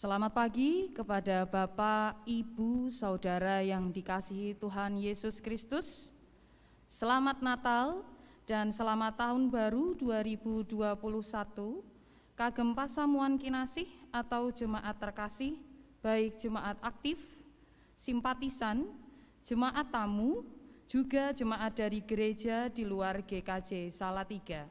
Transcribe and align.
Selamat 0.00 0.32
pagi 0.32 0.88
kepada 0.96 1.44
Bapak, 1.44 2.24
Ibu, 2.24 2.88
Saudara 2.88 3.60
yang 3.60 3.92
dikasihi 3.92 4.56
Tuhan 4.56 4.96
Yesus 4.96 5.44
Kristus. 5.44 6.08
Selamat 6.88 7.44
Natal 7.44 8.00
dan 8.48 8.72
selamat 8.72 9.20
Tahun 9.20 9.52
Baru 9.52 9.92
2021. 10.00 11.84
Kagem 12.32 12.72
Pasamuan 12.72 13.36
Kinasih 13.36 13.92
atau 14.08 14.48
Jemaat 14.48 14.96
Terkasih, 14.96 15.60
baik 16.00 16.40
jemaat 16.40 16.80
aktif, 16.80 17.20
simpatisan, 17.92 18.88
jemaat 19.44 19.84
tamu, 19.92 20.48
juga 20.88 21.28
jemaat 21.36 21.76
dari 21.76 22.00
gereja 22.00 22.72
di 22.72 22.88
luar 22.88 23.20
GKJ 23.20 23.92
Salatiga. 23.92 24.64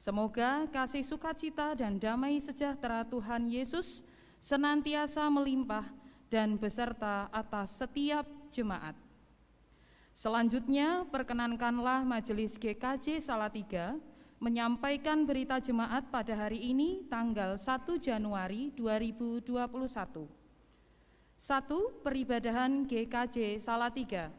Semoga 0.00 0.64
kasih 0.72 1.04
sukacita 1.04 1.76
dan 1.76 2.00
damai 2.00 2.40
sejahtera 2.40 3.04
Tuhan 3.04 3.44
Yesus 3.44 4.00
senantiasa 4.40 5.28
melimpah 5.28 5.84
dan 6.32 6.56
beserta 6.56 7.28
atas 7.28 7.76
setiap 7.76 8.24
jemaat. 8.48 8.96
Selanjutnya, 10.16 11.06
perkenankanlah 11.06 12.02
Majelis 12.02 12.58
GKJ 12.58 13.22
Salatiga 13.22 13.94
menyampaikan 14.40 15.28
berita 15.28 15.60
jemaat 15.60 16.08
pada 16.08 16.32
hari 16.32 16.72
ini 16.72 17.04
tanggal 17.06 17.60
1 17.60 18.00
Januari 18.00 18.72
2021. 18.72 20.24
Satu, 21.36 21.92
peribadahan 22.00 22.84
GKJ 22.88 23.60
Salatiga. 23.60 24.32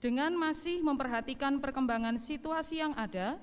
Dengan 0.00 0.36
masih 0.36 0.84
memperhatikan 0.84 1.60
perkembangan 1.64 2.20
situasi 2.20 2.84
yang 2.84 2.92
ada, 2.92 3.40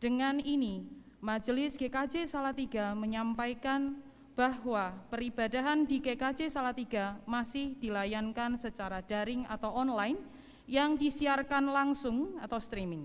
dengan 0.00 0.40
ini 0.40 0.88
Majelis 1.20 1.76
GKJ 1.76 2.24
Salatiga 2.24 2.96
menyampaikan 2.96 4.00
bahwa 4.40 4.96
peribadahan 5.12 5.84
di 5.84 6.00
GKJ 6.00 6.48
Salatiga 6.48 7.20
masih 7.28 7.76
dilayankan 7.76 8.56
secara 8.56 9.04
daring 9.04 9.44
atau 9.44 9.68
online 9.68 10.16
yang 10.64 10.96
disiarkan 10.96 11.68
langsung 11.68 12.40
atau 12.40 12.56
streaming. 12.56 13.04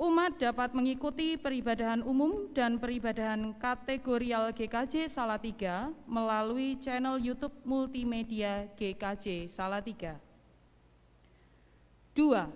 Umat 0.00 0.40
dapat 0.40 0.72
mengikuti 0.72 1.36
peribadahan 1.36 2.00
umum 2.00 2.48
dan 2.56 2.80
peribadahan 2.80 3.52
kategorial 3.60 4.56
GKJ 4.56 5.12
Salatiga 5.12 5.92
melalui 6.08 6.80
channel 6.80 7.20
YouTube 7.20 7.52
multimedia 7.68 8.72
GKJ 8.80 9.52
Salatiga. 9.52 10.16
Dua, 12.16 12.48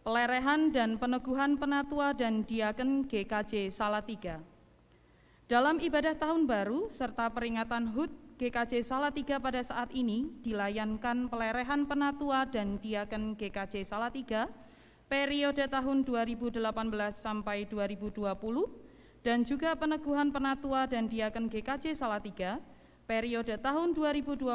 pelerehan 0.00 0.72
dan 0.72 0.96
peneguhan 0.96 1.60
penatua 1.60 2.16
dan 2.16 2.40
diaken 2.40 3.04
GKJ 3.04 3.68
Salatiga. 3.68 4.40
Dalam 5.48 5.80
ibadah 5.80 6.12
tahun 6.12 6.44
baru 6.44 6.92
serta 6.92 7.32
peringatan 7.32 7.88
HUT 7.96 8.12
GKJ 8.36 8.84
Salatiga 8.84 9.40
pada 9.40 9.64
saat 9.64 9.88
ini 9.96 10.28
dilayankan 10.44 11.24
pelerehan 11.32 11.88
penatua 11.88 12.44
dan 12.44 12.76
diaken 12.76 13.32
GKJ 13.32 13.80
Salatiga 13.88 14.52
periode 15.08 15.64
tahun 15.64 16.04
2018 16.04 16.52
sampai 17.16 17.64
2020 17.64 18.28
dan 19.24 19.40
juga 19.40 19.72
peneguhan 19.72 20.28
penatua 20.28 20.84
dan 20.84 21.08
diaken 21.08 21.48
GKJ 21.48 21.96
Salatiga 21.96 22.60
periode 23.08 23.56
tahun 23.56 23.96
2021 23.96 24.52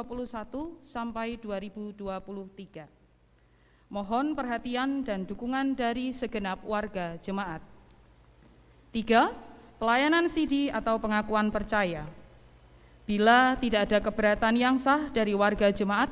sampai 0.77 1.41
2023. 1.41 2.85
Mohon 3.89 4.37
perhatian 4.37 5.01
dan 5.01 5.25
dukungan 5.25 5.73
dari 5.73 6.13
segenap 6.13 6.61
warga 6.61 7.17
jemaat. 7.17 7.65
Tiga, 8.93 9.33
Pelayanan 9.83 10.31
CD 10.31 10.71
atau 10.71 10.95
pengakuan 10.95 11.51
percaya. 11.51 12.07
Bila 13.03 13.59
tidak 13.59 13.91
ada 13.91 13.99
keberatan 13.99 14.55
yang 14.55 14.79
sah 14.79 15.11
dari 15.11 15.35
warga 15.35 15.75
jemaat, 15.75 16.07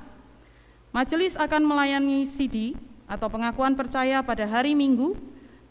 majelis 0.91 1.39
akan 1.39 1.63
melayani 1.63 2.27
CD 2.27 2.75
atau 3.07 3.31
pengakuan 3.31 3.71
percaya 3.71 4.19
pada 4.19 4.43
hari 4.43 4.75
Minggu 4.75 5.15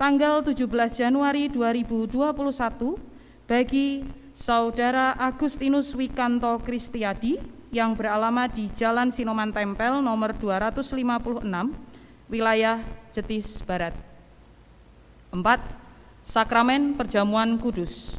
tanggal 0.00 0.40
17 0.40 0.64
Januari 0.96 1.52
2021 1.52 2.96
bagi 3.44 4.08
Saudara 4.32 5.12
Agustinus 5.20 5.92
Wikanto 5.92 6.56
Kristiadi 6.64 7.36
yang 7.68 7.92
beralamat 7.92 8.48
di 8.48 8.72
Jalan 8.72 9.12
Sinoman 9.12 9.52
Tempel 9.52 10.00
nomor 10.00 10.32
256, 10.32 11.44
wilayah 12.32 12.80
Jetis 13.12 13.60
Barat. 13.60 13.92
4. 15.36 15.79
Sakramen 16.30 16.94
Perjamuan 16.94 17.58
Kudus. 17.58 18.14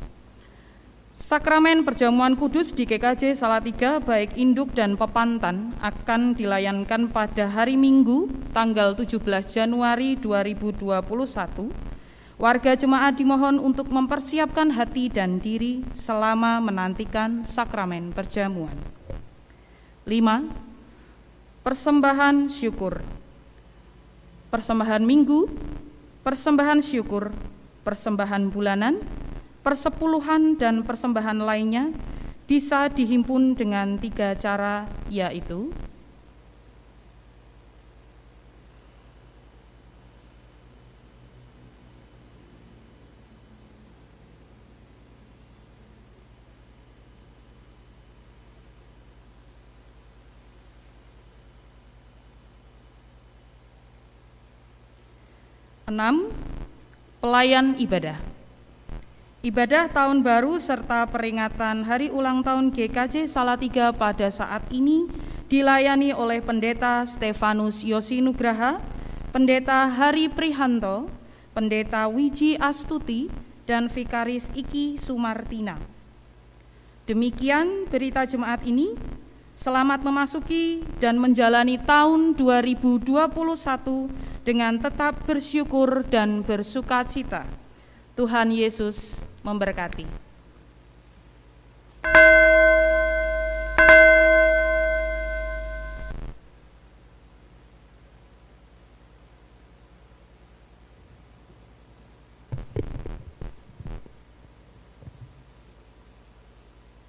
Sakramen 1.15 1.87
Perjamuan 1.87 2.35
Kudus 2.35 2.75
di 2.75 2.83
GKJ 2.83 3.39
Salatiga 3.39 4.03
baik 4.03 4.35
induk 4.35 4.75
dan 4.75 4.99
pepantan 4.99 5.71
akan 5.79 6.35
dilayankan 6.35 7.07
pada 7.07 7.47
hari 7.47 7.79
Minggu 7.79 8.27
tanggal 8.51 8.99
17 8.99 9.15
Januari 9.47 10.19
2021. 10.19 11.71
Warga 12.35 12.75
jemaat 12.75 13.15
dimohon 13.15 13.63
untuk 13.63 13.87
mempersiapkan 13.87 14.75
hati 14.75 15.07
dan 15.07 15.39
diri 15.39 15.79
selama 15.95 16.59
menantikan 16.59 17.47
sakramen 17.47 18.11
perjamuan. 18.11 18.75
5. 20.03 21.63
Persembahan 21.63 22.51
syukur. 22.51 22.99
Persembahan 24.51 24.99
Minggu, 24.99 25.47
persembahan 26.27 26.83
syukur 26.83 27.31
persembahan 27.81 28.53
bulanan, 28.53 29.01
persepuluhan, 29.65 30.57
dan 30.57 30.85
persembahan 30.85 31.41
lainnya 31.41 31.89
bisa 32.45 32.91
dihimpun 32.91 33.55
dengan 33.57 33.97
tiga 33.97 34.37
cara, 34.37 34.89
yaitu 35.07 35.71
enam 55.91 56.50
Pelayan 57.21 57.77
ibadah. 57.77 58.17
Ibadah 59.45 59.93
tahun 59.93 60.25
baru 60.25 60.57
serta 60.57 61.05
peringatan 61.05 61.85
hari 61.85 62.09
ulang 62.09 62.41
tahun 62.41 62.73
GKJ 62.73 63.29
Salatiga 63.29 63.93
pada 63.93 64.25
saat 64.33 64.65
ini 64.73 65.05
dilayani 65.45 66.17
oleh 66.17 66.41
Pendeta 66.41 67.05
Stefanus 67.05 67.85
Yosinugraha, 67.85 68.81
Pendeta 69.29 69.85
Hari 69.85 70.33
Prihanto, 70.33 71.13
Pendeta 71.53 72.09
Wiji 72.09 72.57
Astuti, 72.57 73.29
dan 73.69 73.85
Vikaris 73.85 74.49
Iki 74.57 74.97
Sumartina. 74.97 75.77
Demikian 77.05 77.85
berita 77.85 78.25
jemaat 78.25 78.65
ini. 78.65 78.97
Selamat 79.61 80.01
memasuki 80.01 80.81
dan 80.97 81.21
menjalani 81.21 81.77
tahun 81.77 82.33
2021 82.33 83.13
dengan 84.41 84.81
tetap 84.81 85.21
bersyukur 85.29 86.01
dan 86.09 86.41
bersuka 86.41 87.05
cita. 87.05 87.45
Tuhan 88.17 88.49
Yesus 88.49 89.21
memberkati. 89.45 90.09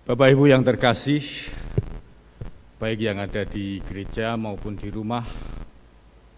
Bapak 0.04 0.28
Ibu 0.36 0.52
yang 0.52 0.60
terkasih, 0.60 1.24
baik 2.82 2.98
yang 2.98 3.22
ada 3.22 3.46
di 3.46 3.78
gereja 3.86 4.34
maupun 4.34 4.74
di 4.74 4.90
rumah, 4.90 5.22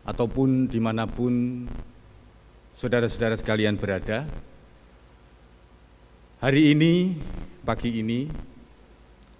ataupun 0.05 0.69
di 0.69 0.77
mana 0.77 1.09
pun 1.09 1.65
saudara-saudara 2.77 3.33
sekalian 3.41 3.81
berada. 3.81 4.29
Hari 6.45 6.77
ini, 6.77 7.17
pagi 7.65 7.97
ini, 7.97 8.29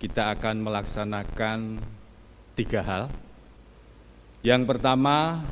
kita 0.01 0.33
akan 0.33 0.65
melaksanakan 0.65 1.77
tiga 2.57 2.81
hal. 2.81 3.13
Yang 4.41 4.65
pertama, 4.65 5.45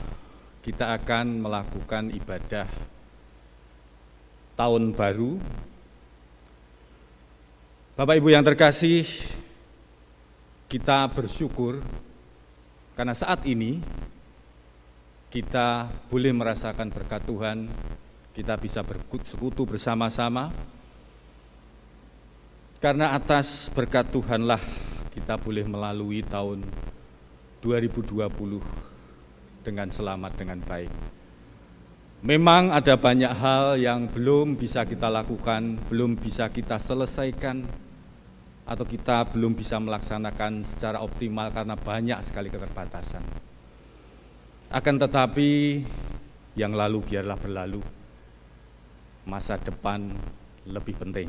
kita 0.65 0.97
akan 0.97 1.37
melakukan 1.37 2.17
ibadah 2.17 2.65
tahun 4.57 4.97
baru. 4.97 5.37
Bapak 7.93 8.17
Ibu 8.25 8.33
yang 8.33 8.41
terkasih, 8.41 9.05
kita 10.73 11.05
bersyukur 11.13 11.85
karena 12.97 13.13
saat 13.13 13.45
ini 13.45 13.77
kita 15.29 15.93
boleh 16.09 16.33
merasakan 16.33 16.89
berkat 16.89 17.29
Tuhan, 17.29 17.69
kita 18.33 18.57
bisa 18.57 18.81
bersekutu 18.81 19.69
bersama-sama. 19.69 20.49
Karena 22.81 23.13
atas 23.13 23.69
berkat 23.77 24.09
Tuhanlah 24.17 24.65
kita 25.13 25.37
boleh 25.37 25.69
melalui 25.69 26.25
tahun 26.25 26.65
2020 27.61 28.25
dengan 29.61 29.89
selamat 29.93 30.33
dengan 30.41 30.59
baik. 30.65 30.93
Memang 32.25 32.73
ada 32.73 32.97
banyak 32.97 33.33
hal 33.37 33.77
yang 33.77 34.09
belum 34.09 34.57
bisa 34.57 34.89
kita 34.89 35.13
lakukan, 35.13 35.85
belum 35.93 36.17
bisa 36.17 36.49
kita 36.49 36.81
selesaikan, 36.81 37.69
atau 38.73 38.89
kita 38.89 39.29
belum 39.29 39.53
bisa 39.53 39.77
melaksanakan 39.77 40.65
secara 40.65 41.05
optimal 41.05 41.53
karena 41.53 41.77
banyak 41.77 42.17
sekali 42.25 42.49
keterbatasan. 42.49 43.21
Akan 44.73 44.97
tetapi, 44.97 45.85
yang 46.57 46.73
lalu 46.73 47.05
biarlah 47.05 47.37
berlalu, 47.37 47.85
masa 49.29 49.61
depan 49.61 50.09
lebih 50.65 50.97
penting. 50.97 51.29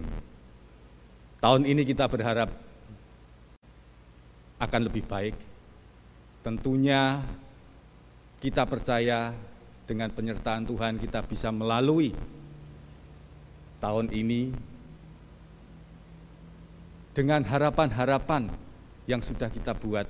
Tahun 1.43 1.67
ini 1.67 1.83
kita 1.83 2.07
berharap 2.07 2.47
akan 4.63 4.81
lebih 4.87 5.03
baik. 5.03 5.35
Tentunya 6.47 7.19
kita 8.39 8.63
percaya 8.63 9.35
dengan 9.83 10.07
penyertaan 10.15 10.63
Tuhan 10.63 10.95
kita 10.95 11.19
bisa 11.27 11.51
melalui 11.51 12.15
tahun 13.83 14.07
ini 14.15 14.55
dengan 17.13 17.45
harapan-harapan 17.45 18.49
yang 19.05 19.21
sudah 19.21 19.47
kita 19.53 19.77
buat, 19.77 20.09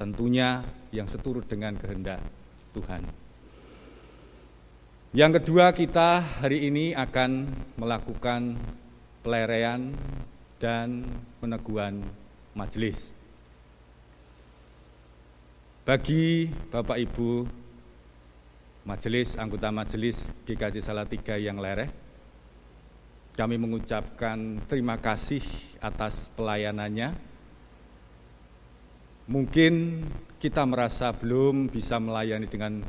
tentunya 0.00 0.64
yang 0.88 1.04
seturut 1.04 1.44
dengan 1.44 1.76
kehendak 1.76 2.24
Tuhan. 2.72 3.04
Yang 5.12 5.40
kedua, 5.40 5.72
kita 5.72 6.20
hari 6.40 6.68
ini 6.68 6.92
akan 6.96 7.48
melakukan 7.76 8.56
peleraian 9.24 9.92
dan 10.60 11.04
peneguhan 11.40 12.04
majelis. 12.52 13.08
Bagi 15.88 16.52
Bapak 16.68 17.00
Ibu 17.00 17.48
majelis, 18.84 19.36
anggota 19.40 19.72
majelis 19.72 20.32
GKJ 20.44 20.84
Salatiga 20.84 21.40
yang 21.40 21.56
lereh, 21.56 21.88
kami 23.38 23.54
mengucapkan 23.54 24.58
terima 24.66 24.98
kasih 24.98 25.38
atas 25.78 26.26
pelayanannya. 26.34 27.14
Mungkin 29.30 30.02
kita 30.42 30.66
merasa 30.66 31.14
belum 31.14 31.70
bisa 31.70 32.02
melayani 32.02 32.50
dengan 32.50 32.82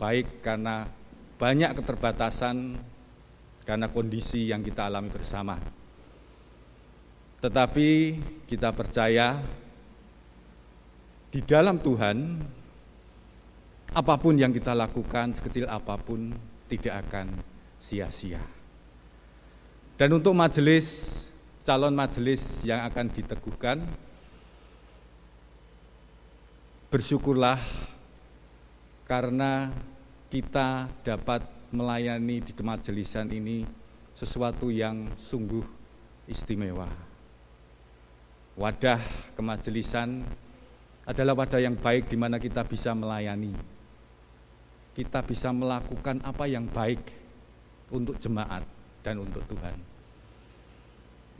baik 0.00 0.40
karena 0.40 0.88
banyak 1.36 1.76
keterbatasan 1.76 2.80
karena 3.68 3.92
kondisi 3.92 4.48
yang 4.48 4.64
kita 4.64 4.88
alami 4.88 5.12
bersama. 5.12 5.60
Tetapi 7.44 7.88
kita 8.48 8.72
percaya 8.72 9.36
di 11.28 11.44
dalam 11.44 11.76
Tuhan, 11.76 12.40
apa 13.92 14.14
pun 14.16 14.32
yang 14.32 14.56
kita 14.56 14.72
lakukan, 14.72 15.36
sekecil 15.36 15.68
apa 15.68 16.00
pun, 16.00 16.32
tidak 16.72 17.04
akan 17.04 17.36
sia-sia. 17.76 18.59
Dan 20.00 20.16
untuk 20.16 20.32
majelis, 20.32 21.12
calon 21.60 21.92
majelis 21.92 22.40
yang 22.64 22.88
akan 22.88 23.12
diteguhkan, 23.12 23.84
bersyukurlah 26.88 27.60
karena 29.04 29.68
kita 30.32 30.88
dapat 31.04 31.44
melayani 31.68 32.40
di 32.40 32.56
kemajelisan 32.56 33.28
ini 33.28 33.68
sesuatu 34.16 34.72
yang 34.72 35.04
sungguh 35.20 35.68
istimewa. 36.32 36.88
Wadah 38.56 39.04
kemajelisan 39.36 40.24
adalah 41.04 41.44
wadah 41.44 41.60
yang 41.60 41.76
baik 41.76 42.08
di 42.08 42.16
mana 42.16 42.40
kita 42.40 42.64
bisa 42.64 42.96
melayani. 42.96 43.52
Kita 44.96 45.20
bisa 45.20 45.52
melakukan 45.52 46.24
apa 46.24 46.48
yang 46.48 46.64
baik 46.64 47.04
untuk 47.92 48.16
jemaat 48.16 48.64
dan 49.04 49.20
untuk 49.20 49.44
Tuhan. 49.44 49.89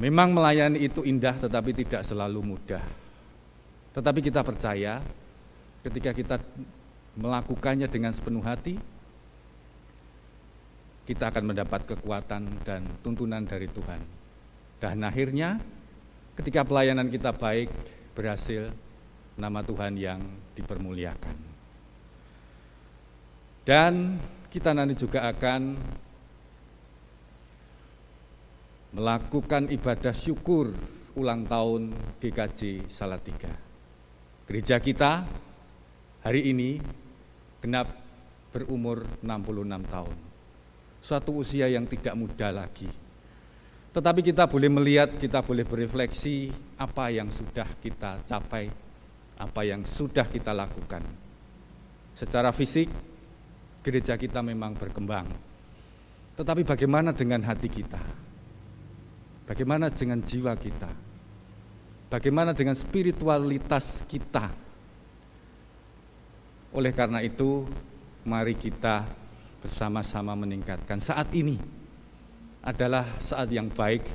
Memang 0.01 0.33
melayani 0.33 0.81
itu 0.81 1.05
indah 1.05 1.37
tetapi 1.37 1.77
tidak 1.77 2.09
selalu 2.09 2.41
mudah. 2.41 2.81
Tetapi 3.93 4.25
kita 4.25 4.41
percaya 4.41 5.05
ketika 5.85 6.17
kita 6.17 6.37
melakukannya 7.21 7.85
dengan 7.85 8.17
sepenuh 8.17 8.41
hati, 8.41 8.81
kita 11.05 11.29
akan 11.29 11.53
mendapat 11.53 11.85
kekuatan 11.85 12.65
dan 12.65 12.89
tuntunan 13.05 13.45
dari 13.45 13.69
Tuhan. 13.69 14.01
Dan 14.81 15.05
akhirnya 15.05 15.61
ketika 16.33 16.65
pelayanan 16.65 17.13
kita 17.13 17.37
baik, 17.37 17.69
berhasil, 18.17 18.73
nama 19.37 19.61
Tuhan 19.61 20.01
yang 20.01 20.25
dipermuliakan. 20.57 21.37
Dan 23.69 24.17
kita 24.49 24.73
nanti 24.73 24.97
juga 24.97 25.29
akan 25.29 25.77
melakukan 28.91 29.71
ibadah 29.71 30.15
syukur 30.15 30.75
ulang 31.15 31.47
tahun 31.47 31.95
GKJ 32.19 32.91
Salatiga. 32.91 33.53
Gereja 34.47 34.83
kita 34.83 35.27
hari 36.27 36.51
ini 36.51 36.83
genap 37.63 37.91
berumur 38.51 39.07
66 39.23 39.95
tahun 39.95 40.31
suatu 41.01 41.41
usia 41.41 41.67
yang 41.67 41.89
tidak 41.89 42.15
muda 42.15 42.53
lagi. 42.53 42.89
Tetapi 43.91 44.21
kita 44.23 44.47
boleh 44.47 44.71
melihat, 44.71 45.19
kita 45.19 45.43
boleh 45.43 45.67
berefleksi 45.67 46.53
apa 46.79 47.11
yang 47.11 47.27
sudah 47.35 47.67
kita 47.83 48.23
capai, 48.23 48.71
apa 49.35 49.61
yang 49.67 49.83
sudah 49.83 50.31
kita 50.31 50.55
lakukan. 50.55 51.03
Secara 52.15 52.55
fisik, 52.55 52.87
gereja 53.83 54.15
kita 54.15 54.45
memang 54.47 54.79
berkembang. 54.79 55.27
Tetapi 56.39 56.63
bagaimana 56.63 57.11
dengan 57.11 57.43
hati 57.43 57.67
kita? 57.67 58.30
Bagaimana 59.51 59.91
dengan 59.91 60.23
jiwa 60.23 60.55
kita? 60.55 60.87
Bagaimana 62.07 62.55
dengan 62.55 62.79
spiritualitas 62.79 64.07
kita? 64.07 64.47
Oleh 66.71 66.95
karena 66.95 67.19
itu, 67.19 67.67
mari 68.23 68.55
kita 68.55 69.11
bersama-sama 69.59 70.39
meningkatkan. 70.39 71.03
Saat 71.03 71.35
ini 71.35 71.59
adalah 72.63 73.19
saat 73.19 73.51
yang 73.51 73.67
baik, 73.67 74.07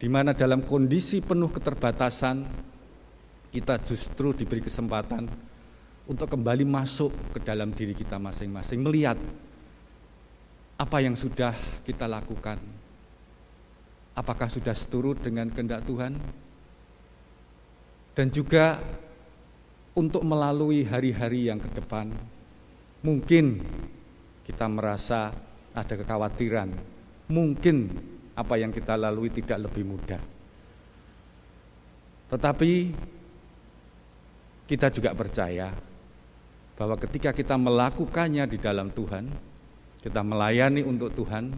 di 0.00 0.08
mana 0.08 0.32
dalam 0.32 0.64
kondisi 0.64 1.20
penuh 1.20 1.52
keterbatasan, 1.52 2.48
kita 3.52 3.84
justru 3.84 4.32
diberi 4.32 4.64
kesempatan 4.64 5.28
untuk 6.08 6.32
kembali 6.32 6.64
masuk 6.64 7.36
ke 7.36 7.38
dalam 7.44 7.68
diri 7.76 7.92
kita 7.92 8.16
masing-masing, 8.16 8.80
melihat 8.80 9.20
apa 10.80 10.98
yang 11.04 11.12
sudah 11.20 11.52
kita 11.84 12.08
lakukan. 12.08 12.56
Apakah 14.12 14.48
sudah 14.52 14.76
seturut 14.76 15.16
dengan 15.20 15.48
kehendak 15.48 15.88
Tuhan? 15.88 16.20
Dan 18.12 18.28
juga 18.28 18.76
untuk 19.96 20.20
melalui 20.24 20.84
hari-hari 20.84 21.48
yang 21.48 21.56
ke 21.56 21.68
depan, 21.72 22.12
mungkin 23.00 23.64
kita 24.44 24.68
merasa 24.68 25.32
ada 25.72 25.94
kekhawatiran, 25.96 26.68
mungkin 27.32 27.88
apa 28.36 28.60
yang 28.60 28.68
kita 28.68 29.00
lalui 29.00 29.32
tidak 29.32 29.68
lebih 29.68 29.84
mudah. 29.84 30.20
Tetapi 32.28 32.72
kita 34.68 34.88
juga 34.88 35.12
percaya 35.12 35.72
bahwa 36.76 36.96
ketika 36.96 37.32
kita 37.36 37.60
melakukannya 37.60 38.48
di 38.48 38.56
dalam 38.56 38.88
Tuhan, 38.88 39.28
kita 40.00 40.24
melayani 40.24 40.80
untuk 40.80 41.12
Tuhan, 41.12 41.52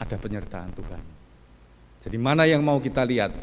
ada 0.00 0.16
penyertaan 0.16 0.72
Tuhan. 0.72 1.04
Jadi 2.00 2.16
mana 2.16 2.48
yang 2.48 2.64
mau 2.64 2.80
kita 2.80 3.04
lihat? 3.04 3.36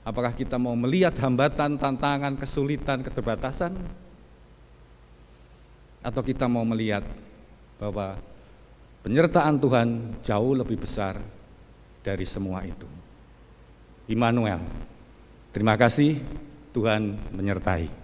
Apakah 0.00 0.32
kita 0.32 0.56
mau 0.56 0.72
melihat 0.72 1.12
hambatan, 1.20 1.76
tantangan, 1.76 2.32
kesulitan, 2.40 3.04
keterbatasan, 3.04 3.76
atau 6.00 6.22
kita 6.24 6.48
mau 6.48 6.64
melihat 6.64 7.04
bahwa 7.76 8.16
penyertaan 9.04 9.60
Tuhan 9.60 9.88
jauh 10.24 10.56
lebih 10.56 10.80
besar 10.80 11.20
dari 12.00 12.24
semua 12.24 12.64
itu. 12.64 12.88
Immanuel, 14.08 14.64
terima 15.52 15.76
kasih 15.76 16.16
Tuhan 16.72 17.20
menyertai. 17.36 17.99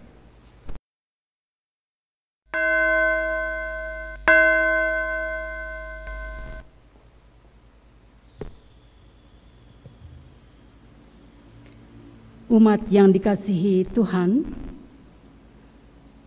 Umat 12.46 12.86
yang 12.94 13.10
dikasihi 13.10 13.90
Tuhan, 13.90 14.46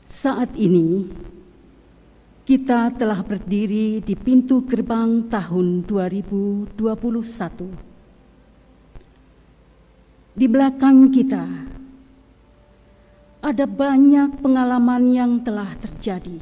saat 0.04 0.52
ini 0.60 1.08
kita 2.44 2.92
telah 2.92 3.24
berdiri 3.24 4.04
di 4.04 4.20
pintu 4.20 4.68
gerbang 4.68 5.32
tahun 5.32 5.88
2021. 5.88 6.76
di 10.40 10.48
belakang 10.48 11.12
kita 11.12 11.70
ada 13.40 13.66
banyak 13.68 14.44
pengalaman 14.44 15.04
yang 15.12 15.40
telah 15.44 15.76
terjadi. 15.80 16.40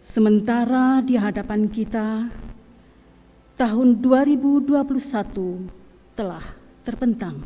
Sementara 0.00 1.04
di 1.04 1.20
hadapan 1.20 1.68
kita, 1.68 2.32
tahun 3.60 4.00
2021 4.00 5.68
telah 6.16 6.55
terbentang. 6.86 7.42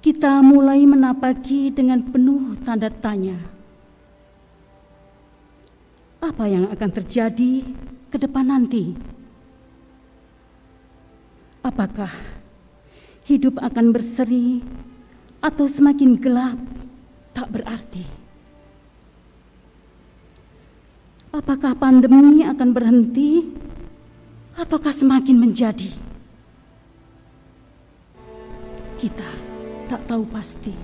Kita 0.00 0.40
mulai 0.40 0.88
menapaki 0.88 1.68
dengan 1.68 2.00
penuh 2.00 2.56
tanda 2.64 2.88
tanya. 2.88 3.36
Apa 6.24 6.48
yang 6.48 6.72
akan 6.72 6.90
terjadi 6.96 7.60
ke 8.08 8.16
depan 8.16 8.48
nanti? 8.48 8.96
Apakah 11.60 12.08
hidup 13.28 13.60
akan 13.60 13.92
berseri 13.92 14.64
atau 15.44 15.68
semakin 15.68 16.16
gelap 16.16 16.56
tak 17.36 17.52
berarti? 17.52 18.08
Apakah 21.28 21.76
pandemi 21.76 22.40
akan 22.48 22.72
berhenti 22.72 23.44
ataukah 24.56 24.96
semakin 24.96 25.36
menjadi? 25.36 26.07
Kita 28.98 29.30
tak 29.86 30.10
tahu 30.10 30.26
pasti. 30.26 30.74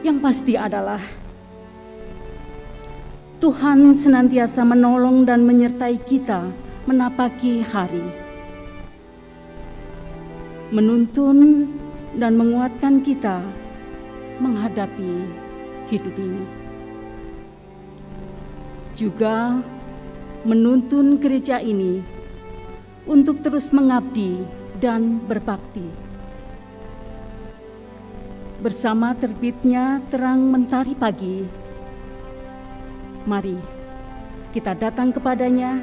Yang 0.00 0.18
pasti 0.24 0.56
adalah 0.56 1.04
Tuhan 3.44 3.92
senantiasa 3.92 4.64
menolong 4.64 5.28
dan 5.28 5.44
menyertai 5.44 6.00
kita 6.08 6.48
menapaki 6.88 7.60
hari. 7.60 8.08
Menuntun 10.72 11.68
dan 12.16 12.32
menguatkan 12.40 13.04
kita 13.04 13.44
menghadapi 14.40 15.28
hidup 15.92 16.14
ini. 16.16 16.44
Juga 18.96 19.60
menuntun 20.48 21.20
gereja 21.20 21.60
ini 21.60 22.00
untuk 23.06 23.42
terus 23.42 23.74
mengabdi 23.74 24.46
dan 24.78 25.18
berbakti. 25.18 25.84
Bersama 28.62 29.10
terbitnya 29.18 29.98
terang 30.06 30.38
mentari 30.46 30.94
pagi, 30.94 31.42
mari 33.26 33.58
kita 34.54 34.78
datang 34.78 35.10
kepadanya 35.10 35.82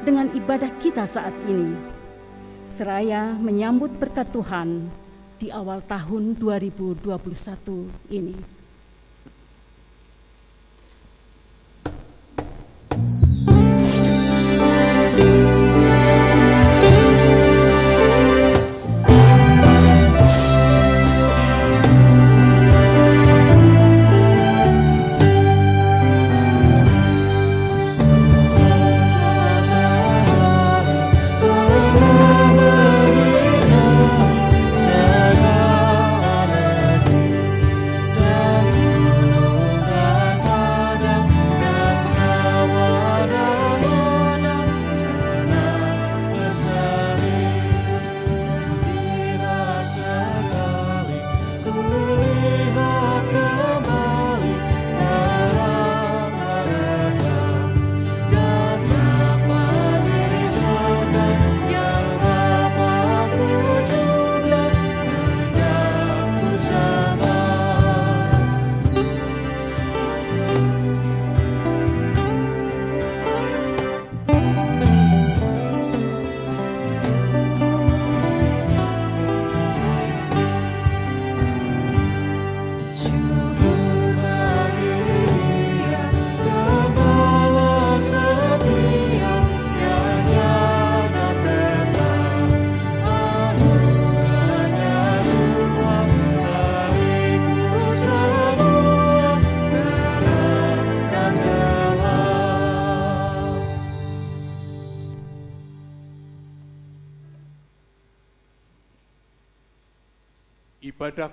dengan 0.00 0.32
ibadah 0.32 0.72
kita 0.80 1.04
saat 1.04 1.34
ini, 1.44 1.76
seraya 2.64 3.36
menyambut 3.36 3.92
berkat 4.00 4.32
Tuhan 4.32 4.88
di 5.36 5.52
awal 5.52 5.84
tahun 5.84 6.40
2021 6.40 7.04
ini. 8.08 8.55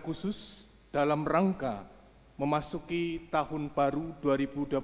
Khusus 0.03 0.67
dalam 0.91 1.23
rangka 1.23 1.87
memasuki 2.35 3.31
tahun 3.31 3.71
baru 3.71 4.19
2021 4.19 4.83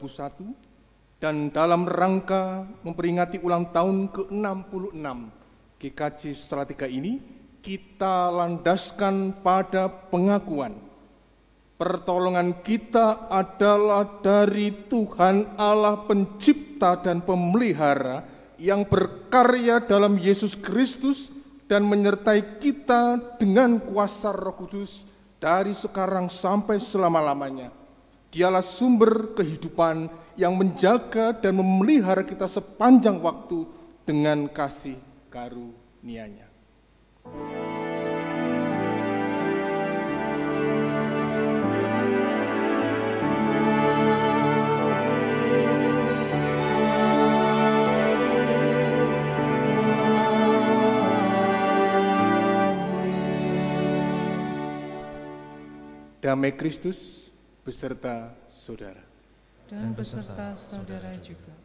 dan 1.19 1.51
dalam 1.51 1.83
rangka 1.83 2.63
memperingati 2.87 3.43
ulang 3.43 3.75
tahun 3.75 4.07
ke-66 4.15 5.05
GKJ 5.75 6.21
Salatiga 6.39 6.87
ini 6.87 7.19
kita 7.59 8.31
landaskan 8.31 9.43
pada 9.43 9.91
pengakuan 9.91 10.79
pertolongan 11.75 12.59
kita 12.63 13.27
adalah 13.27 14.23
dari 14.23 14.71
Tuhan 14.87 15.59
Allah 15.59 16.07
pencipta 16.07 16.99
dan 16.99 17.23
pemelihara 17.23 18.23
yang 18.59 18.83
berkarya 18.83 19.79
dalam 19.83 20.19
Yesus 20.19 20.59
Kristus 20.59 21.31
dan 21.71 21.87
menyertai 21.87 22.59
kita 22.59 23.35
dengan 23.39 23.79
kuasa 23.79 24.35
Roh 24.35 24.55
Kudus 24.59 25.08
dari 25.39 25.71
sekarang 25.71 26.27
sampai 26.27 26.77
selama-lamanya. 26.77 27.71
Dialah 28.29 28.61
sumber 28.61 29.33
kehidupan 29.33 30.05
yang 30.37 30.53
menjaga 30.53 31.33
dan 31.33 31.57
memelihara 31.57 32.21
kita 32.21 32.45
sepanjang 32.45 33.17
waktu 33.17 33.65
dengan 34.05 34.45
kasih 34.45 35.01
karunia-Nya. 35.33 36.45
Damai 56.29 56.53
Kristus 56.53 57.33
beserta 57.65 58.29
saudara. 58.45 59.01
Dan 59.65 59.97
beserta 59.97 60.53
saudara 60.53 61.09
juga. 61.25 61.57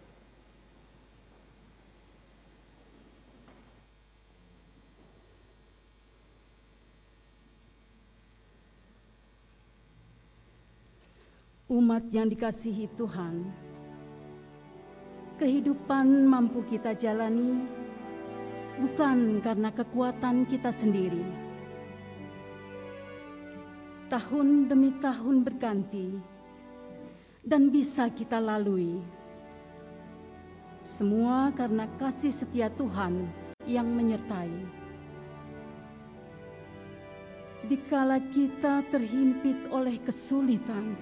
Umat 11.69 12.09
yang 12.09 12.33
dikasihi 12.33 12.89
Tuhan, 12.97 13.45
kehidupan 15.37 16.25
mampu 16.25 16.65
kita 16.73 16.97
jalani 16.97 17.69
bukan 18.81 19.45
karena 19.45 19.69
kekuatan 19.77 20.49
kita 20.49 20.73
sendiri 20.73 21.44
tahun 24.09 24.69
demi 24.69 24.93
tahun 25.01 25.45
berganti 25.45 26.21
dan 27.45 27.69
bisa 27.69 28.09
kita 28.09 28.41
lalui. 28.41 29.01
Semua 30.85 31.49
karena 31.57 31.89
kasih 31.97 32.33
setia 32.33 32.69
Tuhan 32.69 33.25
yang 33.65 33.89
menyertai. 33.89 34.85
Dikala 37.65 38.21
kita 38.21 38.85
terhimpit 38.93 39.57
oleh 39.73 39.97
kesulitan, 40.05 40.93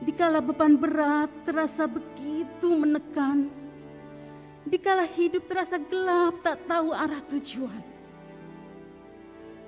dikala 0.00 0.40
beban 0.40 0.80
berat 0.80 1.28
terasa 1.44 1.84
begitu 1.84 2.72
menekan, 2.72 3.52
dikala 4.64 5.04
hidup 5.04 5.44
terasa 5.44 5.76
gelap 5.76 6.40
tak 6.40 6.64
tahu 6.64 6.96
arah 6.96 7.20
tujuan, 7.28 7.84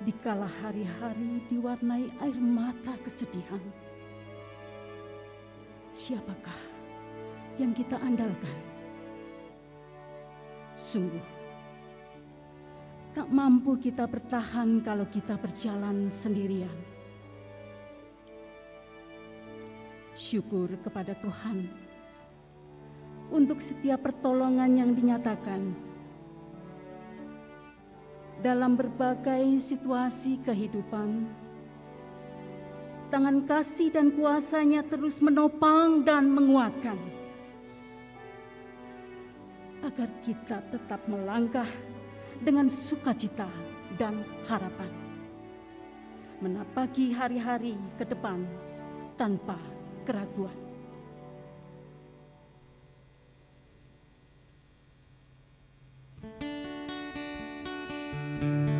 dikala 0.07 0.47
hari-hari 0.47 1.43
diwarnai 1.51 2.07
air 2.23 2.37
mata 2.39 2.95
kesedihan, 3.03 3.59
siapakah 5.91 6.61
yang 7.59 7.75
kita 7.75 7.99
andalkan? 7.99 8.55
Sungguh, 10.79 11.27
tak 13.11 13.27
mampu 13.27 13.75
kita 13.75 14.07
bertahan 14.07 14.79
kalau 14.79 15.03
kita 15.11 15.35
berjalan 15.35 16.07
sendirian. 16.07 16.77
Syukur 20.15 20.71
kepada 20.83 21.15
Tuhan 21.19 21.67
untuk 23.29 23.59
setiap 23.59 24.07
pertolongan 24.07 24.71
yang 24.79 24.91
dinyatakan 24.95 25.88
dalam 28.39 28.79
berbagai 28.79 29.59
situasi 29.59 30.39
kehidupan. 30.43 31.27
Tangan 33.09 33.43
kasih 33.49 33.89
dan 33.89 34.13
kuasanya 34.13 34.85
terus 34.85 35.17
menopang 35.17 36.05
dan 36.05 36.29
menguatkan 36.29 36.97
agar 39.81 40.09
kita 40.21 40.61
tetap 40.69 41.01
melangkah 41.09 41.67
dengan 42.43 42.69
sukacita 42.69 43.49
dan 43.97 44.21
harapan. 44.45 44.91
Menapaki 46.39 47.11
hari-hari 47.11 47.75
ke 47.97 48.05
depan 48.07 48.45
tanpa 49.17 49.57
keraguan. 50.07 50.68
you 58.41 58.78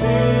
see. 0.00 0.35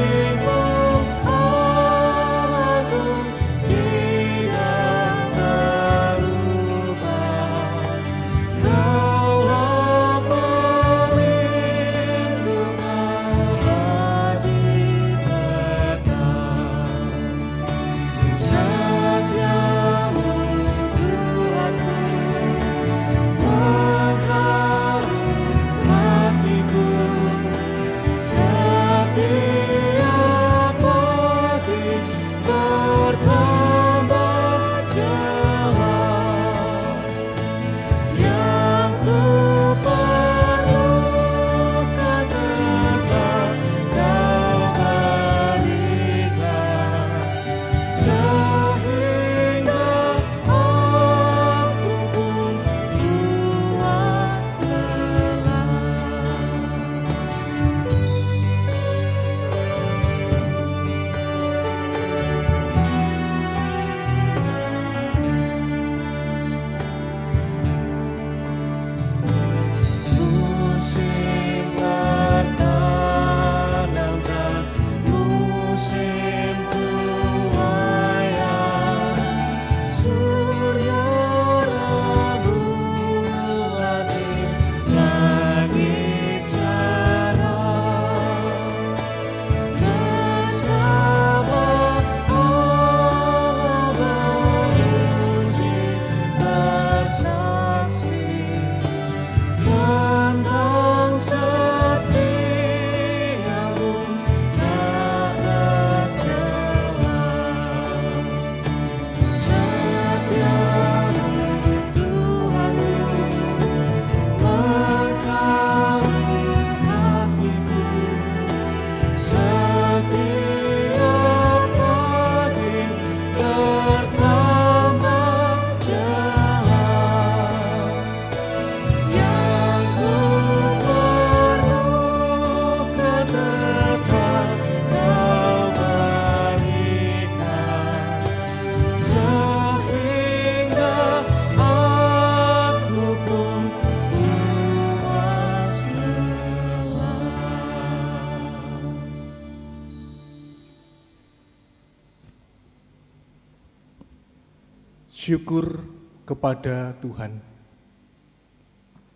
Syukur 155.26 155.82
kepada 156.22 156.94
Tuhan. 157.02 157.42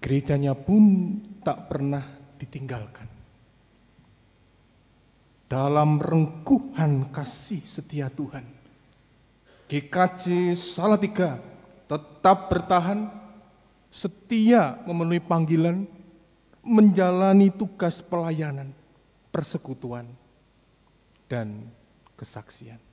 Gerejanya 0.02 0.58
pun 0.58 1.14
tak 1.38 1.70
pernah 1.70 2.02
ditinggalkan. 2.34 3.06
Dalam 5.46 6.02
rengkuhan 6.02 7.14
kasih 7.14 7.62
setia 7.62 8.10
Tuhan, 8.10 8.42
GKJ 9.70 10.58
Salatiga 10.58 11.38
tetap 11.86 12.50
bertahan, 12.50 13.06
setia 13.86 14.82
memenuhi 14.90 15.22
panggilan, 15.22 15.86
menjalani 16.66 17.54
tugas 17.54 18.02
pelayanan, 18.02 18.74
persekutuan, 19.30 20.10
dan 21.30 21.70
kesaksian. 22.18 22.89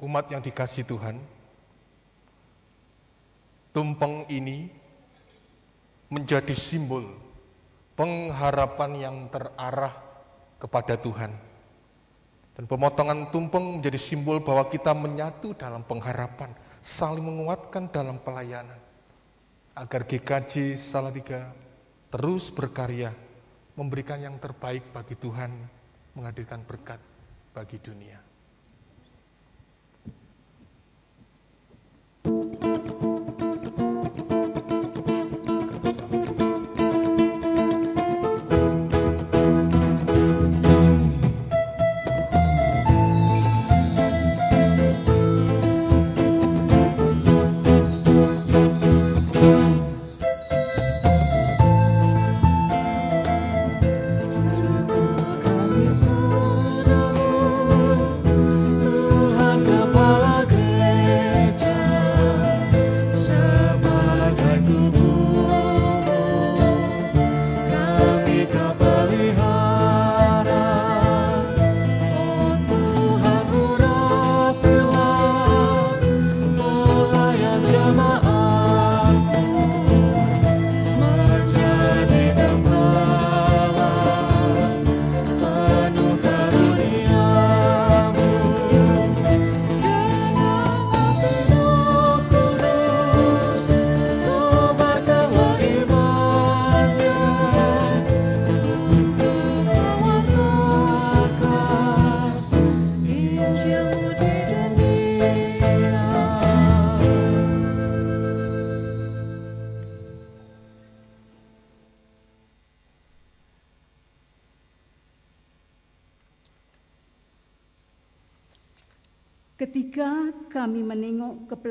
Umat 0.00 0.32
yang 0.32 0.40
dikasih 0.40 0.88
Tuhan, 0.88 1.20
tumpeng 3.76 4.24
ini 4.32 4.72
menjadi 6.08 6.56
simbol 6.56 7.06
pengharapan 8.00 8.90
yang 8.96 9.16
terarah 9.28 9.92
kepada 10.56 10.96
Tuhan. 10.96 11.36
Dan 12.56 12.64
pemotongan 12.64 13.28
tumpeng 13.28 13.76
menjadi 13.76 14.00
simbol 14.00 14.40
bahwa 14.40 14.72
kita 14.72 14.96
menyatu 14.96 15.52
dalam 15.52 15.84
pengharapan, 15.84 16.56
saling 16.80 17.20
menguatkan 17.20 17.92
dalam 17.92 18.16
pelayanan. 18.24 18.80
Agar 19.76 20.08
GKJ 20.08 20.80
Salatiga 20.80 21.52
terus 22.08 22.48
berkarya, 22.48 23.12
memberikan 23.76 24.16
yang 24.16 24.40
terbaik 24.40 24.88
bagi 24.96 25.16
Tuhan, 25.20 25.52
menghadirkan 26.16 26.64
berkat 26.64 27.00
bagi 27.52 27.76
dunia. 27.80 28.29
Ketika 32.50 32.99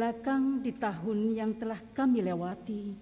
belakang 0.09 0.65
di 0.65 0.73
tahun 0.73 1.37
yang 1.37 1.53
telah 1.53 1.77
kami 1.93 2.25
lewati, 2.25 2.97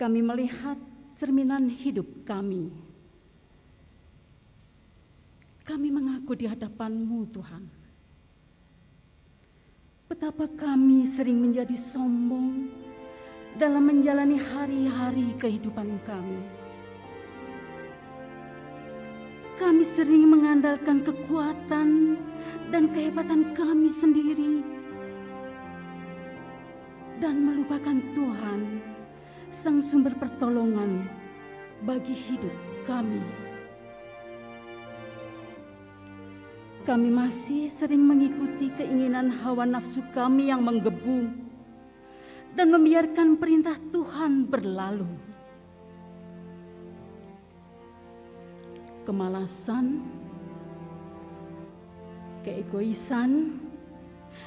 kami 0.00 0.24
melihat 0.24 0.80
cerminan 1.12 1.68
hidup 1.68 2.08
kami. 2.24 2.72
Kami 5.68 5.92
mengaku 5.92 6.32
di 6.40 6.48
hadapan-Mu, 6.48 7.20
Tuhan. 7.28 7.68
Betapa 10.08 10.48
kami 10.56 11.04
sering 11.04 11.36
menjadi 11.36 11.76
sombong 11.76 12.72
dalam 13.60 13.84
menjalani 13.84 14.40
hari-hari 14.40 15.36
kehidupan 15.36 16.00
kami 16.08 16.40
kami 19.58 19.82
sering 19.82 20.30
mengandalkan 20.30 21.02
kekuatan 21.02 22.14
dan 22.70 22.94
kehebatan 22.94 23.58
kami 23.58 23.90
sendiri 23.90 24.77
dan 27.18 27.42
melupakan 27.42 27.98
Tuhan, 28.14 28.82
Sang 29.50 29.82
Sumber 29.82 30.14
pertolongan 30.14 31.06
bagi 31.82 32.14
hidup 32.14 32.54
kami. 32.86 33.22
Kami 36.86 37.10
masih 37.12 37.68
sering 37.68 38.00
mengikuti 38.00 38.72
keinginan 38.72 39.28
hawa 39.44 39.68
nafsu 39.68 40.00
kami 40.16 40.48
yang 40.48 40.64
menggebu 40.64 41.28
dan 42.56 42.72
membiarkan 42.72 43.36
perintah 43.36 43.76
Tuhan 43.92 44.48
berlalu. 44.48 45.28
kemalasan, 49.08 50.04
keegoisan, 52.44 53.56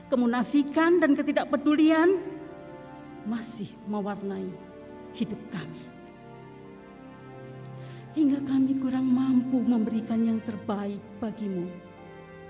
kemunafikan, 0.05 1.01
dan 1.01 1.17
ketidakpedulian 1.17 2.30
masih 3.25 3.69
mewarnai 3.85 4.49
hidup 5.13 5.39
kami. 5.51 5.81
Hingga 8.11 8.43
kami 8.43 8.75
kurang 8.75 9.07
mampu 9.07 9.63
memberikan 9.63 10.19
yang 10.19 10.39
terbaik 10.43 10.99
bagimu, 11.23 11.71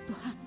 Tuhan. 0.10 0.38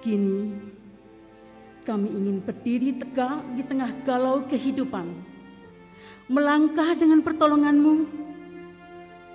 Kini 0.00 0.56
kami 1.84 2.08
ingin 2.08 2.40
berdiri 2.40 2.96
tegak 2.96 3.44
di 3.56 3.64
tengah 3.64 3.92
galau 4.04 4.44
kehidupan, 4.48 5.08
melangkah 6.28 6.92
dengan 6.96 7.24
pertolonganmu 7.24 7.94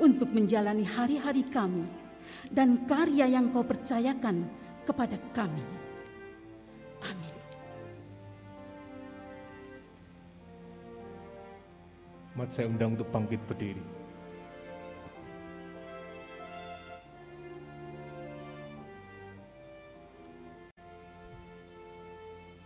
untuk 0.02 0.30
menjalani 0.34 0.86
hari-hari 0.86 1.46
kami 1.50 2.05
dan 2.52 2.86
karya 2.90 3.30
yang 3.30 3.54
kau 3.54 3.66
percayakan 3.66 4.46
kepada 4.86 5.18
kami. 5.34 5.66
Amin. 7.06 7.36
Mat 12.36 12.50
saya 12.52 12.68
undang 12.68 13.00
untuk 13.00 13.10
bangkit 13.10 13.42
berdiri. 13.48 14.06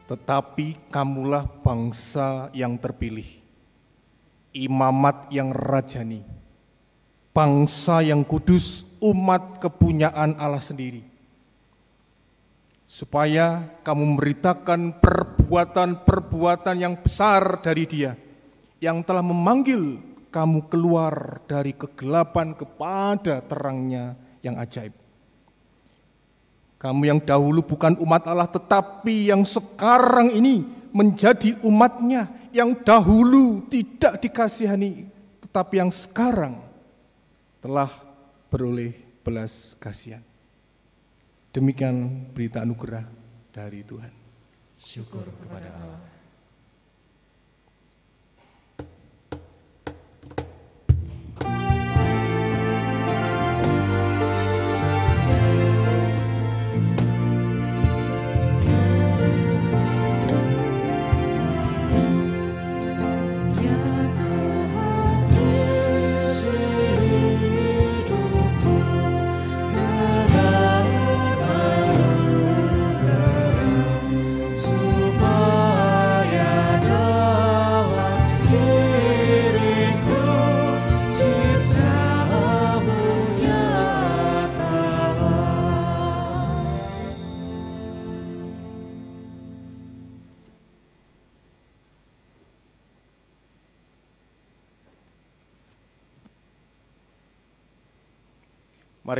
tetapi 0.09 0.89
kamulah 0.89 1.45
bangsa 1.61 2.49
yang 2.49 2.81
terpilih, 2.81 3.29
imamat 4.49 5.29
yang 5.29 5.53
rajani, 5.53 6.25
bangsa 7.33 8.01
yang 8.03 8.25
kudus, 8.25 8.85
umat 8.99 9.61
kepunyaan 9.63 10.35
Allah 10.35 10.61
sendiri. 10.61 11.05
Supaya 12.89 13.69
kamu 13.85 14.17
memberitakan 14.17 14.97
perbuatan-perbuatan 14.97 16.75
yang 16.81 16.97
besar 16.97 17.61
dari 17.61 17.85
dia, 17.85 18.17
yang 18.81 19.05
telah 19.05 19.21
memanggil 19.21 20.01
kamu 20.33 20.69
keluar 20.69 21.41
dari 21.45 21.73
kegelapan 21.73 22.53
kepada 22.57 23.41
terangnya 23.45 24.17
yang 24.41 24.57
ajaib. 24.57 24.93
Kamu 26.79 27.01
yang 27.03 27.19
dahulu 27.19 27.59
bukan 27.59 27.99
umat 27.99 28.23
Allah 28.23 28.47
tetapi 28.47 29.29
yang 29.29 29.43
sekarang 29.43 30.31
ini 30.31 30.63
menjadi 30.95 31.59
umatnya 31.61 32.31
yang 32.55 32.71
dahulu 32.71 33.67
tidak 33.67 34.23
dikasihani 34.23 35.05
tetapi 35.43 35.75
yang 35.83 35.91
sekarang 35.91 36.68
telah 37.59 37.91
beroleh 38.47 38.95
belas 39.23 39.75
kasihan. 39.77 40.23
Demikian 41.51 42.29
berita 42.31 42.63
anugerah 42.63 43.05
dari 43.51 43.83
Tuhan. 43.83 44.13
Syukur 44.79 45.27
kepada 45.43 45.69
Allah. 45.75 46.18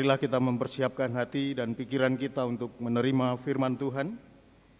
Marilah 0.09 0.25
kita 0.25 0.41
mempersiapkan 0.41 1.13
hati 1.13 1.53
dan 1.53 1.77
pikiran 1.77 2.17
kita 2.17 2.41
untuk 2.41 2.73
menerima 2.81 3.37
firman 3.37 3.77
Tuhan, 3.77 4.17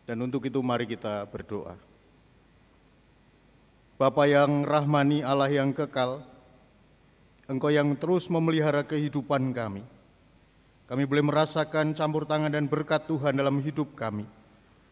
dan 0.09 0.17
untuk 0.25 0.49
itu 0.49 0.57
mari 0.65 0.89
kita 0.89 1.29
berdoa. 1.29 1.77
Bapa 4.01 4.25
yang 4.25 4.65
rahmani 4.65 5.21
Allah 5.21 5.53
yang 5.53 5.69
kekal, 5.69 6.25
Engkau 7.45 7.69
yang 7.69 7.93
terus 7.93 8.25
memelihara 8.25 8.81
kehidupan 8.81 9.53
kami. 9.53 9.85
Kami 10.89 11.03
boleh 11.05 11.21
merasakan 11.21 11.93
campur 11.93 12.25
tangan 12.25 12.49
dan 12.49 12.65
berkat 12.65 13.05
Tuhan 13.05 13.37
dalam 13.37 13.61
hidup 13.61 13.93
kami, 13.93 14.25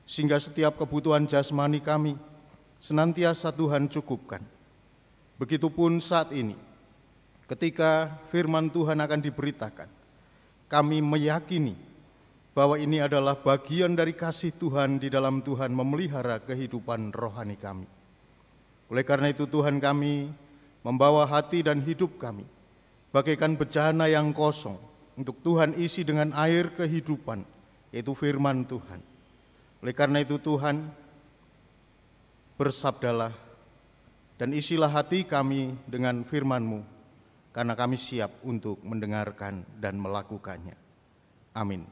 sehingga 0.05 0.37
setiap 0.37 0.77
kebutuhan 0.77 1.25
jasmani 1.25 1.81
kami 1.81 2.13
senantiasa 2.77 3.49
Tuhan 3.49 3.89
cukupkan. 3.89 4.45
Begitupun 5.41 5.97
saat 5.97 6.29
ini, 6.29 6.53
ketika 7.49 8.21
firman 8.29 8.69
Tuhan 8.69 9.01
akan 9.01 9.17
diberitakan, 9.17 9.96
kami 10.67 10.99
meyakini 10.99 11.75
bahwa 12.51 12.75
ini 12.75 12.99
adalah 12.99 13.37
bagian 13.39 13.93
dari 13.93 14.17
kasih 14.17 14.55
Tuhan 14.55 14.99
di 14.99 15.07
dalam 15.07 15.45
Tuhan 15.45 15.71
memelihara 15.71 16.41
kehidupan 16.43 17.13
rohani 17.13 17.53
kami. 17.53 17.87
Oleh 18.87 19.03
karena 19.05 19.29
itu 19.29 19.45
Tuhan 19.45 19.77
kami 19.77 20.31
membawa 20.81 21.27
hati 21.27 21.61
dan 21.61 21.83
hidup 21.83 22.17
kami 22.17 22.47
bagaikan 23.11 23.53
bejana 23.55 24.09
yang 24.09 24.33
kosong 24.33 24.79
untuk 25.13 25.37
Tuhan 25.45 25.75
isi 25.77 26.01
dengan 26.01 26.33
air 26.33 26.73
kehidupan 26.73 27.45
yaitu 27.93 28.17
firman 28.17 28.65
Tuhan. 28.65 28.99
Oleh 29.85 29.93
karena 29.93 30.25
itu 30.25 30.41
Tuhan 30.41 30.89
bersabdalah 32.57 33.37
dan 34.41 34.49
isilah 34.49 34.89
hati 34.89 35.29
kami 35.29 35.77
dengan 35.85 36.25
firman-Mu 36.25 36.96
karena 37.57 37.73
kami 37.73 37.97
siap 37.97 38.45
untuk 38.45 38.77
mendengarkan 38.85 39.65
dan 39.81 39.97
melakukannya. 39.97 40.77
Amin. 41.57 41.89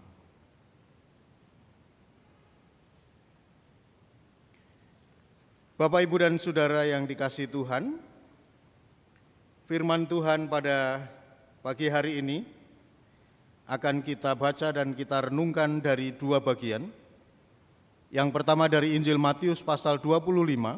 Bapak, 5.73 6.05
Ibu, 6.05 6.21
dan 6.21 6.37
Saudara 6.37 6.85
yang 6.85 7.09
dikasih 7.09 7.49
Tuhan, 7.49 7.97
firman 9.65 10.05
Tuhan 10.05 10.45
pada 10.53 11.01
pagi 11.65 11.89
hari 11.89 12.21
ini 12.21 12.45
akan 13.65 14.05
kita 14.05 14.37
baca 14.37 14.69
dan 14.69 14.93
kita 14.93 15.33
renungkan 15.33 15.81
dari 15.81 16.13
dua 16.13 16.45
bagian. 16.45 16.93
Yang 18.13 18.29
pertama 18.37 18.69
dari 18.69 18.93
Injil 18.93 19.17
Matius 19.17 19.65
pasal 19.65 19.97
25, 19.97 20.77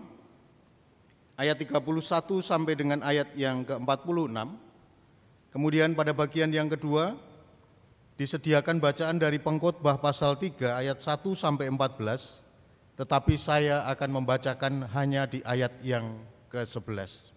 ayat 1.35 1.59
31 1.59 1.75
sampai 2.39 2.73
dengan 2.79 3.03
ayat 3.03 3.35
yang 3.35 3.67
ke-46, 3.67 4.66
Kemudian 5.51 5.95
pada 5.95 6.11
bagian 6.11 6.51
yang 6.51 6.67
kedua 6.67 7.15
disediakan 8.17 8.81
bacaan 8.81 9.21
dari 9.21 9.37
pengkhotbah 9.37 10.01
pasal 10.01 10.35
3 10.35 10.81
ayat 10.81 10.97
1 10.99 11.23
sampai 11.37 11.69
14, 11.69 12.97
tetapi 12.97 13.37
saya 13.37 13.85
akan 13.87 14.09
membacakan 14.21 14.89
hanya 14.91 15.29
di 15.29 15.39
ayat 15.45 15.71
yang 15.85 16.17
ke-11. 16.49 17.29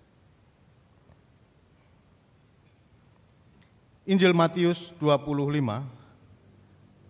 Injil 4.09 4.35
Matius 4.35 4.90
25 4.99 5.23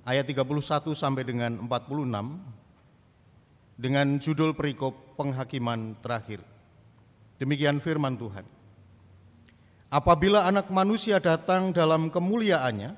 ayat 0.05 0.25
31 0.27 0.93
sampai 0.93 1.23
dengan 1.23 1.55
46 1.65 3.81
dengan 3.81 4.21
judul 4.21 4.53
perikop 4.53 5.17
penghakiman 5.17 5.97
terakhir. 6.05 6.45
Demikian 7.41 7.81
firman 7.81 8.21
Tuhan. 8.21 8.60
Apabila 9.91 10.47
anak 10.47 10.71
manusia 10.71 11.19
datang 11.19 11.75
dalam 11.75 12.15
kemuliaannya 12.15 12.95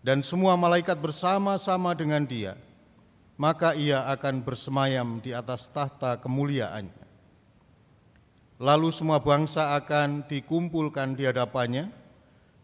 dan 0.00 0.24
semua 0.24 0.56
malaikat 0.56 0.96
bersama-sama 0.96 1.92
dengan 1.92 2.24
dia, 2.24 2.56
maka 3.36 3.76
ia 3.76 4.08
akan 4.08 4.40
bersemayam 4.40 5.20
di 5.20 5.36
atas 5.36 5.68
tahta 5.68 6.16
kemuliaannya. 6.16 7.04
Lalu 8.56 8.88
semua 8.88 9.20
bangsa 9.20 9.76
akan 9.76 10.24
dikumpulkan 10.24 11.20
di 11.20 11.28
hadapannya 11.28 11.92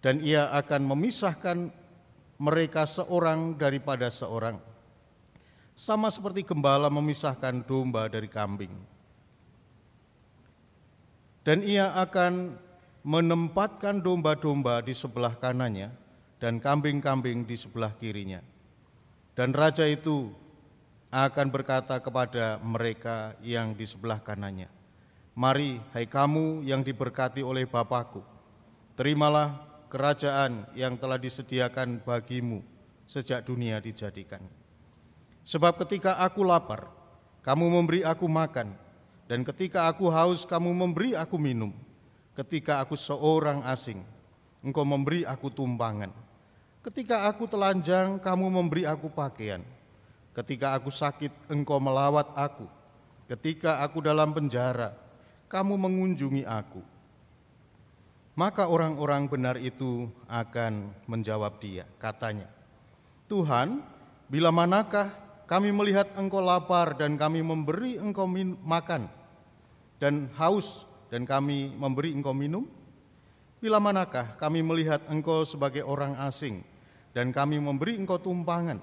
dan 0.01 0.25
ia 0.25 0.49
akan 0.49 0.89
memisahkan 0.89 1.69
mereka 2.41 2.89
seorang 2.89 3.53
daripada 3.53 4.09
seorang. 4.09 4.57
Sama 5.77 6.09
seperti 6.09 6.41
gembala 6.41 6.89
memisahkan 6.89 7.69
domba 7.69 8.09
dari 8.09 8.33
kambing. 8.33 8.73
Dan 11.45 11.61
ia 11.69 11.93
akan 12.01 12.65
menempatkan 13.09 14.05
domba-domba 14.05 14.85
di 14.85 14.93
sebelah 14.93 15.33
kanannya 15.41 15.89
dan 16.37 16.61
kambing-kambing 16.61 17.49
di 17.49 17.57
sebelah 17.57 17.97
kirinya. 17.97 18.45
Dan 19.33 19.57
raja 19.57 19.89
itu 19.89 20.29
akan 21.09 21.49
berkata 21.49 21.97
kepada 22.05 22.61
mereka 22.61 23.33
yang 23.41 23.73
di 23.73 23.89
sebelah 23.89 24.21
kanannya, 24.21 24.69
Mari, 25.33 25.81
hai 25.97 26.05
kamu 26.05 26.69
yang 26.69 26.85
diberkati 26.85 27.41
oleh 27.41 27.65
Bapakku, 27.65 28.21
terimalah 28.93 29.57
kerajaan 29.89 30.69
yang 30.77 31.01
telah 31.01 31.17
disediakan 31.17 32.05
bagimu 32.05 32.61
sejak 33.09 33.41
dunia 33.41 33.81
dijadikan. 33.81 34.45
Sebab 35.49 35.81
ketika 35.81 36.21
aku 36.21 36.45
lapar, 36.45 36.93
kamu 37.41 37.73
memberi 37.73 38.01
aku 38.05 38.29
makan, 38.29 38.77
dan 39.25 39.41
ketika 39.49 39.89
aku 39.89 40.13
haus, 40.13 40.45
kamu 40.45 40.77
memberi 40.77 41.17
aku 41.17 41.41
minum 41.41 41.88
ketika 42.39 42.79
aku 42.79 42.95
seorang 42.95 43.67
asing, 43.67 43.99
engkau 44.63 44.87
memberi 44.87 45.27
aku 45.27 45.51
tumpangan. 45.51 46.15
Ketika 46.87 47.27
aku 47.27 47.51
telanjang, 47.51 48.23
kamu 48.23 48.47
memberi 48.47 48.87
aku 48.87 49.11
pakaian. 49.11 49.67
Ketika 50.31 50.79
aku 50.79 50.87
sakit, 50.87 51.51
engkau 51.51 51.83
melawat 51.83 52.31
aku. 52.39 52.71
Ketika 53.27 53.83
aku 53.83 53.99
dalam 53.99 54.31
penjara, 54.31 54.95
kamu 55.51 55.75
mengunjungi 55.75 56.47
aku. 56.47 56.79
Maka 58.39 58.71
orang-orang 58.71 59.27
benar 59.27 59.59
itu 59.59 60.07
akan 60.31 60.95
menjawab 61.11 61.59
dia, 61.59 61.91
katanya, 61.99 62.47
Tuhan, 63.27 63.83
bila 64.31 64.55
manakah 64.55 65.11
kami 65.51 65.75
melihat 65.75 66.07
engkau 66.15 66.39
lapar 66.39 66.95
dan 66.95 67.19
kami 67.19 67.43
memberi 67.43 67.99
engkau 67.99 68.31
makan, 68.63 69.11
dan 69.99 70.31
haus 70.39 70.88
dan 71.09 71.25
kami 71.25 71.73
memberi 71.73 72.13
engkau 72.13 72.37
minum? 72.37 72.65
Bila 73.59 73.83
manakah 73.83 74.39
kami 74.39 74.63
melihat 74.63 75.03
engkau 75.11 75.43
sebagai 75.43 75.83
orang 75.83 76.15
asing 76.23 76.63
dan 77.11 77.35
kami 77.35 77.59
memberi 77.59 77.99
engkau 77.99 78.21
tumpangan? 78.21 78.79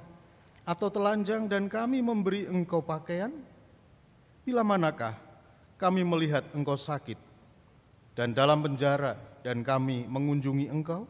Atau 0.65 0.89
telanjang 0.89 1.45
dan 1.45 1.69
kami 1.69 2.01
memberi 2.01 2.49
engkau 2.49 2.81
pakaian? 2.81 3.29
Bila 4.41 4.65
manakah 4.65 5.13
kami 5.77 6.01
melihat 6.01 6.43
engkau 6.51 6.75
sakit 6.75 7.17
dan 8.17 8.33
dalam 8.33 8.65
penjara 8.65 9.15
dan 9.45 9.61
kami 9.61 10.09
mengunjungi 10.09 10.67
engkau? 10.69 11.05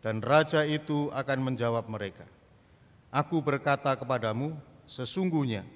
Dan 0.00 0.24
raja 0.24 0.64
itu 0.64 1.12
akan 1.12 1.52
menjawab 1.52 1.84
mereka, 1.92 2.24
Aku 3.12 3.42
berkata 3.44 3.92
kepadamu, 3.98 4.56
sesungguhnya 4.88 5.66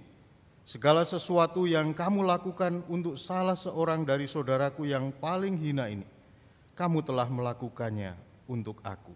segala 0.65 1.05
sesuatu 1.05 1.69
yang 1.69 1.93
kamu 1.93 2.25
lakukan 2.25 2.81
untuk 2.89 3.21
salah 3.21 3.55
seorang 3.55 4.03
dari 4.03 4.25
saudaraku 4.25 4.89
yang 4.89 5.13
paling 5.13 5.61
hina 5.61 5.93
ini, 5.93 6.09
kamu 6.73 7.05
telah 7.05 7.29
melakukannya 7.29 8.17
untuk 8.49 8.81
aku. 8.81 9.13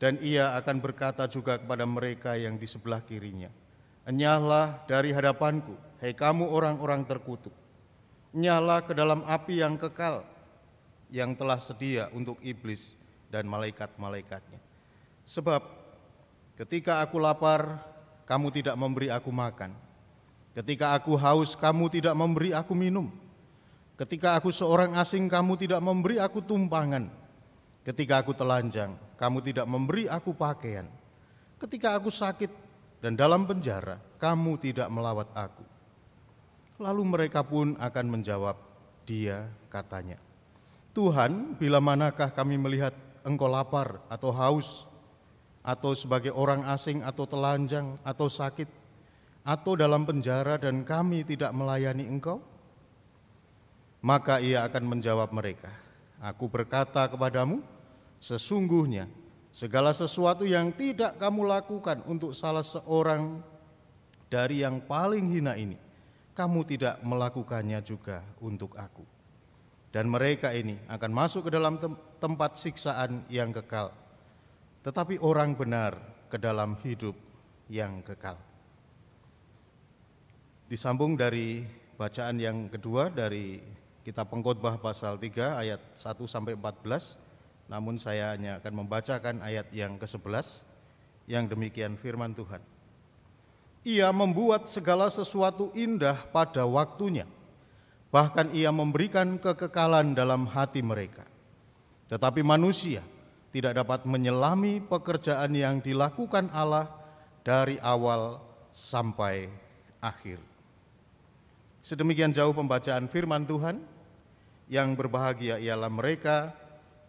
Dan 0.00 0.18
ia 0.20 0.58
akan 0.58 0.82
berkata 0.82 1.24
juga 1.30 1.60
kepada 1.60 1.86
mereka 1.86 2.34
yang 2.34 2.58
di 2.58 2.66
sebelah 2.66 3.00
kirinya, 3.00 3.48
Enyahlah 4.04 4.84
dari 4.84 5.16
hadapanku, 5.16 5.72
hei 6.04 6.12
kamu 6.12 6.44
orang-orang 6.44 7.08
terkutuk. 7.08 7.56
Nyala 8.36 8.84
ke 8.84 8.92
dalam 8.92 9.24
api 9.24 9.64
yang 9.64 9.80
kekal, 9.80 10.26
yang 11.08 11.32
telah 11.32 11.56
sedia 11.56 12.12
untuk 12.12 12.36
iblis 12.44 13.00
dan 13.32 13.48
malaikat-malaikatnya. 13.48 14.60
Sebab 15.24 15.62
ketika 16.60 17.00
aku 17.00 17.16
lapar, 17.16 17.80
kamu 18.28 18.52
tidak 18.52 18.76
memberi 18.76 19.08
aku 19.08 19.32
makan. 19.32 19.72
Ketika 20.54 20.94
aku 20.94 21.18
haus, 21.18 21.58
kamu 21.58 21.90
tidak 21.90 22.14
memberi 22.14 22.54
aku 22.54 22.78
minum. 22.78 23.10
Ketika 23.98 24.38
aku 24.38 24.54
seorang 24.54 24.94
asing, 24.94 25.26
kamu 25.26 25.58
tidak 25.58 25.82
memberi 25.82 26.22
aku 26.22 26.38
tumpangan. 26.38 27.10
Ketika 27.82 28.22
aku 28.22 28.30
telanjang, 28.30 28.94
kamu 29.18 29.42
tidak 29.42 29.66
memberi 29.66 30.06
aku 30.06 30.30
pakaian. 30.30 30.86
Ketika 31.58 31.98
aku 31.98 32.08
sakit 32.08 32.50
dan 33.02 33.18
dalam 33.18 33.44
penjara, 33.44 33.98
kamu 34.22 34.56
tidak 34.62 34.86
melawat 34.88 35.26
aku. 35.34 35.66
Lalu 36.78 37.02
mereka 37.02 37.42
pun 37.42 37.74
akan 37.78 38.06
menjawab, 38.08 38.56
dia 39.06 39.46
katanya, 39.70 40.18
Tuhan, 40.94 41.58
bila 41.58 41.82
manakah 41.82 42.30
kami 42.30 42.54
melihat 42.58 42.94
engkau 43.26 43.50
lapar 43.50 44.02
atau 44.06 44.30
haus, 44.30 44.86
atau 45.64 45.96
sebagai 45.96 46.30
orang 46.34 46.66
asing 46.70 47.00
atau 47.02 47.26
telanjang 47.26 47.98
atau 48.02 48.26
sakit, 48.26 48.83
atau 49.44 49.76
dalam 49.76 50.08
penjara 50.08 50.56
dan 50.56 50.82
kami 50.82 51.22
tidak 51.22 51.52
melayani 51.52 52.08
engkau? 52.08 52.40
Maka 54.04 54.40
ia 54.40 54.64
akan 54.64 54.96
menjawab 54.96 55.32
mereka, 55.32 55.72
Aku 56.20 56.48
berkata 56.48 57.08
kepadamu, 57.08 57.60
sesungguhnya 58.20 59.08
segala 59.52 59.92
sesuatu 59.92 60.44
yang 60.44 60.72
tidak 60.72 61.16
kamu 61.20 61.44
lakukan 61.44 62.00
untuk 62.08 62.32
salah 62.32 62.64
seorang 62.64 63.40
dari 64.32 64.60
yang 64.64 64.84
paling 64.84 65.28
hina 65.28 65.56
ini, 65.56 65.76
kamu 66.36 66.64
tidak 66.68 67.00
melakukannya 67.00 67.80
juga 67.80 68.20
untuk 68.44 68.76
aku 68.76 69.14
dan 69.94 70.10
mereka 70.10 70.50
ini 70.50 70.74
akan 70.90 71.10
masuk 71.14 71.46
ke 71.46 71.50
dalam 71.54 71.78
tempat 72.18 72.58
siksaan 72.58 73.22
yang 73.30 73.54
kekal, 73.54 73.94
tetapi 74.82 75.22
orang 75.22 75.54
benar 75.54 75.94
ke 76.26 76.34
dalam 76.34 76.74
hidup 76.82 77.14
yang 77.70 78.02
kekal. 78.02 78.34
Disambung 80.64 81.14
dari 81.14 81.60
bacaan 82.00 82.40
yang 82.40 82.72
kedua 82.72 83.12
dari 83.12 83.60
kitab 84.00 84.32
Pengkhotbah 84.32 84.80
pasal 84.80 85.20
3 85.20 85.60
ayat 85.60 85.80
1 85.92 86.24
sampai 86.24 86.56
14, 86.56 87.68
namun 87.68 88.00
saya 88.00 88.32
hanya 88.32 88.60
akan 88.60 88.84
membacakan 88.84 89.44
ayat 89.44 89.68
yang 89.72 90.00
ke-11 90.00 90.64
yang 91.28 91.44
demikian 91.48 91.96
firman 92.00 92.32
Tuhan. 92.32 92.60
Ia 93.84 94.08
membuat 94.12 94.64
segala 94.68 95.12
sesuatu 95.12 95.68
indah 95.76 96.16
pada 96.32 96.64
waktunya 96.64 97.28
bahkan 98.14 98.46
ia 98.54 98.70
memberikan 98.70 99.34
kekekalan 99.42 100.14
dalam 100.14 100.46
hati 100.46 100.86
mereka. 100.86 101.26
Tetapi 102.06 102.46
manusia 102.46 103.02
tidak 103.50 103.82
dapat 103.82 104.06
menyelami 104.06 104.78
pekerjaan 104.78 105.50
yang 105.50 105.82
dilakukan 105.82 106.46
Allah 106.54 106.86
dari 107.42 107.74
awal 107.82 108.38
sampai 108.70 109.50
akhir. 109.98 110.53
Sedemikian 111.84 112.32
jauh 112.32 112.56
pembacaan 112.56 113.04
firman 113.12 113.44
Tuhan, 113.44 113.76
yang 114.72 114.96
berbahagia 114.96 115.60
ialah 115.60 115.92
mereka 115.92 116.56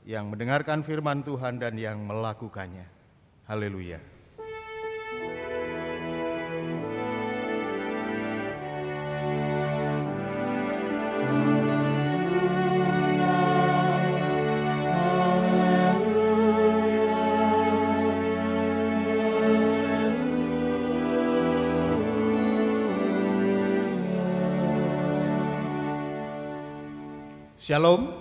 yang 0.04 0.28
mendengarkan 0.28 0.84
firman 0.84 1.24
Tuhan 1.24 1.64
dan 1.64 1.80
yang 1.80 2.04
melakukannya. 2.04 2.84
Haleluya. 3.48 4.14
Shalom. 27.65 28.13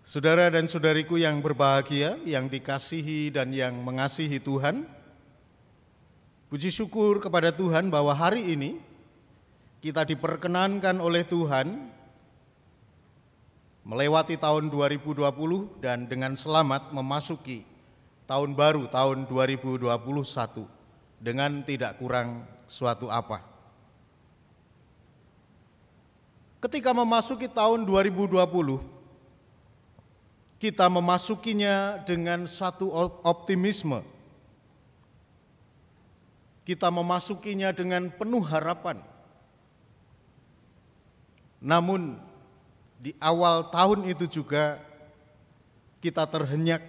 Saudara 0.00 0.48
dan 0.48 0.64
saudariku 0.64 1.20
yang 1.20 1.44
berbahagia, 1.44 2.16
yang 2.24 2.48
dikasihi 2.48 3.28
dan 3.28 3.52
yang 3.52 3.76
mengasihi 3.76 4.40
Tuhan, 4.40 4.88
puji 6.48 6.72
syukur 6.72 7.20
kepada 7.20 7.52
Tuhan 7.52 7.92
bahwa 7.92 8.16
hari 8.16 8.56
ini 8.56 8.80
kita 9.84 10.08
diperkenankan 10.08 10.96
oleh 10.96 11.28
Tuhan 11.28 11.92
melewati 13.84 14.40
tahun 14.40 14.72
2020 14.72 15.28
dan 15.84 16.08
dengan 16.08 16.32
selamat 16.40 16.88
memasuki 16.88 17.68
tahun 18.24 18.56
baru 18.56 18.88
tahun 18.88 19.28
2021 19.28 19.92
dengan 21.20 21.68
tidak 21.68 22.00
kurang 22.00 22.48
suatu 22.64 23.12
apa. 23.12 23.53
Ketika 26.64 26.96
memasuki 26.96 27.44
tahun 27.44 27.84
2020, 27.84 28.40
kita 30.56 30.88
memasukinya 30.88 32.00
dengan 32.08 32.48
satu 32.48 32.88
optimisme. 33.20 34.00
Kita 36.64 36.88
memasukinya 36.88 37.68
dengan 37.76 38.08
penuh 38.08 38.40
harapan. 38.40 39.04
Namun 41.60 42.16
di 42.96 43.12
awal 43.20 43.68
tahun 43.68 44.08
itu 44.08 44.24
juga 44.24 44.80
kita 46.00 46.24
terhenyak 46.24 46.80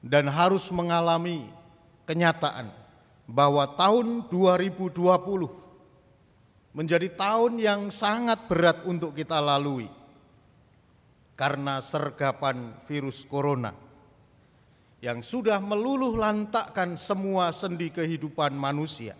dan 0.00 0.24
harus 0.32 0.72
mengalami 0.72 1.52
kenyataan 2.08 2.72
bahwa 3.28 3.68
tahun 3.76 4.24
2020 4.32 5.67
menjadi 6.78 7.10
tahun 7.10 7.58
yang 7.58 7.90
sangat 7.90 8.46
berat 8.46 8.86
untuk 8.86 9.10
kita 9.10 9.42
lalui 9.42 9.90
karena 11.34 11.82
sergapan 11.82 12.78
virus 12.86 13.26
corona 13.26 13.74
yang 15.02 15.18
sudah 15.18 15.58
meluluh 15.58 16.14
lantakkan 16.14 16.94
semua 16.94 17.50
sendi 17.50 17.90
kehidupan 17.90 18.54
manusia. 18.54 19.18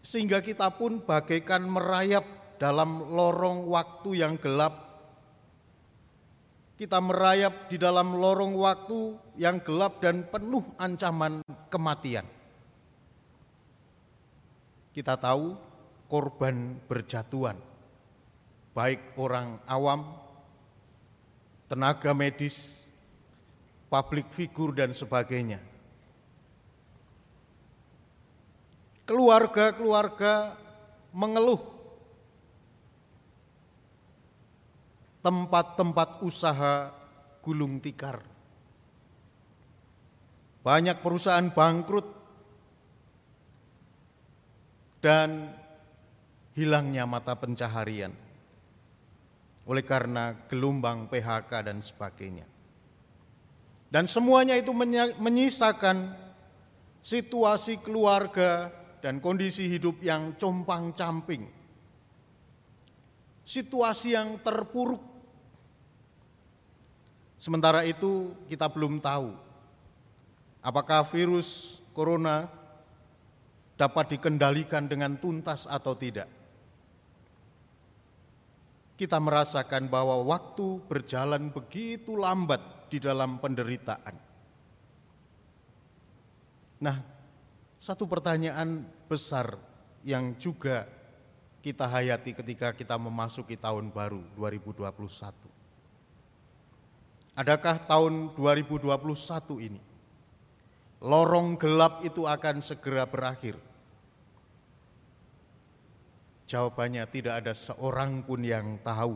Sehingga 0.00 0.40
kita 0.40 0.72
pun 0.72 1.04
bagaikan 1.04 1.68
merayap 1.68 2.56
dalam 2.56 3.04
lorong 3.12 3.68
waktu 3.68 4.24
yang 4.24 4.40
gelap. 4.40 4.88
Kita 6.80 6.96
merayap 6.96 7.68
di 7.68 7.76
dalam 7.76 8.16
lorong 8.16 8.56
waktu 8.56 9.00
yang 9.36 9.60
gelap 9.60 10.00
dan 10.00 10.24
penuh 10.24 10.64
ancaman 10.80 11.44
kematian. 11.68 12.39
Kita 14.90 15.14
tahu 15.14 15.54
korban 16.10 16.82
berjatuhan, 16.90 17.54
baik 18.74 19.14
orang 19.14 19.62
awam, 19.70 20.18
tenaga 21.70 22.10
medis, 22.10 22.82
publik 23.86 24.26
figur, 24.34 24.74
dan 24.74 24.90
sebagainya. 24.90 25.62
Keluarga-keluarga 29.06 30.58
mengeluh 31.14 31.62
tempat-tempat 35.22 36.22
usaha 36.26 36.90
gulung 37.42 37.78
tikar. 37.78 38.22
Banyak 40.60 41.00
perusahaan 41.00 41.48
bangkrut 41.50 42.19
dan 45.00 45.56
hilangnya 46.52 47.08
mata 47.08 47.32
pencaharian 47.36 48.12
oleh 49.64 49.84
karena 49.84 50.36
gelombang 50.48 51.08
PHK 51.08 51.52
dan 51.64 51.78
sebagainya. 51.80 52.46
Dan 53.90 54.06
semuanya 54.06 54.54
itu 54.54 54.70
menyisakan 55.18 56.14
situasi 57.02 57.82
keluarga 57.82 58.70
dan 59.02 59.18
kondisi 59.18 59.66
hidup 59.66 59.98
yang 60.04 60.38
compang-camping. 60.38 61.48
Situasi 63.42 64.14
yang 64.14 64.38
terpuruk. 64.44 65.02
Sementara 67.40 67.82
itu 67.88 68.36
kita 68.46 68.68
belum 68.68 69.00
tahu 69.00 69.32
apakah 70.60 71.08
virus 71.08 71.80
corona 71.96 72.52
dapat 73.80 74.12
dikendalikan 74.12 74.84
dengan 74.84 75.16
tuntas 75.16 75.64
atau 75.64 75.96
tidak. 75.96 76.28
Kita 79.00 79.16
merasakan 79.16 79.88
bahwa 79.88 80.20
waktu 80.20 80.84
berjalan 80.84 81.48
begitu 81.48 82.12
lambat 82.12 82.60
di 82.92 83.00
dalam 83.00 83.40
penderitaan. 83.40 84.12
Nah, 86.84 86.96
satu 87.80 88.04
pertanyaan 88.04 88.84
besar 89.08 89.56
yang 90.04 90.36
juga 90.36 90.84
kita 91.64 91.88
hayati 91.88 92.36
ketika 92.36 92.76
kita 92.76 93.00
memasuki 93.00 93.56
tahun 93.56 93.88
baru 93.88 94.20
2021. 94.36 94.92
Adakah 97.40 97.76
tahun 97.88 98.36
2021 98.36 98.92
ini 99.64 99.80
lorong 101.00 101.56
gelap 101.56 102.04
itu 102.04 102.28
akan 102.28 102.60
segera 102.60 103.08
berakhir? 103.08 103.69
Jawabannya 106.50 107.06
tidak 107.06 107.46
ada 107.46 107.54
seorang 107.54 108.26
pun 108.26 108.42
yang 108.42 108.82
tahu 108.82 109.14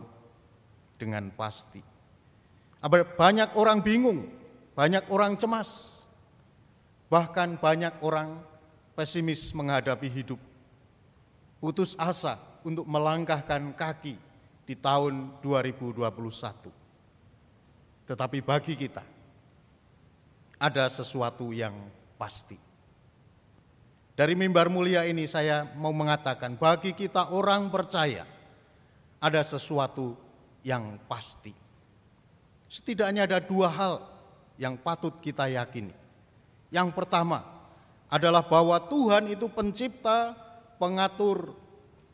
dengan 0.95 1.35
pasti. 1.35 1.82
Banyak 3.18 3.59
orang 3.59 3.82
bingung, 3.82 4.30
banyak 4.78 5.11
orang 5.11 5.35
cemas, 5.35 5.99
bahkan 7.11 7.59
banyak 7.59 7.91
orang 8.07 8.39
pesimis 8.95 9.51
menghadapi 9.51 10.07
hidup, 10.14 10.39
putus 11.59 11.99
asa 11.99 12.39
untuk 12.62 12.87
melangkahkan 12.87 13.74
kaki 13.74 14.14
di 14.62 14.78
tahun 14.78 15.43
2021. 15.43 16.07
Tetapi 18.07 18.39
bagi 18.47 18.78
kita, 18.78 19.03
ada 20.62 20.87
sesuatu 20.87 21.51
yang 21.51 21.74
pasti. 22.14 22.63
Dari 24.14 24.38
mimbar 24.38 24.70
mulia 24.70 25.02
ini 25.02 25.26
saya 25.26 25.66
mau 25.74 25.90
mengatakan, 25.90 26.54
bagi 26.54 26.94
kita 26.94 27.34
orang 27.34 27.66
percaya, 27.66 28.22
ada 29.18 29.42
sesuatu 29.42 30.14
yang 30.62 31.02
pasti. 31.10 31.50
Setidaknya 32.70 33.26
ada 33.26 33.42
dua 33.42 33.66
hal 33.74 33.94
yang 34.54 34.78
patut 34.78 35.18
kita 35.18 35.50
yakini. 35.50 35.90
Yang 36.70 36.94
pertama, 36.94 37.42
adalah 38.06 38.46
bahwa 38.46 38.78
Tuhan 38.86 39.34
itu 39.34 39.50
pencipta, 39.50 40.38
pengatur, 40.78 41.58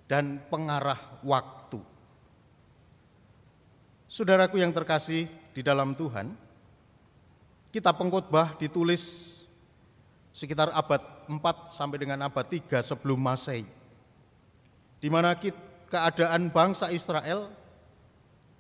dan 0.09 0.41
pengarah 0.49 1.21
waktu. 1.21 1.85
Saudaraku 4.09 4.57
yang 4.57 4.73
terkasih 4.73 5.29
di 5.53 5.61
dalam 5.61 5.93
Tuhan, 5.93 6.33
kita 7.71 7.93
pengkhotbah 7.93 8.57
ditulis 8.57 9.37
sekitar 10.33 10.73
abad 10.73 11.20
4 11.31 11.71
sampai 11.71 12.03
dengan 12.03 12.27
abad 12.27 12.43
3 12.43 12.83
sebelum 12.83 13.23
Masehi. 13.23 13.63
Di 14.99 15.09
mana 15.09 15.39
keadaan 15.87 16.51
bangsa 16.51 16.91
Israel 16.91 17.55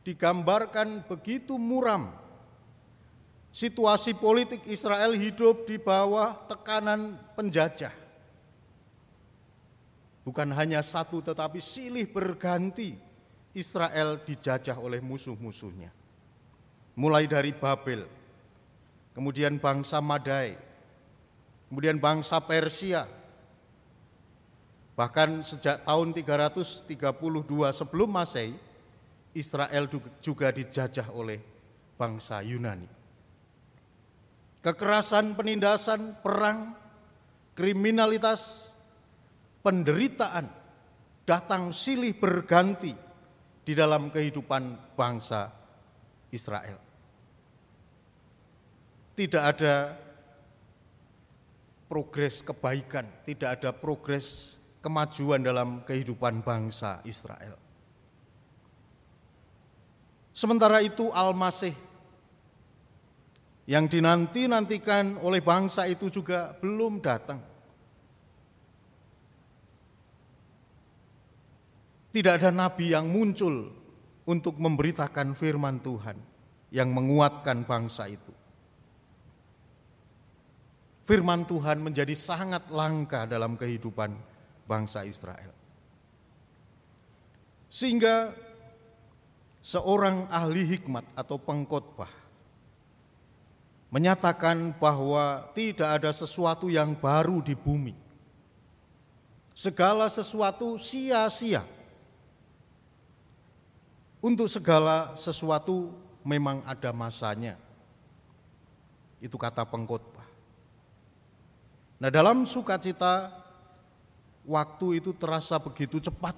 digambarkan 0.07 1.05
begitu 1.05 1.59
muram 1.59 2.21
Situasi 3.51 4.15
politik 4.15 4.63
Israel 4.71 5.11
hidup 5.19 5.67
di 5.67 5.75
bawah 5.75 6.39
tekanan 6.47 7.19
penjajah. 7.35 7.91
Bukan 10.23 10.55
hanya 10.55 10.79
satu 10.87 11.19
tetapi 11.19 11.59
silih 11.59 12.07
berganti 12.07 12.95
Israel 13.51 14.23
dijajah 14.23 14.79
oleh 14.79 15.03
musuh-musuhnya. 15.03 15.91
Mulai 16.95 17.27
dari 17.27 17.51
Babel, 17.51 18.07
kemudian 19.19 19.59
bangsa 19.59 19.99
Madai, 19.99 20.55
kemudian 21.71 22.03
bangsa 22.03 22.43
Persia. 22.43 23.07
Bahkan 24.99 25.47
sejak 25.47 25.87
tahun 25.87 26.13
332 26.13 26.91
sebelum 27.73 28.11
Masehi, 28.11 28.53
Israel 29.33 29.89
juga 30.21 30.53
dijajah 30.53 31.09
oleh 31.15 31.41
bangsa 31.97 32.45
Yunani 32.45 33.01
kekerasan, 34.61 35.37
penindasan, 35.37 36.21
perang, 36.21 36.77
kriminalitas, 37.57 38.73
penderitaan 39.65 40.49
datang 41.25 41.73
silih 41.73 42.17
berganti 42.17 42.93
di 43.65 43.73
dalam 43.73 44.09
kehidupan 44.13 44.97
bangsa 44.97 45.49
Israel. 46.33 46.79
Tidak 49.17 49.43
ada 49.43 49.75
progres 51.91 52.47
kebaikan, 52.47 53.03
tidak 53.27 53.59
ada 53.59 53.75
progres 53.75 54.55
kemajuan 54.79 55.43
dalam 55.43 55.83
kehidupan 55.83 56.47
bangsa 56.47 57.03
Israel. 57.03 57.59
Sementara 60.31 60.79
itu 60.87 61.11
Al-Masih 61.11 61.75
yang 63.67 63.91
dinanti-nantikan 63.91 65.19
oleh 65.19 65.43
bangsa 65.43 65.91
itu 65.91 66.07
juga 66.07 66.55
belum 66.63 67.03
datang. 67.03 67.43
Tidak 72.11 72.33
ada 72.39 72.51
nabi 72.55 72.95
yang 72.95 73.11
muncul 73.11 73.71
untuk 74.27 74.59
memberitakan 74.59 75.35
firman 75.35 75.83
Tuhan 75.83 76.19
yang 76.71 76.91
menguatkan 76.91 77.67
bangsa 77.67 78.07
itu. 78.11 78.40
Firman 81.11 81.43
Tuhan 81.43 81.83
menjadi 81.83 82.15
sangat 82.15 82.71
langka 82.71 83.27
dalam 83.27 83.59
kehidupan 83.59 84.15
bangsa 84.63 85.03
Israel. 85.03 85.51
Sehingga 87.67 88.31
seorang 89.59 90.31
ahli 90.31 90.63
hikmat 90.71 91.03
atau 91.19 91.35
pengkhotbah 91.35 92.15
menyatakan 93.91 94.71
bahwa 94.79 95.51
tidak 95.51 95.99
ada 95.99 96.15
sesuatu 96.15 96.71
yang 96.71 96.95
baru 96.95 97.43
di 97.43 97.59
bumi. 97.59 97.99
Segala 99.51 100.07
sesuatu 100.07 100.79
sia-sia. 100.79 101.67
Untuk 104.23 104.47
segala 104.47 105.19
sesuatu 105.19 105.91
memang 106.23 106.63
ada 106.63 106.95
masanya. 106.95 107.59
Itu 109.19 109.35
kata 109.35 109.67
pengkhotbah. 109.67 110.20
Nah, 112.01 112.09
dalam 112.09 112.49
sukacita 112.49 113.29
waktu 114.49 115.05
itu 115.05 115.13
terasa 115.13 115.61
begitu 115.61 116.01
cepat. 116.01 116.33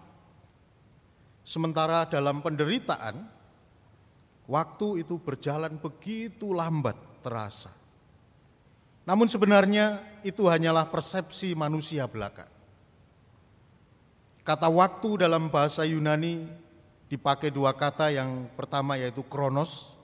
Sementara 1.42 2.06
dalam 2.06 2.42
penderitaan 2.42 3.26
waktu 4.50 5.06
itu 5.06 5.18
berjalan 5.22 5.78
begitu 5.78 6.50
lambat 6.50 6.98
terasa. 7.22 7.70
Namun 9.02 9.26
sebenarnya 9.26 10.02
itu 10.22 10.46
hanyalah 10.46 10.86
persepsi 10.86 11.54
manusia 11.58 12.06
belaka. 12.06 12.46
Kata 14.42 14.66
waktu 14.66 15.26
dalam 15.26 15.50
bahasa 15.50 15.86
Yunani 15.86 16.46
dipakai 17.06 17.50
dua 17.50 17.74
kata 17.74 18.14
yang 18.14 18.50
pertama 18.54 18.98
yaitu 18.98 19.22
kronos, 19.26 19.94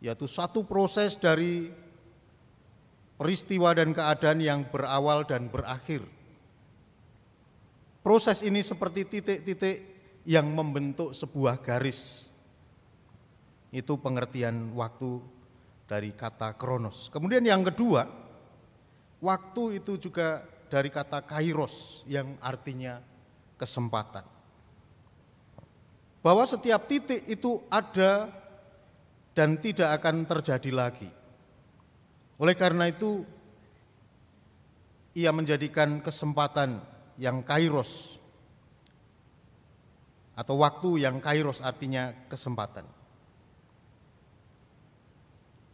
yaitu 0.00 0.28
satu 0.28 0.64
proses 0.64 1.16
dari 1.16 1.72
peristiwa 3.16 3.72
dan 3.72 3.96
keadaan 3.96 4.38
yang 4.40 4.60
berawal 4.68 5.24
dan 5.24 5.48
berakhir. 5.48 6.04
Proses 8.04 8.44
ini 8.46 8.62
seperti 8.62 9.02
titik-titik 9.18 9.76
yang 10.28 10.46
membentuk 10.46 11.10
sebuah 11.10 11.58
garis. 11.58 12.30
Itu 13.74 13.98
pengertian 13.98 14.70
waktu 14.78 15.18
dari 15.90 16.14
kata 16.14 16.54
kronos. 16.54 17.10
Kemudian 17.10 17.42
yang 17.42 17.66
kedua, 17.66 18.06
waktu 19.18 19.82
itu 19.82 19.98
juga 19.98 20.46
dari 20.70 20.90
kata 20.90 21.22
kairos 21.26 22.06
yang 22.06 22.38
artinya 22.38 23.02
kesempatan. 23.58 24.26
Bahwa 26.22 26.42
setiap 26.42 26.90
titik 26.90 27.22
itu 27.26 27.62
ada 27.70 28.30
dan 29.34 29.58
tidak 29.62 29.98
akan 30.02 30.26
terjadi 30.26 30.70
lagi. 30.74 31.10
Oleh 32.36 32.52
karena 32.52 32.92
itu, 32.92 33.24
ia 35.16 35.32
menjadikan 35.32 36.04
kesempatan 36.04 36.84
yang 37.16 37.40
kairos 37.40 38.20
atau 40.36 40.60
waktu 40.60 41.08
yang 41.08 41.16
kairos 41.16 41.64
artinya 41.64 42.12
kesempatan. 42.28 42.84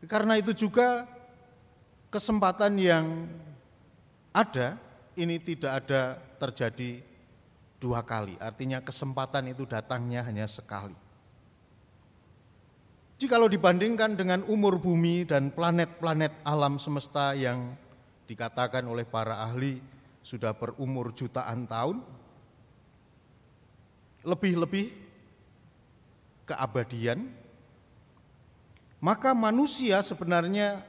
Karena 0.07 0.39
itu 0.39 0.55
juga 0.55 1.11
kesempatan 2.15 2.79
yang 2.79 3.27
ada 4.31 4.79
ini 5.19 5.43
tidak 5.43 5.83
ada 5.83 6.15
terjadi 6.39 7.03
dua 7.83 8.07
kali, 8.07 8.39
artinya 8.39 8.79
kesempatan 8.79 9.51
itu 9.51 9.67
datangnya 9.67 10.23
hanya 10.23 10.47
sekali. 10.47 11.02
Jikalau 13.23 13.47
dibandingkan 13.47 14.19
dengan 14.19 14.43
umur 14.51 14.83
bumi 14.83 15.23
dan 15.23 15.55
planet-planet 15.55 16.43
alam 16.43 16.75
semesta 16.75 17.39
yang 17.39 17.71
dikatakan 18.27 18.83
oleh 18.83 19.07
para 19.07 19.47
ahli 19.47 19.79
sudah 20.27 20.51
berumur 20.51 21.15
jutaan 21.15 21.63
tahun, 21.71 22.03
lebih-lebih 24.27 24.91
keabadian, 26.51 27.31
maka 28.99 29.31
manusia 29.39 30.03
sebenarnya 30.03 30.83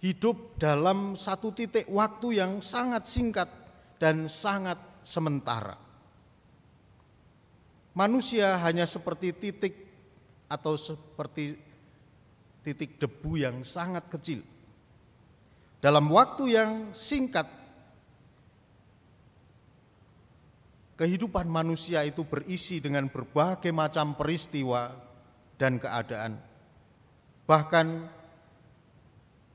hidup 0.00 0.56
dalam 0.56 1.12
satu 1.20 1.52
titik 1.52 1.84
waktu 1.92 2.40
yang 2.40 2.64
sangat 2.64 3.04
singkat 3.04 3.52
dan 4.00 4.24
sangat 4.24 4.80
sementara. 5.04 5.76
Manusia 7.92 8.56
hanya 8.56 8.88
seperti 8.88 9.36
titik 9.36 9.91
atau 10.52 10.76
seperti 10.76 11.56
titik 12.60 13.00
debu 13.00 13.40
yang 13.40 13.56
sangat 13.64 14.12
kecil. 14.12 14.44
Dalam 15.80 16.06
waktu 16.12 16.54
yang 16.54 16.70
singkat, 16.94 17.48
kehidupan 20.94 21.50
manusia 21.50 22.06
itu 22.06 22.22
berisi 22.22 22.78
dengan 22.78 23.10
berbagai 23.10 23.74
macam 23.74 24.14
peristiwa 24.14 24.94
dan 25.58 25.82
keadaan. 25.82 26.38
Bahkan 27.42 27.86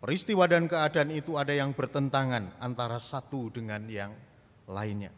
peristiwa 0.04 0.44
dan 0.52 0.68
keadaan 0.68 1.16
itu 1.16 1.40
ada 1.40 1.56
yang 1.56 1.72
bertentangan 1.72 2.60
antara 2.60 3.00
satu 3.00 3.48
dengan 3.48 3.88
yang 3.88 4.12
lainnya. 4.68 5.16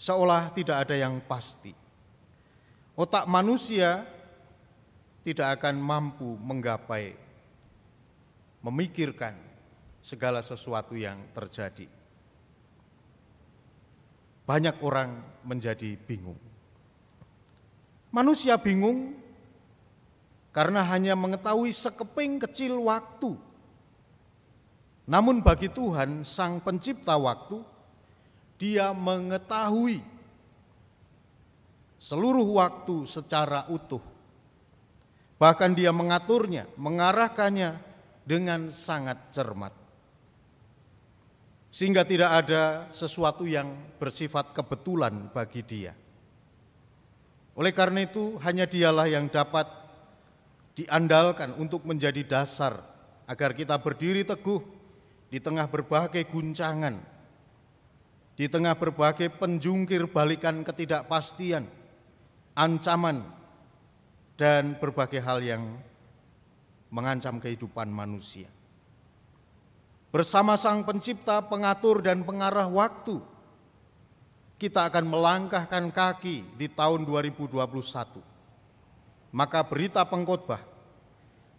Seolah 0.00 0.56
tidak 0.56 0.88
ada 0.88 0.96
yang 0.96 1.20
pasti. 1.28 1.76
Otak 2.96 3.28
manusia 3.28 4.08
tidak 5.20 5.60
akan 5.60 5.76
mampu 5.76 6.36
menggapai, 6.40 7.12
memikirkan 8.64 9.36
segala 10.00 10.40
sesuatu 10.40 10.96
yang 10.96 11.20
terjadi. 11.36 11.84
Banyak 14.48 14.80
orang 14.80 15.20
menjadi 15.44 15.94
bingung. 16.00 16.40
Manusia 18.10 18.58
bingung 18.58 19.14
karena 20.50 20.82
hanya 20.82 21.14
mengetahui 21.14 21.70
sekeping 21.70 22.42
kecil 22.42 22.82
waktu. 22.82 23.38
Namun 25.06 25.42
bagi 25.44 25.70
Tuhan, 25.70 26.26
Sang 26.26 26.58
Pencipta 26.58 27.14
waktu, 27.14 27.62
Dia 28.60 28.92
mengetahui 28.92 30.04
seluruh 31.96 32.44
waktu 32.60 33.08
secara 33.08 33.64
utuh 33.72 34.04
Bahkan 35.40 35.72
dia 35.72 35.88
mengaturnya, 35.88 36.68
mengarahkannya 36.76 37.80
dengan 38.28 38.68
sangat 38.68 39.32
cermat. 39.32 39.72
Sehingga 41.72 42.04
tidak 42.04 42.44
ada 42.44 42.92
sesuatu 42.92 43.48
yang 43.48 43.72
bersifat 43.96 44.52
kebetulan 44.52 45.32
bagi 45.32 45.64
dia. 45.64 45.96
Oleh 47.56 47.72
karena 47.72 48.04
itu, 48.04 48.36
hanya 48.44 48.68
dialah 48.68 49.08
yang 49.08 49.32
dapat 49.32 49.64
diandalkan 50.76 51.56
untuk 51.56 51.88
menjadi 51.88 52.20
dasar 52.20 52.84
agar 53.24 53.56
kita 53.56 53.80
berdiri 53.80 54.28
teguh 54.28 54.60
di 55.32 55.40
tengah 55.40 55.70
berbagai 55.72 56.26
guncangan, 56.28 57.00
di 58.36 58.44
tengah 58.44 58.76
berbagai 58.76 59.32
penjungkir 59.40 60.04
balikan 60.10 60.60
ketidakpastian, 60.66 61.64
ancaman, 62.58 63.39
dan 64.40 64.72
berbagai 64.80 65.20
hal 65.20 65.44
yang 65.44 65.76
mengancam 66.88 67.36
kehidupan 67.36 67.92
manusia. 67.92 68.48
Bersama 70.08 70.56
Sang 70.56 70.80
Pencipta, 70.80 71.44
Pengatur, 71.44 72.00
dan 72.00 72.24
Pengarah 72.24 72.64
waktu, 72.64 73.20
kita 74.56 74.88
akan 74.88 75.04
melangkahkan 75.12 75.92
kaki 75.92 76.56
di 76.56 76.72
tahun 76.72 77.04
2021. 77.04 77.60
Maka 79.30 79.60
berita 79.62 80.02
pengkhotbah 80.08 80.64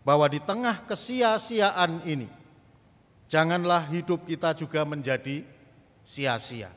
bahwa 0.02 0.26
di 0.26 0.42
tengah 0.42 0.82
kesia-siaan 0.84 2.02
ini, 2.04 2.28
janganlah 3.30 3.88
hidup 3.94 4.26
kita 4.26 4.58
juga 4.58 4.84
menjadi 4.90 5.46
sia-sia. 6.02 6.74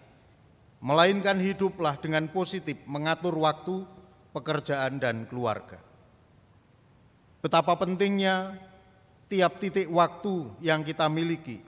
Melainkan 0.84 1.40
hiduplah 1.40 1.96
dengan 1.96 2.28
positif 2.28 2.76
mengatur 2.84 3.34
waktu, 3.40 3.82
pekerjaan, 4.36 5.00
dan 5.00 5.24
keluarga. 5.26 5.83
Betapa 7.44 7.76
pentingnya 7.76 8.56
tiap 9.28 9.60
titik 9.60 9.84
waktu 9.92 10.48
yang 10.64 10.80
kita 10.80 11.12
miliki 11.12 11.60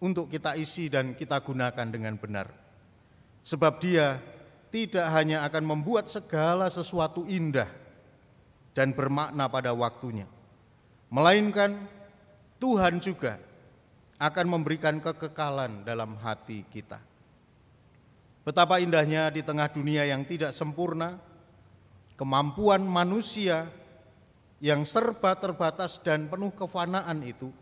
untuk 0.00 0.32
kita 0.32 0.56
isi 0.56 0.88
dan 0.88 1.12
kita 1.12 1.44
gunakan 1.44 1.84
dengan 1.92 2.16
benar. 2.16 2.48
Sebab 3.44 3.84
dia 3.84 4.16
tidak 4.72 5.04
hanya 5.12 5.44
akan 5.44 5.76
membuat 5.76 6.08
segala 6.08 6.72
sesuatu 6.72 7.28
indah 7.28 7.68
dan 8.72 8.96
bermakna 8.96 9.44
pada 9.44 9.76
waktunya, 9.76 10.24
melainkan 11.12 11.84
Tuhan 12.56 12.96
juga 12.96 13.36
akan 14.16 14.46
memberikan 14.48 15.04
kekekalan 15.04 15.84
dalam 15.84 16.16
hati 16.16 16.64
kita. 16.72 16.96
Betapa 18.40 18.80
indahnya 18.80 19.28
di 19.28 19.44
tengah 19.44 19.68
dunia 19.68 20.08
yang 20.08 20.24
tidak 20.24 20.56
sempurna, 20.56 21.20
kemampuan 22.16 22.80
manusia 22.80 23.68
yang 24.64 24.88
serba 24.88 25.36
terbatas 25.36 26.00
dan 26.00 26.24
penuh 26.24 26.48
kefanaan 26.56 27.20
itu, 27.20 27.52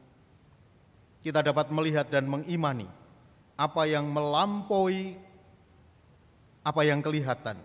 kita 1.26 1.42
dapat 1.42 1.66
melihat 1.74 2.06
dan 2.06 2.30
mengimani 2.30 2.86
apa 3.58 3.90
yang 3.90 4.06
melampaui 4.06 5.18
apa 6.62 6.82
yang 6.86 7.02
kelihatan 7.02 7.58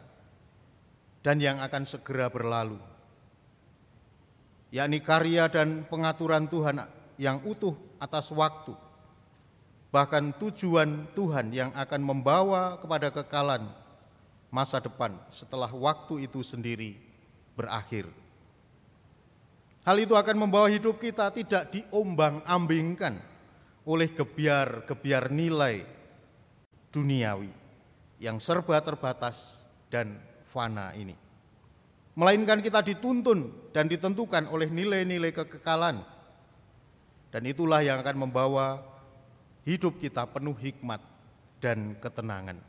dan 1.21 1.37
yang 1.37 1.61
akan 1.61 1.85
segera 1.85 2.33
berlalu, 2.33 2.81
yakni 4.73 5.05
karya 5.05 5.45
dan 5.45 5.85
pengaturan 5.85 6.49
Tuhan 6.49 6.81
yang 7.21 7.37
utuh 7.45 7.77
atas 8.01 8.33
waktu, 8.33 8.73
bahkan 9.93 10.33
tujuan 10.33 11.13
Tuhan 11.13 11.53
yang 11.53 11.69
akan 11.77 12.01
membawa 12.01 12.81
kepada 12.81 13.13
kekalan 13.13 13.69
masa 14.49 14.81
depan 14.81 15.13
setelah 15.29 15.69
waktu 15.69 16.25
itu 16.25 16.41
sendiri 16.41 16.97
berakhir. 17.53 18.25
Hal 19.87 20.03
itu 20.03 20.19
akan 20.19 20.35
membawa 20.35 20.67
hidup 20.67 20.99
kita 20.99 21.31
tidak 21.31 21.71
diombang-ambingkan 21.71 23.23
oleh 23.87 24.11
gebiar-gebiar 24.11 25.31
nilai 25.31 25.87
duniawi 26.91 27.47
yang 28.19 28.35
serba 28.35 28.83
terbatas 28.83 29.63
dan 29.87 30.19
fana 30.43 30.91
ini. 30.91 31.15
Melainkan 32.19 32.59
kita 32.59 32.83
dituntun 32.83 33.71
dan 33.71 33.87
ditentukan 33.87 34.51
oleh 34.51 34.67
nilai-nilai 34.67 35.31
kekekalan. 35.31 36.03
Dan 37.31 37.47
itulah 37.47 37.79
yang 37.79 38.03
akan 38.03 38.27
membawa 38.27 38.83
hidup 39.63 40.03
kita 40.03 40.27
penuh 40.27 40.59
hikmat 40.67 40.99
dan 41.63 41.95
ketenangan. 42.03 42.59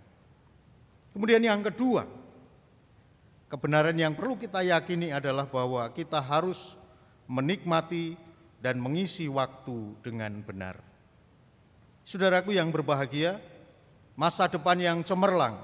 Kemudian 1.11 1.43
yang 1.43 1.67
kedua, 1.67 2.07
kebenaran 3.51 3.99
yang 3.99 4.15
perlu 4.15 4.39
kita 4.39 4.63
yakini 4.63 5.11
adalah 5.11 5.51
bahwa 5.51 5.83
kita 5.91 6.23
harus 6.23 6.78
menikmati 7.29 8.17
dan 8.59 8.81
mengisi 8.83 9.29
waktu 9.31 10.01
dengan 10.03 10.43
benar. 10.43 10.81
Saudaraku 12.03 12.57
yang 12.57 12.73
berbahagia, 12.73 13.37
masa 14.17 14.49
depan 14.49 14.81
yang 14.81 14.99
cemerlang 15.05 15.61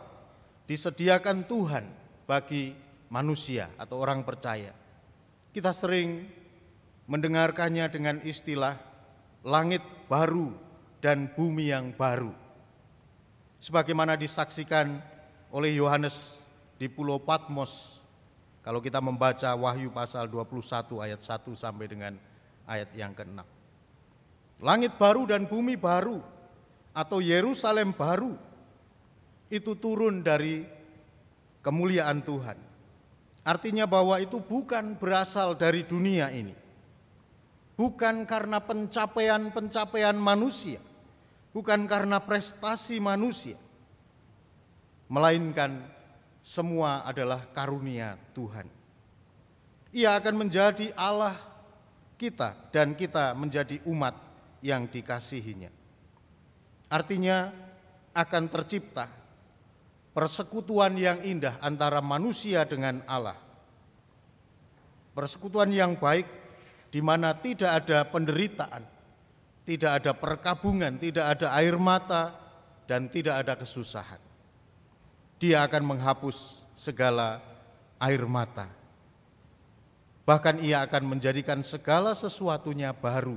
disediakan 0.68 1.48
Tuhan 1.48 1.84
bagi 2.28 2.76
manusia 3.08 3.72
atau 3.80 4.04
orang 4.04 4.22
percaya. 4.22 4.76
Kita 5.50 5.72
sering 5.72 6.28
mendengarkannya 7.08 7.88
dengan 7.88 8.16
istilah 8.24 8.76
langit 9.44 9.80
baru 10.08 10.52
dan 11.00 11.32
bumi 11.32 11.72
yang 11.72 11.92
baru. 11.96 12.32
Sebagaimana 13.60 14.16
disaksikan 14.20 15.00
oleh 15.48 15.80
Yohanes 15.80 16.44
di 16.76 16.92
Pulau 16.92 17.16
Patmos 17.22 18.03
kalau 18.64 18.80
kita 18.80 18.96
membaca 19.04 19.52
Wahyu 19.52 19.92
pasal 19.92 20.24
21 20.32 21.04
ayat 21.04 21.20
1 21.20 21.52
sampai 21.52 21.84
dengan 21.84 22.16
ayat 22.64 22.88
yang 22.96 23.12
ke-6. 23.12 23.44
Langit 24.64 24.96
baru 24.96 25.28
dan 25.28 25.44
bumi 25.44 25.76
baru 25.76 26.24
atau 26.96 27.20
Yerusalem 27.20 27.92
baru 27.92 28.32
itu 29.52 29.76
turun 29.76 30.24
dari 30.24 30.64
kemuliaan 31.60 32.24
Tuhan. 32.24 32.56
Artinya 33.44 33.84
bahwa 33.84 34.16
itu 34.16 34.40
bukan 34.40 34.96
berasal 34.96 35.52
dari 35.60 35.84
dunia 35.84 36.32
ini. 36.32 36.56
Bukan 37.76 38.24
karena 38.24 38.64
pencapaian-pencapaian 38.64 40.16
manusia, 40.16 40.80
bukan 41.52 41.84
karena 41.84 42.22
prestasi 42.22 43.02
manusia, 43.02 43.58
melainkan 45.10 45.93
semua 46.44 47.08
adalah 47.08 47.48
karunia 47.56 48.20
Tuhan. 48.36 48.68
Ia 49.96 50.20
akan 50.20 50.44
menjadi 50.44 50.92
Allah 50.92 51.40
kita 52.20 52.68
dan 52.68 52.92
kita 52.92 53.32
menjadi 53.32 53.80
umat 53.88 54.12
yang 54.60 54.84
dikasihinya. 54.84 55.72
Artinya 56.92 57.48
akan 58.12 58.44
tercipta 58.52 59.08
persekutuan 60.12 60.92
yang 61.00 61.24
indah 61.24 61.56
antara 61.64 62.04
manusia 62.04 62.68
dengan 62.68 63.00
Allah. 63.08 63.40
Persekutuan 65.16 65.72
yang 65.72 65.96
baik 65.96 66.28
di 66.92 67.00
mana 67.00 67.32
tidak 67.40 67.88
ada 67.88 68.04
penderitaan, 68.04 68.84
tidak 69.64 69.90
ada 70.02 70.12
perkabungan, 70.12 71.00
tidak 71.00 71.38
ada 71.38 71.56
air 71.56 71.80
mata, 71.80 72.36
dan 72.84 73.08
tidak 73.08 73.46
ada 73.46 73.54
kesusahan. 73.56 74.23
Dia 75.44 75.68
akan 75.68 75.92
menghapus 75.92 76.64
segala 76.72 77.44
air 78.00 78.24
mata 78.24 78.72
Bahkan 80.24 80.64
ia 80.64 80.80
akan 80.80 81.16
menjadikan 81.16 81.60
segala 81.60 82.16
sesuatunya 82.16 82.96
baru. 82.96 83.36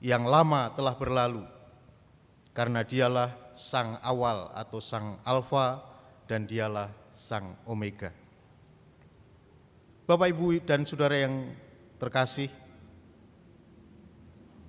Yang 0.00 0.24
lama 0.24 0.72
telah 0.72 0.96
berlalu. 0.96 1.44
Karena 2.56 2.80
dialah 2.80 3.36
sang 3.52 4.00
awal 4.00 4.48
atau 4.56 4.80
sang 4.80 5.20
alfa 5.28 5.84
dan 6.24 6.48
dialah 6.48 6.88
sang 7.12 7.60
omega. 7.68 8.08
Bapak 10.08 10.32
Ibu 10.32 10.64
dan 10.64 10.88
Saudara 10.88 11.16
yang 11.20 11.52
terkasih, 12.00 12.48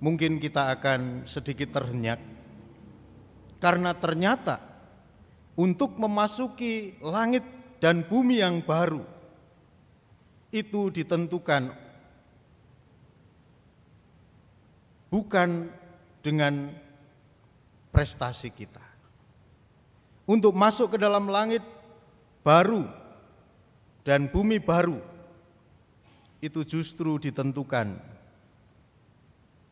mungkin 0.00 0.36
kita 0.36 0.68
akan 0.68 1.24
sedikit 1.28 1.80
terhenyak 1.80 2.20
karena 3.58 3.96
ternyata 3.96 4.60
untuk 5.54 5.94
memasuki 5.98 6.98
langit 6.98 7.46
dan 7.78 8.02
bumi 8.02 8.42
yang 8.42 8.62
baru 8.62 9.02
itu 10.54 10.90
ditentukan 10.90 11.74
bukan 15.10 15.70
dengan 16.22 16.74
prestasi 17.94 18.50
kita. 18.50 18.82
Untuk 20.24 20.56
masuk 20.56 20.96
ke 20.96 20.98
dalam 20.98 21.30
langit 21.30 21.62
baru 22.42 22.88
dan 24.02 24.26
bumi 24.32 24.58
baru 24.58 24.98
itu 26.40 26.64
justru 26.64 27.20
ditentukan 27.20 28.00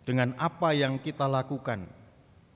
dengan 0.03 0.35
apa 0.39 0.75
yang 0.75 0.99
kita 0.99 1.25
lakukan 1.25 1.89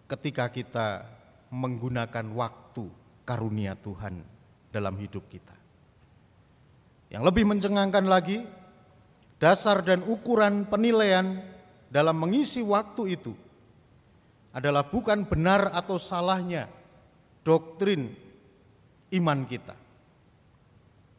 ketika 0.07 0.51
kita 0.51 1.09
menggunakan 1.51 2.27
waktu 2.35 3.06
karunia 3.27 3.75
Tuhan 3.75 4.23
dalam 4.71 4.95
hidup 4.97 5.27
kita. 5.27 5.53
Yang 7.11 7.23
lebih 7.27 7.45
mencengangkan 7.51 8.07
lagi, 8.07 8.47
dasar 9.43 9.83
dan 9.83 10.07
ukuran 10.07 10.65
penilaian 10.71 11.43
dalam 11.91 12.17
mengisi 12.17 12.63
waktu 12.63 13.19
itu 13.19 13.35
adalah 14.57 14.89
bukan 14.89 15.29
benar 15.29 15.75
atau 15.75 16.01
salahnya 16.01 16.71
doktrin 17.45 18.15
iman 19.13 19.45
kita, 19.45 19.77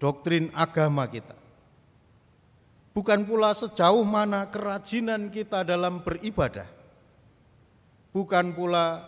doktrin 0.01 0.49
agama 0.57 1.05
kita. 1.05 1.37
Bukan 2.97 3.29
pula 3.29 3.53
sejauh 3.53 4.01
mana 4.01 4.49
kerajinan 4.49 5.29
kita 5.29 5.61
dalam 5.61 6.01
beribadah, 6.01 6.65
bukan 8.09 8.57
pula 8.57 9.05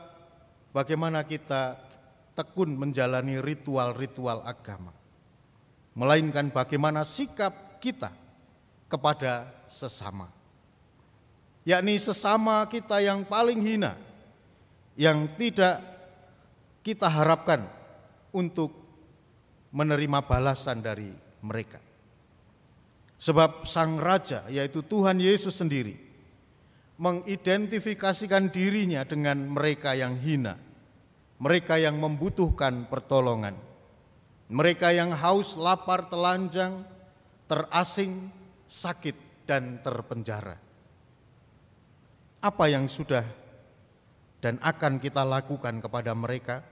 bagaimana 0.69 1.25
kita 1.25 1.88
tekun 2.39 2.79
menjalani 2.79 3.43
ritual-ritual 3.43 4.47
agama 4.47 4.95
melainkan 5.99 6.47
bagaimana 6.47 7.03
sikap 7.03 7.81
kita 7.83 8.07
kepada 8.87 9.51
sesama. 9.67 10.31
Yakni 11.67 11.99
sesama 11.99 12.63
kita 12.71 13.03
yang 13.03 13.27
paling 13.27 13.59
hina, 13.59 13.99
yang 14.95 15.27
tidak 15.35 15.83
kita 16.81 17.11
harapkan 17.11 17.67
untuk 18.31 18.71
menerima 19.75 20.23
balasan 20.23 20.79
dari 20.79 21.11
mereka. 21.43 21.83
Sebab 23.19 23.67
Sang 23.67 23.99
Raja, 23.99 24.47
yaitu 24.47 24.79
Tuhan 24.79 25.19
Yesus 25.19 25.59
sendiri, 25.59 25.99
mengidentifikasikan 26.95 28.47
dirinya 28.47 29.03
dengan 29.03 29.43
mereka 29.51 29.91
yang 29.91 30.15
hina, 30.15 30.55
mereka 31.39 31.79
yang 31.79 31.95
membutuhkan 31.97 32.85
pertolongan 32.91 33.55
mereka 34.49 34.89
yang 34.89 35.13
haus, 35.13 35.53
lapar, 35.61 36.09
telanjang, 36.09 36.81
terasing, 37.45 38.33
sakit, 38.65 39.45
dan 39.45 39.77
terpenjara. 39.85 40.57
Apa 42.41 42.65
yang 42.65 42.89
sudah 42.89 43.21
dan 44.41 44.57
akan 44.57 44.97
kita 44.97 45.21
lakukan 45.21 45.77
kepada 45.77 46.17
mereka, 46.17 46.65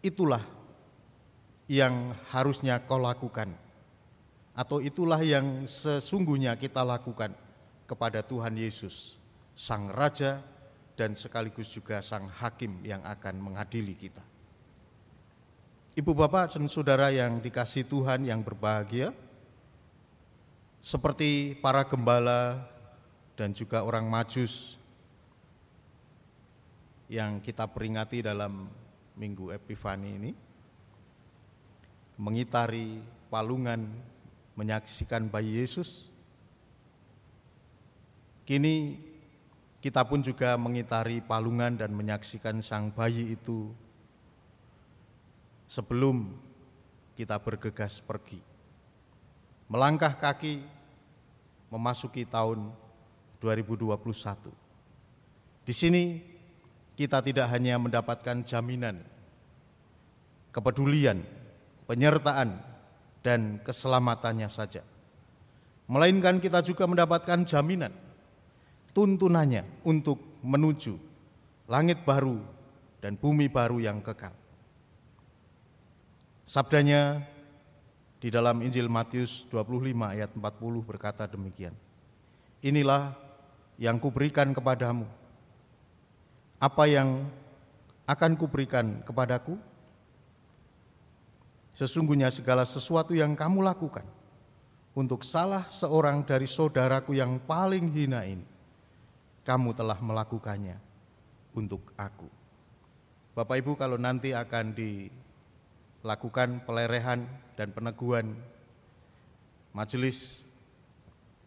itulah 0.00 0.40
yang 1.68 2.16
harusnya 2.32 2.80
kau 2.88 2.96
lakukan, 2.96 3.52
atau 4.56 4.80
itulah 4.80 5.20
yang 5.20 5.68
sesungguhnya 5.68 6.56
kita 6.56 6.80
lakukan 6.80 7.36
kepada 7.84 8.24
Tuhan 8.24 8.56
Yesus, 8.56 9.20
Sang 9.52 9.92
Raja, 9.92 10.40
dan 11.00 11.16
sekaligus 11.16 11.72
juga 11.72 12.04
Sang 12.04 12.28
Hakim 12.28 12.84
yang 12.84 13.00
akan 13.00 13.40
mengadili 13.40 13.96
kita. 13.96 14.20
Ibu 15.96 16.12
bapak 16.12 16.52
dan 16.52 16.68
saudara 16.68 17.08
yang 17.08 17.40
dikasih 17.40 17.88
Tuhan 17.88 18.28
yang 18.28 18.44
berbahagia, 18.44 19.16
seperti 20.84 21.56
para 21.56 21.88
gembala 21.88 22.68
dan 23.32 23.56
juga 23.56 23.80
orang 23.80 24.04
majus 24.12 24.76
yang 27.08 27.40
kita 27.40 27.64
peringati 27.64 28.20
dalam 28.20 28.68
minggu 29.16 29.56
Epifani 29.56 30.20
ini, 30.20 30.32
mengitari 32.20 33.00
palungan 33.32 33.88
menyaksikan 34.52 35.32
bayi 35.32 35.64
Yesus, 35.64 36.12
kini 38.44 39.09
kita 39.80 40.04
pun 40.04 40.20
juga 40.20 40.60
mengitari 40.60 41.24
palungan 41.24 41.72
dan 41.72 41.96
menyaksikan 41.96 42.60
sang 42.60 42.92
bayi 42.92 43.32
itu 43.32 43.72
sebelum 45.64 46.36
kita 47.16 47.40
bergegas 47.40 48.04
pergi. 48.04 48.44
Melangkah 49.72 50.12
kaki 50.20 50.60
memasuki 51.72 52.28
tahun 52.28 52.76
2021. 53.40 53.96
Di 55.64 55.72
sini 55.72 56.20
kita 56.98 57.24
tidak 57.24 57.48
hanya 57.48 57.80
mendapatkan 57.80 58.44
jaminan, 58.44 59.00
kepedulian, 60.52 61.24
penyertaan, 61.88 62.60
dan 63.24 63.60
keselamatannya 63.64 64.48
saja. 64.52 64.84
Melainkan 65.88 66.42
kita 66.42 66.60
juga 66.60 66.84
mendapatkan 66.84 67.46
jaminan, 67.48 67.94
tuntunannya 68.92 69.86
untuk 69.86 70.40
menuju 70.42 70.94
langit 71.70 72.02
baru 72.02 72.40
dan 72.98 73.14
bumi 73.16 73.46
baru 73.46 73.78
yang 73.78 74.02
kekal. 74.02 74.34
Sabdanya 76.44 77.22
di 78.20 78.28
dalam 78.28 78.60
Injil 78.60 78.90
Matius 78.90 79.46
25 79.48 79.94
ayat 80.02 80.30
40 80.34 80.42
berkata 80.82 81.24
demikian. 81.24 81.72
Inilah 82.60 83.16
yang 83.80 83.96
kuberikan 83.96 84.52
kepadamu. 84.52 85.08
Apa 86.60 86.84
yang 86.84 87.24
akan 88.04 88.36
kuberikan 88.36 89.00
kepadaku? 89.06 89.56
Sesungguhnya 91.72 92.28
segala 92.28 92.68
sesuatu 92.68 93.16
yang 93.16 93.32
kamu 93.32 93.64
lakukan 93.64 94.04
untuk 94.92 95.24
salah 95.24 95.64
seorang 95.72 96.26
dari 96.26 96.44
saudaraku 96.44 97.16
yang 97.16 97.40
paling 97.40 97.88
hina 97.88 98.26
ini, 98.28 98.44
kamu 99.50 99.74
telah 99.74 99.98
melakukannya 99.98 100.78
untuk 101.58 101.90
aku. 101.98 102.30
Bapak 103.34 103.58
Ibu 103.58 103.74
kalau 103.74 103.98
nanti 103.98 104.30
akan 104.30 104.70
di 104.70 105.10
lakukan 106.06 106.62
pelerehan 106.62 107.26
dan 107.58 107.74
peneguhan 107.74 108.30
majelis 109.74 110.46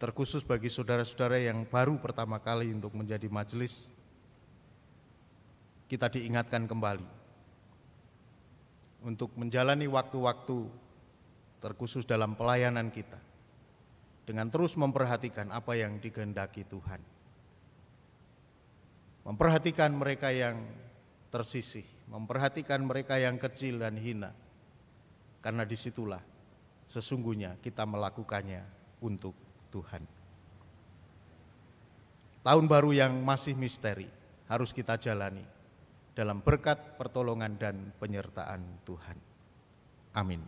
terkhusus 0.03 0.43
bagi 0.43 0.67
saudara-saudara 0.67 1.39
yang 1.39 1.63
baru 1.63 1.95
pertama 1.95 2.43
kali 2.43 2.75
untuk 2.75 2.91
menjadi 2.91 3.31
majelis 3.31 3.87
kita 5.87 6.11
diingatkan 6.11 6.67
kembali 6.67 7.07
untuk 9.07 9.31
menjalani 9.39 9.87
waktu-waktu 9.87 10.67
terkhusus 11.63 12.03
dalam 12.03 12.35
pelayanan 12.35 12.91
kita 12.91 13.19
dengan 14.27 14.51
terus 14.51 14.75
memperhatikan 14.75 15.55
apa 15.55 15.79
yang 15.79 16.03
dikehendaki 16.03 16.67
Tuhan. 16.67 17.12
Memperhatikan 19.23 19.91
mereka 19.95 20.29
yang 20.29 20.59
tersisih, 21.31 21.87
memperhatikan 22.11 22.83
mereka 22.83 23.17
yang 23.17 23.39
kecil 23.39 23.81
dan 23.81 23.95
hina. 23.97 24.31
Karena 25.43 25.67
di 25.67 25.75
situlah 25.75 26.21
sesungguhnya 26.87 27.59
kita 27.59 27.83
melakukannya 27.87 28.63
untuk 29.03 29.35
Tuhan. 29.71 30.03
Tahun 32.43 32.65
baru 32.67 32.91
yang 32.91 33.23
masih 33.23 33.55
misteri 33.55 34.07
harus 34.51 34.75
kita 34.75 34.99
jalani 34.99 35.43
dalam 36.11 36.43
berkat 36.43 36.99
pertolongan 36.99 37.55
dan 37.55 37.75
penyertaan 37.97 38.61
Tuhan. 38.83 39.17
Amin. 40.13 40.43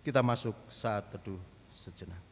Kita 0.00 0.24
masuk 0.24 0.56
saat 0.72 1.12
teduh 1.12 1.38
sejenak. 1.70 2.29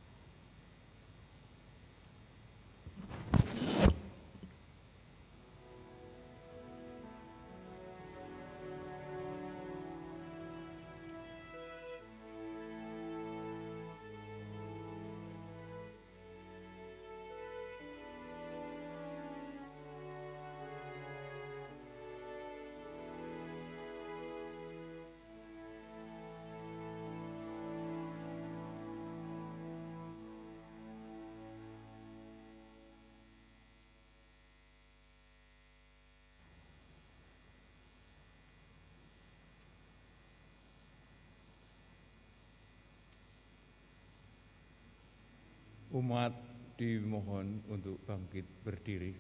Umat 45.99 46.30
dimohon 46.78 47.59
untuk 47.66 47.99
bangkit 48.07 48.46
berdiri. 48.62 49.18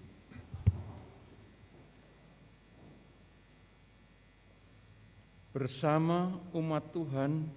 Bersama 5.50 6.38
umat 6.54 6.94
Tuhan 6.94 7.50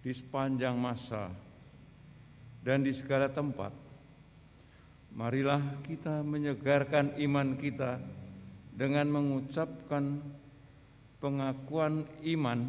di 0.00 0.16
sepanjang 0.16 0.80
masa 0.80 1.28
dan 2.64 2.80
di 2.80 2.96
segala 2.96 3.28
tempat, 3.28 3.76
marilah 5.12 5.60
kita 5.84 6.24
menyegarkan 6.24 7.20
iman 7.20 7.52
kita 7.60 8.00
dengan 8.72 9.12
mengucapkan 9.12 10.24
pengakuan 11.20 12.08
iman 12.32 12.64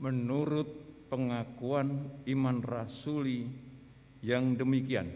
menurut 0.00 0.68
pengakuan 1.12 2.08
iman 2.24 2.64
rasuli 2.64 3.65
yang 4.20 4.56
demikian. 4.56 5.08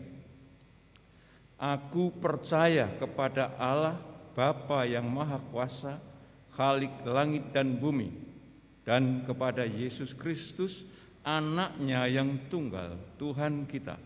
Aku 1.61 2.09
percaya 2.17 2.89
kepada 2.97 3.53
Allah 3.61 4.01
Bapa 4.33 4.89
yang 4.89 5.05
Maha 5.05 5.37
Kuasa, 5.53 6.01
Khalik 6.57 7.05
langit 7.05 7.53
dan 7.53 7.77
bumi, 7.77 8.09
dan 8.85 9.23
kepada 9.29 9.69
Yesus 9.69 10.17
Kristus, 10.17 10.89
anaknya 11.21 12.09
yang 12.09 12.49
tunggal, 12.49 12.97
Tuhan 13.21 13.69
kita, 13.69 14.01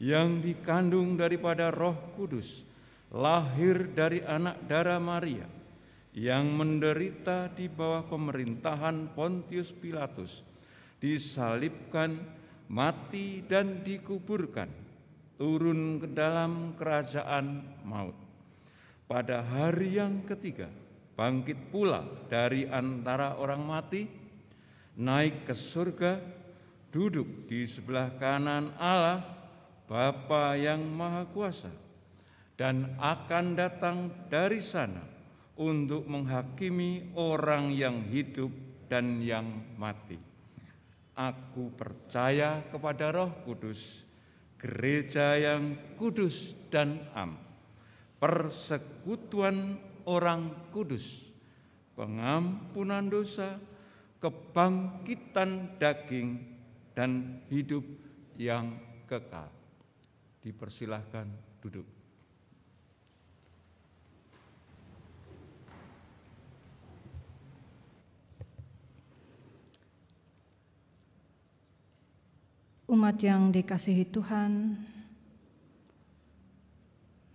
yang 0.00 0.42
dikandung 0.42 1.14
daripada 1.14 1.70
roh 1.70 1.94
kudus, 2.18 2.66
lahir 3.14 3.90
dari 3.94 4.22
anak 4.26 4.58
darah 4.66 4.98
Maria, 4.98 5.46
yang 6.10 6.50
menderita 6.50 7.46
di 7.54 7.70
bawah 7.70 8.02
pemerintahan 8.06 9.14
Pontius 9.14 9.70
Pilatus, 9.70 10.42
disalibkan, 10.98 12.18
mati 12.70 13.42
dan 13.42 13.82
dikuburkan, 13.82 14.70
turun 15.34 15.98
ke 15.98 16.06
dalam 16.14 16.78
kerajaan 16.78 17.66
maut. 17.82 18.14
Pada 19.10 19.42
hari 19.42 19.98
yang 19.98 20.22
ketiga, 20.22 20.70
bangkit 21.18 21.74
pula 21.74 22.06
dari 22.30 22.70
antara 22.70 23.34
orang 23.42 23.62
mati, 23.66 24.06
naik 25.02 25.50
ke 25.50 25.54
surga, 25.54 26.22
duduk 26.94 27.50
di 27.50 27.66
sebelah 27.66 28.14
kanan 28.22 28.70
Allah, 28.78 29.18
Bapa 29.90 30.54
yang 30.54 30.86
Maha 30.86 31.26
Kuasa, 31.26 31.74
dan 32.54 32.94
akan 33.02 33.58
datang 33.58 34.14
dari 34.30 34.62
sana 34.62 35.02
untuk 35.58 36.06
menghakimi 36.06 37.18
orang 37.18 37.74
yang 37.74 38.06
hidup 38.06 38.54
dan 38.86 39.18
yang 39.18 39.74
mati. 39.74 40.29
Aku 41.20 41.68
percaya 41.76 42.64
kepada 42.72 43.12
Roh 43.12 43.44
Kudus, 43.44 44.08
gereja 44.56 45.36
yang 45.36 45.76
kudus 46.00 46.56
dan 46.72 46.96
am, 47.12 47.36
persekutuan 48.16 49.76
orang 50.08 50.72
kudus, 50.72 51.28
pengampunan 51.92 53.04
dosa, 53.12 53.60
kebangkitan 54.16 55.76
daging, 55.76 56.40
dan 56.96 57.44
hidup 57.52 57.84
yang 58.40 58.80
kekal. 59.04 59.52
Dipersilahkan 60.40 61.28
duduk. 61.60 61.99
Umat 72.90 73.22
yang 73.22 73.54
dikasihi 73.54 74.02
Tuhan, 74.10 74.74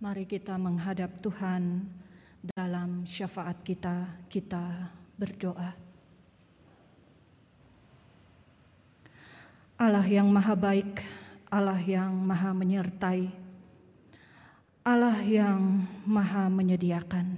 mari 0.04 0.28
kita 0.28 0.52
menghadap 0.60 1.16
Tuhan 1.24 1.80
dalam 2.52 3.08
syafaat 3.08 3.64
kita, 3.64 4.04
kita 4.28 4.92
berdoa. 5.16 5.72
Allah 9.80 10.04
yang 10.04 10.28
maha 10.28 10.52
baik, 10.52 11.00
Allah 11.48 11.80
yang 11.80 12.12
maha 12.12 12.52
menyertai, 12.52 13.32
Allah 14.84 15.24
yang 15.24 15.88
maha 16.04 16.52
menyediakan. 16.52 17.32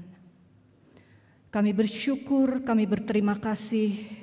Kami 1.54 1.70
bersyukur, 1.70 2.66
kami 2.66 2.82
berterima 2.82 3.38
kasih 3.38 4.17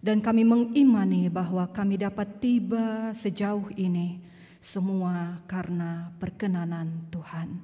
dan 0.00 0.24
kami 0.24 0.48
mengimani 0.48 1.28
bahwa 1.28 1.68
kami 1.68 2.00
dapat 2.00 2.40
tiba 2.40 3.12
sejauh 3.12 3.68
ini 3.76 4.20
semua 4.60 5.40
karena 5.44 6.12
perkenanan 6.16 7.08
Tuhan. 7.12 7.60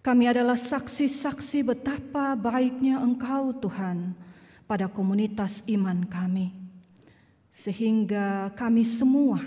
Kami 0.00 0.24
adalah 0.24 0.56
saksi-saksi 0.56 1.68
betapa 1.68 2.32
baiknya 2.32 2.96
Engkau 2.96 3.52
Tuhan 3.60 4.16
pada 4.64 4.88
komunitas 4.88 5.60
iman 5.68 6.08
kami. 6.08 6.56
Sehingga 7.52 8.52
kami 8.56 8.88
semua 8.88 9.42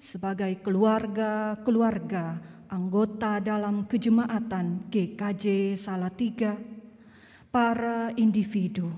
sebagai 0.00 0.56
keluarga-keluarga 0.64 2.40
anggota 2.72 3.40
dalam 3.44 3.84
kejemaatan 3.84 4.88
GKJ 4.88 5.76
Salatiga, 5.76 6.56
para 7.52 8.10
individu, 8.18 8.90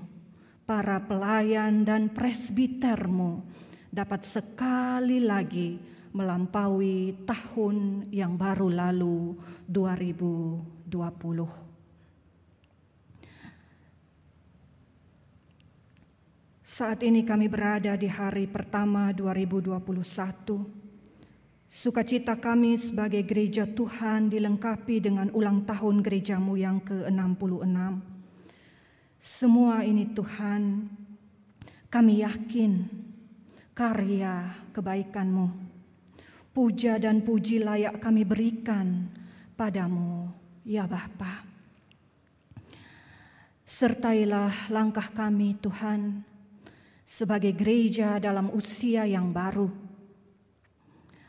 para 0.67 0.99
pelayan 0.99 1.87
dan 1.87 2.11
presbitermu 2.11 3.39
dapat 3.87 4.27
sekali 4.27 5.23
lagi 5.23 5.79
melampaui 6.11 7.23
tahun 7.23 8.11
yang 8.11 8.35
baru 8.35 8.67
lalu 8.67 9.39
2020. 9.63 10.91
Saat 16.67 16.99
ini 17.01 17.23
kami 17.23 17.47
berada 17.47 17.95
di 17.95 18.11
hari 18.11 18.43
pertama 18.51 19.15
2021. 19.15 19.79
Sukacita 21.71 22.35
kami 22.35 22.75
sebagai 22.75 23.23
gereja 23.23 23.63
Tuhan 23.63 24.27
dilengkapi 24.27 24.99
dengan 24.99 25.31
ulang 25.31 25.63
tahun 25.63 26.03
gerejamu 26.03 26.59
yang 26.59 26.83
ke-66 26.83 28.16
semua 29.17 29.81
ini 29.81 30.13
Tuhan, 30.13 30.85
kami 31.89 32.21
yakin 32.21 32.85
karya 33.73 34.53
kebaikan-Mu, 34.73 35.47
puja 36.53 37.01
dan 37.01 37.25
puji 37.25 37.61
layak 37.61 37.97
kami 37.97 38.21
berikan 38.25 39.09
padamu, 39.57 40.29
ya 40.61 40.85
Bapa. 40.85 41.45
Sertailah 43.67 44.69
langkah 44.69 45.09
kami 45.11 45.57
Tuhan 45.59 46.23
sebagai 47.01 47.51
gereja 47.57 48.21
dalam 48.21 48.53
usia 48.53 49.03
yang 49.09 49.33
baru. 49.33 49.89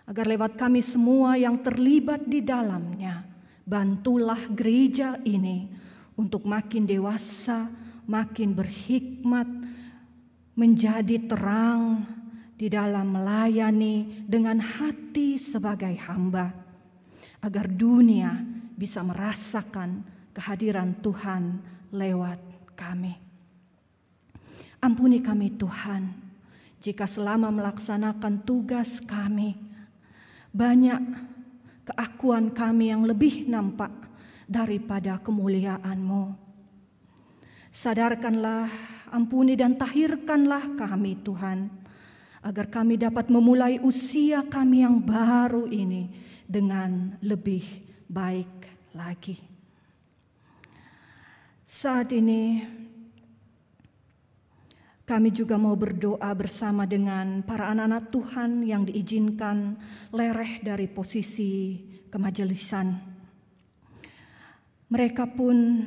agar 0.09 0.24
lewat 0.24 0.57
kami 0.57 0.80
semua 0.80 1.36
yang 1.36 1.61
terlibat 1.61 2.24
di 2.24 2.41
dalamnya, 2.41 3.28
bantulah 3.68 4.49
gereja 4.49 5.20
ini 5.20 5.78
untuk 6.19 6.43
makin 6.43 6.83
dewasa, 6.83 7.71
makin 8.11 8.59
berhikmat, 8.59 9.47
menjadi 10.59 11.23
terang 11.31 12.03
di 12.59 12.66
dalam 12.66 13.14
melayani 13.14 14.27
dengan 14.27 14.59
hati 14.59 15.39
sebagai 15.39 15.95
hamba, 16.11 16.51
agar 17.39 17.71
dunia 17.71 18.35
bisa 18.75 19.07
merasakan 19.07 20.03
kehadiran 20.35 20.99
Tuhan 20.99 21.62
lewat 21.95 22.43
kami. 22.75 23.14
Ampuni 24.83 25.23
kami 25.23 25.55
Tuhan, 25.55 26.11
jika 26.83 27.07
selama 27.07 27.55
melaksanakan 27.55 28.43
tugas 28.43 28.99
kami, 28.99 29.55
banyak 30.51 30.99
keakuan 31.87 32.51
kami 32.51 32.91
yang 32.91 33.07
lebih 33.07 33.47
nampak 33.47 34.07
daripada 34.49 35.20
kemuliaan-Mu. 35.20 36.32
Sadarkanlah, 37.68 38.72
ampuni 39.12 39.53
dan 39.55 39.76
tahirkanlah 39.76 40.72
kami 40.80 41.20
Tuhan, 41.20 41.68
agar 42.40 42.66
kami 42.72 42.96
dapat 42.96 43.28
memulai 43.28 43.76
usia 43.84 44.40
kami 44.49 44.80
yang 44.80 45.05
baru 45.05 45.68
ini 45.68 46.09
dengan 46.49 47.20
lebih 47.20 47.61
baik 48.09 48.88
lagi. 48.96 49.36
Saat 51.68 52.16
ini 52.16 52.64
kami 55.05 55.28
juga 55.32 55.61
mau 55.61 55.76
berdoa 55.76 56.32
bersama 56.32 56.88
dengan 56.88 57.44
para 57.44 57.68
anak-anak 57.72 58.12
Tuhan 58.12 58.64
yang 58.64 58.88
diizinkan 58.88 59.76
lereh 60.12 60.64
dari 60.64 60.88
posisi 60.88 61.80
kemajelisan. 62.09 63.07
Mereka 64.89 65.28
pun 65.36 65.84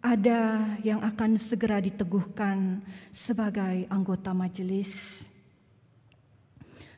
ada 0.00 0.72
yang 0.80 1.04
akan 1.04 1.36
segera 1.36 1.80
diteguhkan 1.80 2.80
sebagai 3.12 3.84
anggota 3.92 4.32
majelis. 4.32 5.22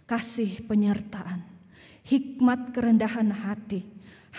Kasih 0.09 0.65
penyertaan, 0.65 1.45
hikmat 2.09 2.73
kerendahan 2.73 3.29
hati, 3.29 3.85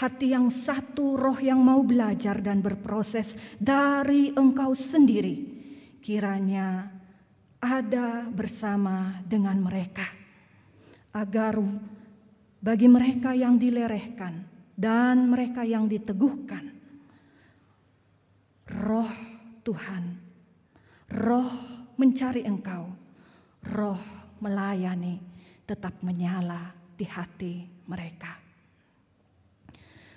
hati 0.02 0.34
yang 0.34 0.50
satu, 0.50 1.14
roh 1.14 1.38
yang 1.38 1.62
mau 1.62 1.86
belajar 1.86 2.42
dan 2.42 2.64
berproses 2.66 3.38
dari 3.62 4.34
engkau 4.34 4.74
sendiri 4.74 5.60
kiranya 6.10 6.90
ada 7.62 8.26
bersama 8.34 9.22
dengan 9.30 9.62
mereka, 9.62 10.10
agar 11.14 11.62
bagi 12.58 12.90
mereka 12.90 13.38
yang 13.38 13.62
dilerehkan 13.62 14.49
dan 14.80 15.28
mereka 15.28 15.68
yang 15.68 15.92
diteguhkan, 15.92 16.72
roh 18.80 19.12
Tuhan, 19.60 20.04
roh 21.20 21.52
mencari 22.00 22.48
Engkau, 22.48 22.88
roh 23.76 24.00
melayani 24.40 25.20
tetap 25.68 26.00
menyala 26.00 26.72
di 26.96 27.04
hati 27.04 27.68
mereka. 27.92 28.40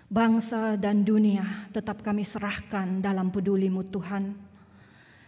Bangsa 0.07 0.79
dan 0.79 1.03
dunia 1.03 1.67
tetap 1.75 2.05
kami 2.05 2.23
serahkan 2.23 3.03
dalam 3.03 3.35
pedulimu 3.35 3.83
Tuhan. 3.91 4.25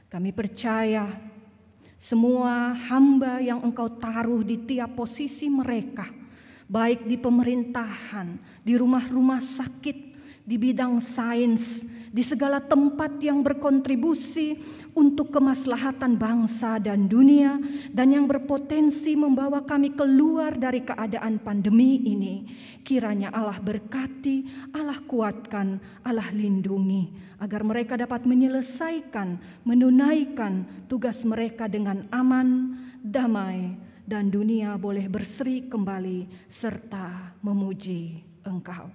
Kami 0.06 0.30
percaya 0.30 1.10
semua 1.98 2.70
hamba 2.86 3.42
yang 3.42 3.64
engkau 3.64 3.88
taruh 3.98 4.44
di 4.44 4.62
tiap 4.62 4.94
posisi 4.94 5.48
mereka, 5.48 6.06
baik 6.68 7.04
di 7.04 7.16
pemerintahan, 7.20 8.38
di 8.64 8.74
rumah-rumah 8.78 9.40
sakit, 9.40 9.98
di 10.44 10.56
bidang 10.60 11.00
sains, 11.00 11.84
di 12.14 12.22
segala 12.22 12.62
tempat 12.62 13.18
yang 13.18 13.42
berkontribusi 13.42 14.54
untuk 14.94 15.34
kemaslahatan 15.34 16.14
bangsa 16.14 16.78
dan 16.78 17.10
dunia, 17.10 17.58
dan 17.90 18.14
yang 18.14 18.30
berpotensi 18.30 19.18
membawa 19.18 19.66
kami 19.66 19.98
keluar 19.98 20.54
dari 20.54 20.86
keadaan 20.86 21.42
pandemi 21.42 22.06
ini. 22.06 22.46
Kiranya 22.86 23.34
Allah 23.34 23.58
berkati, 23.58 24.70
Allah 24.70 25.02
kuatkan, 25.02 25.82
Allah 26.06 26.30
lindungi, 26.30 27.10
agar 27.42 27.66
mereka 27.66 27.98
dapat 27.98 28.22
menyelesaikan, 28.22 29.42
menunaikan 29.66 30.86
tugas 30.86 31.26
mereka 31.26 31.66
dengan 31.66 32.06
aman, 32.14 32.78
damai, 33.02 33.74
dan 34.04 34.28
dunia 34.28 34.76
boleh 34.76 35.08
berseri 35.08 35.64
kembali 35.64 36.48
serta 36.52 37.36
memuji 37.40 38.20
Engkau. 38.44 38.92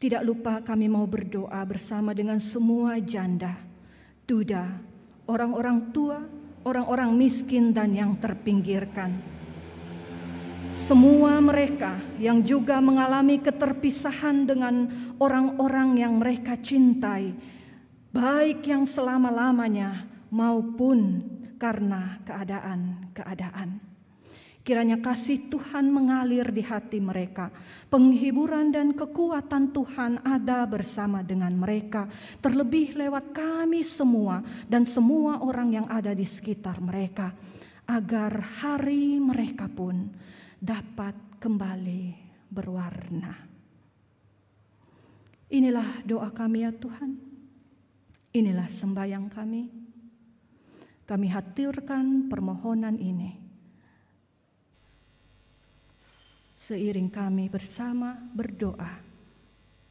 Tidak 0.00 0.24
lupa 0.26 0.58
kami 0.64 0.90
mau 0.90 1.06
berdoa 1.06 1.62
bersama 1.62 2.10
dengan 2.10 2.42
semua 2.42 2.98
janda, 2.98 3.54
duda, 4.26 4.66
orang-orang 5.30 5.94
tua, 5.94 6.18
orang-orang 6.66 7.14
miskin 7.14 7.70
dan 7.70 7.94
yang 7.94 8.18
terpinggirkan. 8.18 9.14
Semua 10.72 11.38
mereka 11.38 12.00
yang 12.18 12.40
juga 12.42 12.80
mengalami 12.80 13.38
keterpisahan 13.38 14.48
dengan 14.48 14.90
orang-orang 15.20 16.00
yang 16.00 16.16
mereka 16.18 16.58
cintai, 16.58 17.36
baik 18.10 18.66
yang 18.66 18.88
selama-lamanya 18.88 20.08
maupun 20.32 21.28
karena 21.62 22.18
keadaan-keadaan. 22.26 23.78
Kiranya 24.62 24.98
kasih 24.98 25.50
Tuhan 25.50 25.90
mengalir 25.90 26.50
di 26.54 26.62
hati 26.62 26.98
mereka. 27.02 27.50
Penghiburan 27.90 28.70
dan 28.70 28.94
kekuatan 28.94 29.74
Tuhan 29.74 30.22
ada 30.22 30.62
bersama 30.66 31.22
dengan 31.22 31.50
mereka. 31.54 32.06
Terlebih 32.38 32.94
lewat 32.94 33.34
kami 33.34 33.82
semua 33.82 34.42
dan 34.70 34.86
semua 34.86 35.42
orang 35.42 35.82
yang 35.82 35.86
ada 35.90 36.14
di 36.14 36.26
sekitar 36.26 36.78
mereka. 36.78 37.34
Agar 37.90 38.62
hari 38.62 39.18
mereka 39.18 39.66
pun 39.66 40.14
dapat 40.62 41.42
kembali 41.42 42.02
berwarna. 42.46 43.34
Inilah 45.50 46.06
doa 46.06 46.30
kami 46.30 46.62
ya 46.62 46.70
Tuhan. 46.70 47.18
Inilah 48.30 48.70
sembahyang 48.70 49.26
kami. 49.26 49.81
Kami 51.12 51.28
haturkan 51.28 52.32
permohonan 52.32 52.96
ini. 52.96 53.36
Seiring 56.56 57.12
kami 57.12 57.52
bersama 57.52 58.16
berdoa, 58.32 58.96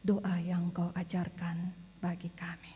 doa 0.02 0.36
yang 0.42 0.74
kau 0.74 0.90
ajarkan 0.98 1.78
bagi 2.02 2.34
kami. 2.34 2.74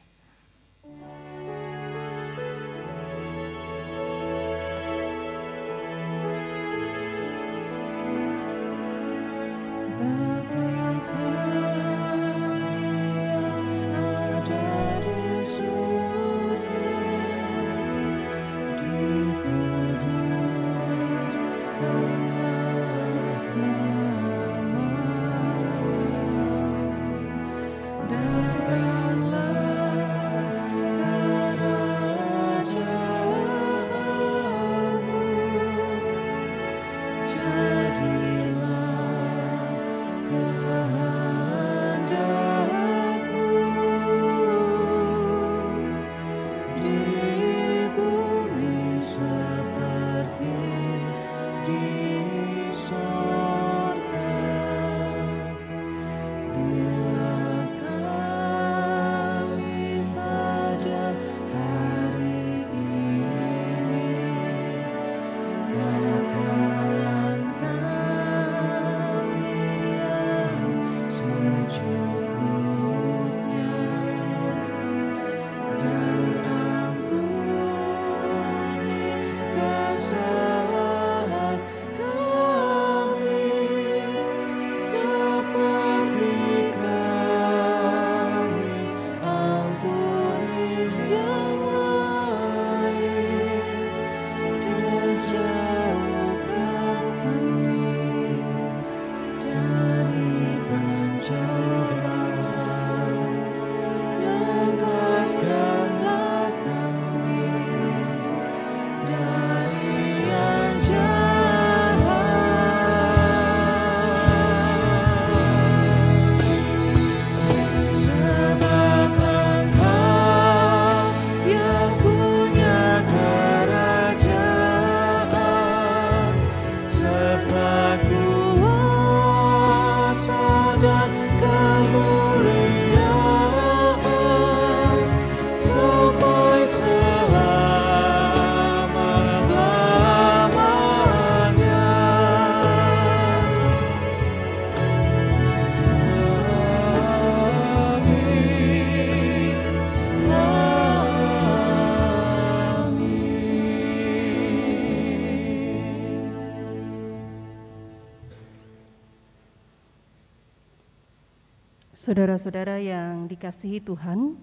Saudara-saudara 162.05 162.77
yang 162.77 163.25
dikasihi 163.25 163.81
Tuhan, 163.81 164.37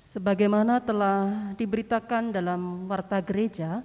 sebagaimana 0.00 0.80
telah 0.80 1.52
diberitakan 1.60 2.32
dalam 2.32 2.88
warta 2.88 3.20
gereja, 3.20 3.84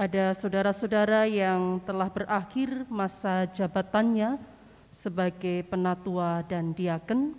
ada 0.00 0.32
saudara-saudara 0.32 1.28
yang 1.28 1.84
telah 1.84 2.08
berakhir 2.08 2.88
masa 2.88 3.44
jabatannya 3.52 4.40
sebagai 4.88 5.68
penatua 5.68 6.40
dan 6.48 6.72
diaken, 6.72 7.36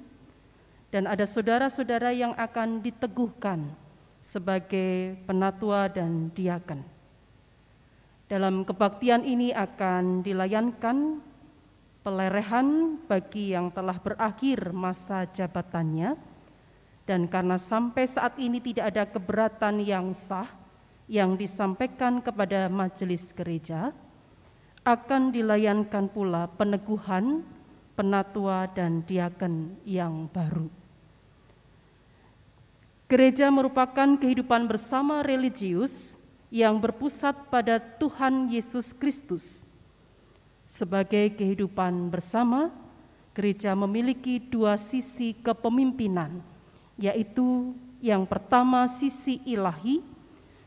dan 0.94 1.10
ada 1.10 1.26
saudara-saudara 1.26 2.14
yang 2.14 2.38
akan 2.38 2.86
diteguhkan 2.86 3.66
sebagai 4.22 5.18
penatua 5.26 5.90
dan 5.90 6.30
diaken. 6.38 6.86
Dalam 8.30 8.62
kebaktian 8.62 9.26
ini 9.26 9.50
akan 9.58 10.22
dilayankan 10.22 11.26
pelerehan 12.08 12.96
bagi 13.04 13.52
yang 13.52 13.68
telah 13.68 14.00
berakhir 14.00 14.72
masa 14.72 15.28
jabatannya, 15.28 16.16
dan 17.04 17.28
karena 17.28 17.60
sampai 17.60 18.08
saat 18.08 18.40
ini 18.40 18.64
tidak 18.64 18.96
ada 18.96 19.04
keberatan 19.04 19.84
yang 19.84 20.16
sah 20.16 20.48
yang 21.12 21.36
disampaikan 21.36 22.24
kepada 22.24 22.72
majelis 22.72 23.36
gereja, 23.36 23.92
akan 24.88 25.36
dilayankan 25.36 26.08
pula 26.08 26.48
peneguhan 26.56 27.44
penatua 28.00 28.72
dan 28.72 29.04
diaken 29.04 29.76
yang 29.84 30.32
baru. 30.32 30.72
Gereja 33.12 33.52
merupakan 33.52 34.16
kehidupan 34.16 34.64
bersama 34.64 35.28
religius 35.28 36.16
yang 36.48 36.80
berpusat 36.80 37.52
pada 37.52 37.84
Tuhan 38.00 38.48
Yesus 38.48 38.96
Kristus 38.96 39.67
sebagai 40.68 41.32
kehidupan 41.40 42.12
bersama, 42.12 42.68
gereja 43.32 43.72
memiliki 43.72 44.44
dua 44.44 44.76
sisi 44.76 45.32
kepemimpinan, 45.40 46.44
yaitu 47.00 47.72
yang 48.04 48.28
pertama 48.28 48.84
sisi 48.92 49.40
ilahi, 49.48 50.04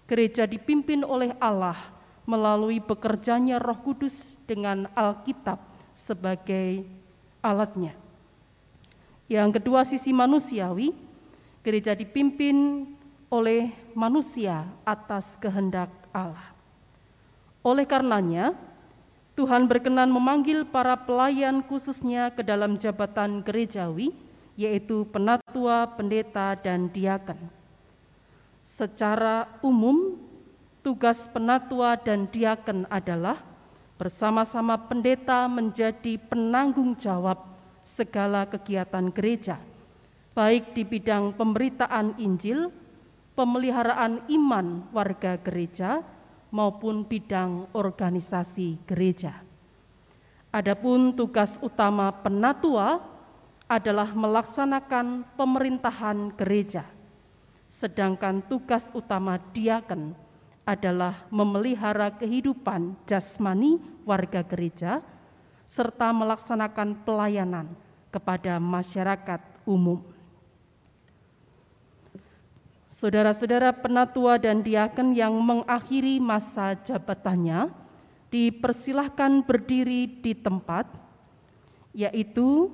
gereja 0.09 0.48
dipimpin 0.48 1.05
oleh 1.05 1.36
Allah 1.36 1.76
melalui 2.24 2.80
bekerjanya 2.80 3.61
Roh 3.61 3.76
Kudus 3.84 4.34
dengan 4.48 4.88
Alkitab 4.96 5.61
sebagai 5.92 6.88
alatnya. 7.44 7.92
Yang 9.28 9.61
kedua 9.61 9.84
sisi 9.86 10.11
manusiawi, 10.11 10.96
gereja 11.61 11.92
dipimpin 11.92 12.88
oleh 13.30 13.70
manusia 13.94 14.66
atas 14.82 15.38
kehendak 15.38 15.92
Allah. 16.11 16.51
Oleh 17.62 17.86
karenanya, 17.86 18.57
Tuhan 19.41 19.64
berkenan 19.72 20.12
memanggil 20.12 20.68
para 20.68 20.93
pelayan 21.01 21.64
khususnya 21.64 22.28
ke 22.28 22.45
dalam 22.45 22.76
jabatan 22.76 23.41
gerejawi, 23.41 24.12
yaitu 24.53 25.09
penatua, 25.09 25.88
pendeta, 25.97 26.53
dan 26.61 26.93
diaken. 26.93 27.49
Secara 28.61 29.49
umum, 29.64 30.20
tugas 30.84 31.24
penatua 31.24 31.97
dan 31.97 32.28
diaken 32.28 32.84
adalah 32.93 33.41
bersama-sama 33.97 34.76
pendeta 34.76 35.49
menjadi 35.49 36.20
penanggung 36.20 36.93
jawab 37.01 37.41
segala 37.80 38.45
kegiatan 38.45 39.09
gereja, 39.09 39.57
baik 40.36 40.76
di 40.76 40.84
bidang 40.84 41.32
pemberitaan 41.32 42.20
Injil, 42.20 42.68
pemeliharaan 43.32 44.20
iman 44.28 44.84
warga 44.93 45.41
gereja, 45.41 46.05
maupun 46.51 47.07
bidang 47.07 47.70
organisasi 47.72 48.82
gereja. 48.86 49.42
Adapun 50.51 51.14
tugas 51.14 51.62
utama 51.62 52.11
penatua 52.11 52.98
adalah 53.70 54.11
melaksanakan 54.11 55.22
pemerintahan 55.38 56.34
gereja, 56.34 56.82
sedangkan 57.70 58.42
tugas 58.51 58.90
utama 58.90 59.38
diaken 59.55 60.18
adalah 60.66 61.22
memelihara 61.30 62.11
kehidupan 62.18 62.98
jasmani 63.07 63.78
warga 64.03 64.42
gereja 64.42 65.07
serta 65.70 66.11
melaksanakan 66.11 67.07
pelayanan 67.07 67.70
kepada 68.11 68.59
masyarakat 68.59 69.38
umum. 69.62 70.03
Saudara-saudara 73.01 73.72
penatua 73.72 74.36
dan 74.36 74.61
diaken 74.61 75.16
yang 75.16 75.32
mengakhiri 75.32 76.20
masa 76.20 76.76
jabatannya 76.84 77.72
dipersilahkan 78.28 79.40
berdiri 79.40 80.05
di 80.20 80.36
tempat, 80.36 80.84
yaitu 81.96 82.68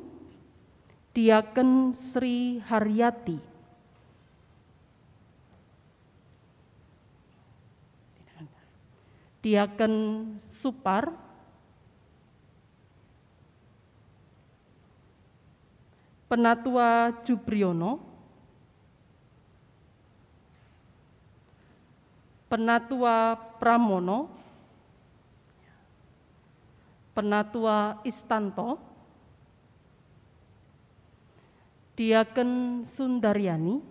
Diaken 1.14 1.94
Sri 1.94 2.58
Haryati. 2.58 3.38
Diaken 9.46 9.94
Supar, 10.50 11.14
Penatua 16.26 17.14
Jubriono, 17.22 18.05
Penatua 22.46 23.34
Pramono, 23.58 24.30
Penatua 27.10 27.98
Istanto, 28.06 28.78
Diaken 31.96 32.84
Sundaryani, 32.86 33.82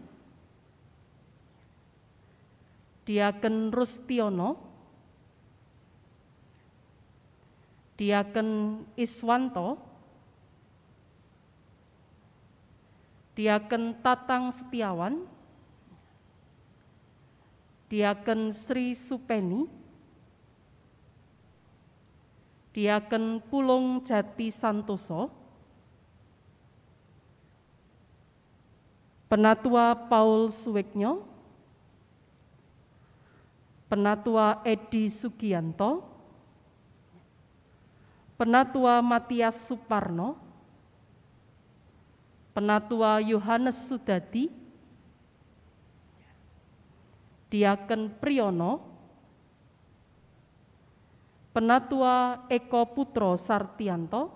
Diaken 3.03 3.75
Rustiono, 3.75 4.49
Diaken 7.99 8.49
Iswanto, 8.95 9.77
Diaken 13.35 13.99
Tatang 13.99 14.47
Setiawan, 14.47 15.27
Diaken 17.95 18.51
Sri 18.51 18.91
Supeni, 18.91 19.71
Diaken 22.75 23.39
Pulung 23.47 24.03
Jati 24.03 24.51
Santoso, 24.51 25.31
Penatua 29.31 29.95
Paul 30.11 30.51
Suweknyo, 30.51 31.23
Penatua 33.87 34.59
Edi 34.67 35.07
Sugianto, 35.07 36.03
Penatua 38.35 38.99
Matias 38.99 39.71
Suparno, 39.71 40.35
Penatua 42.51 43.23
Yohanes 43.23 43.87
Sudadi, 43.87 44.64
Diaken 47.55 48.19
Priyono, 48.19 48.83
Penatua 51.55 52.43
Eko 52.51 52.83
Putro 52.91 53.39
Sartianto, 53.39 54.27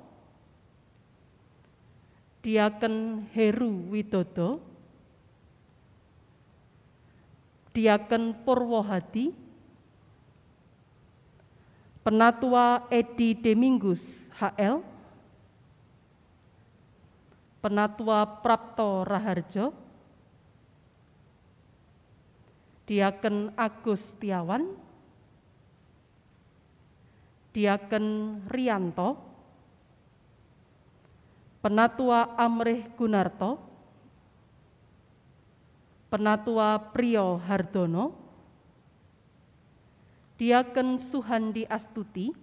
Diaken 2.40 3.28
Heru 3.36 3.92
Widodo, 3.92 4.64
Diaken 7.76 8.40
Purwohadi, 8.48 9.36
Penatua 12.00 12.88
Edi 12.88 13.36
Demingus 13.36 14.32
HL, 14.40 14.80
Penatua 17.60 18.40
Prapto 18.40 19.04
Raharjo, 19.04 19.89
Diaken 22.90 23.54
Agus 23.54 24.18
Tiawan, 24.18 24.74
Diaken 27.54 28.06
Rianto, 28.50 29.14
Penatua 31.62 32.34
Amrih 32.34 32.90
Gunarto, 32.98 33.62
Penatua 36.10 36.82
Priyo 36.90 37.38
Hardono, 37.38 38.18
Diaken 40.42 40.98
Suhandi 40.98 41.70
Astuti, 41.70 42.34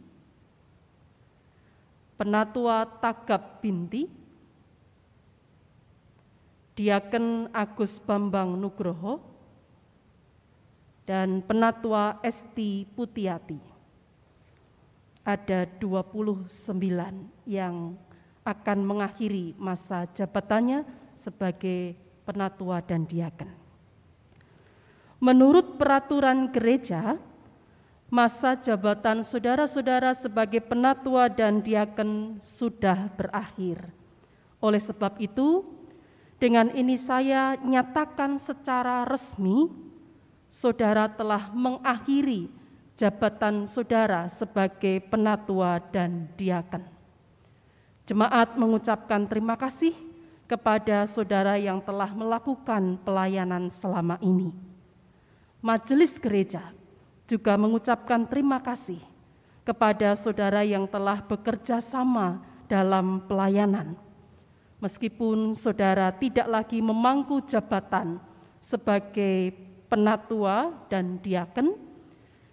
Penatua 2.15 2.87
Tagap 3.03 3.59
Binti, 3.59 4.07
Diaken 6.79 7.51
Agus 7.51 7.99
Bambang 7.99 8.55
Nugroho, 8.55 9.35
dan 11.07 11.41
Penatua 11.47 12.19
Esti 12.21 12.83
Putiati. 12.85 13.63
Ada 15.23 15.67
29 15.79 16.51
yang 17.47 17.95
akan 18.47 18.79
mengakhiri 18.83 19.59
masa 19.59 20.07
jabatannya 20.11 20.87
sebagai 21.15 21.99
penatua 22.23 22.79
dan 22.83 23.03
diaken. 23.07 23.51
Menurut 25.19 25.79
peraturan 25.81 26.51
gereja, 26.55 27.19
masa 28.07 28.55
jabatan 28.55 29.27
saudara-saudara 29.27 30.15
sebagai 30.15 30.63
penatua 30.63 31.27
dan 31.27 31.59
diaken 31.59 32.39
sudah 32.39 33.11
berakhir. 33.19 33.83
Oleh 34.63 34.79
sebab 34.79 35.19
itu, 35.19 35.67
dengan 36.39 36.71
ini 36.71 36.95
saya 36.95 37.59
nyatakan 37.59 38.39
secara 38.39 39.09
resmi, 39.09 39.86
saudara 40.57 41.05
telah 41.05 41.53
mengakhiri 41.53 42.49
jabatan 42.97 43.69
saudara 43.69 44.25
sebagai 44.33 45.05
penatua 45.05 45.85
dan 45.93 46.33
diaken. 46.41 46.81
Jemaat 48.09 48.57
mengucapkan 48.57 49.29
terima 49.29 49.53
kasih 49.61 49.93
kepada 50.49 51.05
saudara 51.05 51.61
yang 51.61 51.85
telah 51.85 52.09
melakukan 52.17 52.97
pelayanan 53.05 53.69
selama 53.69 54.17
ini. 54.25 54.49
Majelis 55.61 56.17
gereja 56.17 56.73
juga 57.29 57.61
mengucapkan 57.61 58.25
terima 58.25 58.57
kasih 58.57 59.03
kepada 59.61 60.17
saudara 60.17 60.65
yang 60.65 60.89
telah 60.89 61.21
bekerja 61.21 61.85
sama 61.85 62.41
dalam 62.65 63.21
pelayanan. 63.29 63.99
Meskipun 64.81 65.53
saudara 65.53 66.15
tidak 66.15 66.47
lagi 66.49 66.79
memangku 66.79 67.43
jabatan 67.45 68.23
sebagai 68.63 69.66
penatua 69.87 70.87
dan 70.91 71.19
diaken, 71.23 71.75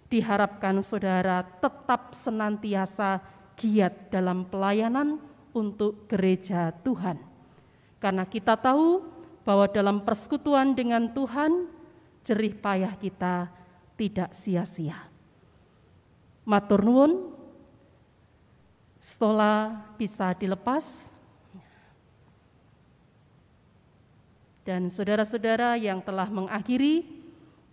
diharapkan 0.08 0.78
saudara 0.80 1.42
tetap 1.58 2.14
senantiasa 2.14 3.18
giat 3.58 4.10
dalam 4.10 4.46
pelayanan 4.46 5.18
untuk 5.54 6.06
gereja 6.10 6.74
Tuhan. 6.82 7.18
Karena 8.02 8.26
kita 8.26 8.58
tahu 8.58 9.00
bahwa 9.46 9.70
dalam 9.70 10.02
persekutuan 10.02 10.74
dengan 10.74 11.08
Tuhan, 11.14 11.70
jerih 12.26 12.58
payah 12.58 12.94
kita 12.98 13.48
tidak 13.94 14.34
sia-sia. 14.34 15.08
Matur 16.44 16.84
nuwun, 16.84 17.32
stola 19.00 19.84
bisa 19.96 20.34
dilepas. 20.36 21.08
Dan 24.64 24.88
saudara-saudara 24.88 25.76
yang 25.76 26.00
telah 26.00 26.28
mengakhiri 26.28 27.23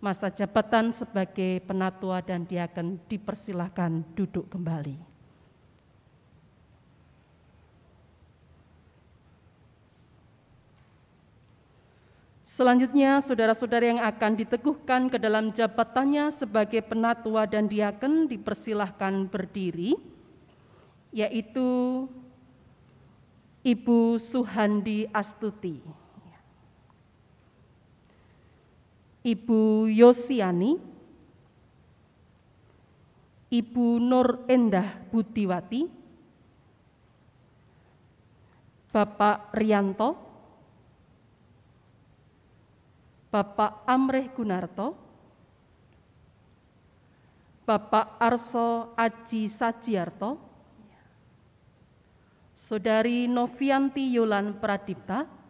masa 0.02 0.34
jabatan 0.34 0.90
sebagai 0.90 1.62
penatua 1.62 2.18
dan 2.18 2.42
diaken 2.42 2.98
dipersilahkan 3.06 4.02
duduk 4.18 4.50
kembali. 4.50 4.98
Selanjutnya, 12.42 13.16
saudara-saudara 13.22 13.96
yang 13.96 14.02
akan 14.02 14.36
diteguhkan 14.36 15.08
ke 15.08 15.16
dalam 15.16 15.54
jabatannya 15.56 16.28
sebagai 16.28 16.84
penatua 16.84 17.48
dan 17.48 17.64
diaken 17.64 18.28
dipersilahkan 18.28 19.30
berdiri, 19.30 19.96
yaitu 21.14 22.04
Ibu 23.64 24.20
Suhandi 24.20 25.08
Astuti, 25.14 26.01
Ibu 29.22 29.86
Yosiani, 29.86 30.74
Ibu 33.54 33.86
Nur 34.02 34.42
Endah 34.50 34.98
Budiwati, 35.14 35.86
Bapak 38.90 39.54
Rianto, 39.54 40.18
Bapak 43.30 43.86
Amreh 43.86 44.28
Gunarto, 44.34 44.98
Bapak 47.62 48.18
Arso 48.18 48.90
Aji 48.98 49.46
Sajiarto, 49.46 50.36
Saudari 52.58 53.30
Novianti 53.30 54.12
Yolan 54.12 54.58
Pradipta, 54.58 55.41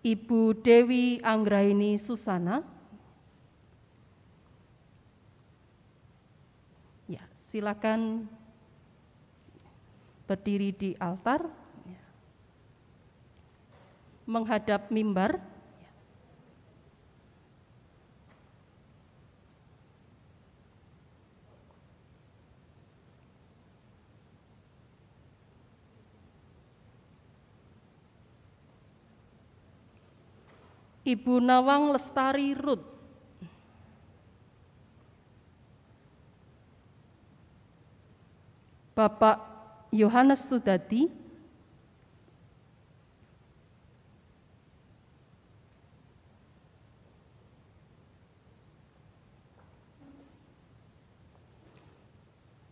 Ibu 0.00 0.56
Dewi 0.64 1.20
Anggraini 1.20 2.00
Susana, 2.00 2.64
ya 7.04 7.20
silakan 7.52 8.24
berdiri 10.24 10.72
di 10.72 10.90
altar. 10.96 11.44
Menghadap 14.24 14.88
mimbar. 14.94 15.42
Ibu 31.10 31.42
Nawang 31.42 31.90
Lestari 31.90 32.54
Rut. 32.54 32.86
Bapak 38.94 39.40
Yohanes 39.90 40.44
Sudadi, 40.44 41.08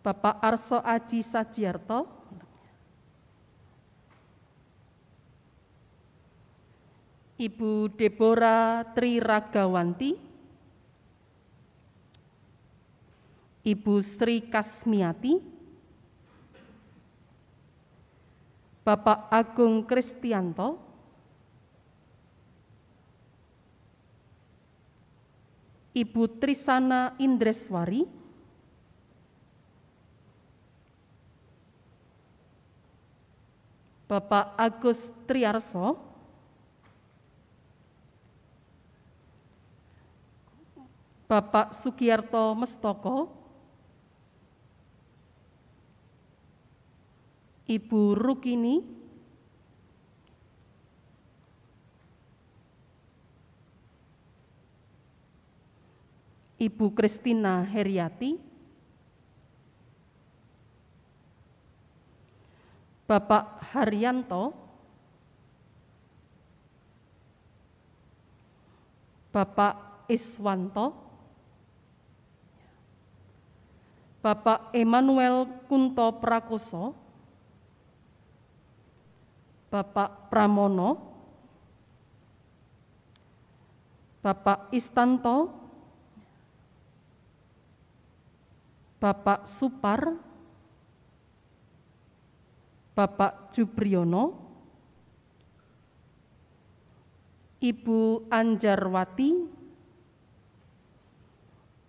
Bapak 0.04 0.36
Arso 0.44 0.84
Aji 0.84 1.24
Sajiarto, 1.24 2.17
Ibu 7.38 7.94
Deborah 7.94 8.82
Tri 8.98 9.22
Ragawanti, 9.22 10.10
Ibu 13.62 13.94
Sri 14.02 14.42
Kasmiati, 14.50 15.38
Bapak 18.82 19.30
Agung 19.30 19.86
Kristianto, 19.86 20.82
Ibu 25.94 26.42
Trisana 26.42 27.14
Indreswari, 27.22 28.02
Bapak 34.10 34.58
Agus 34.58 35.14
Triarso, 35.28 36.07
Bapak 41.28 41.76
Sugiyarto 41.76 42.56
Mestoko, 42.56 43.28
Ibu 47.68 48.16
Rukini, 48.16 48.80
Ibu 56.56 56.96
Kristina 56.96 57.60
Heriati, 57.60 58.40
Bapak 63.04 63.60
Haryanto, 63.76 64.56
Bapak 69.28 70.08
Iswanto, 70.08 71.07
Bapak 74.28 74.76
Emmanuel 74.76 75.48
Kunto 75.72 76.20
Prakoso, 76.20 76.92
Bapak 79.72 80.28
Pramono, 80.28 81.00
Bapak 84.20 84.68
Istanto, 84.76 85.48
Bapak 89.00 89.48
Supar, 89.48 90.12
Bapak 92.92 93.48
Jupriyono, 93.56 94.36
Ibu 97.64 98.28
Anjarwati, 98.28 99.32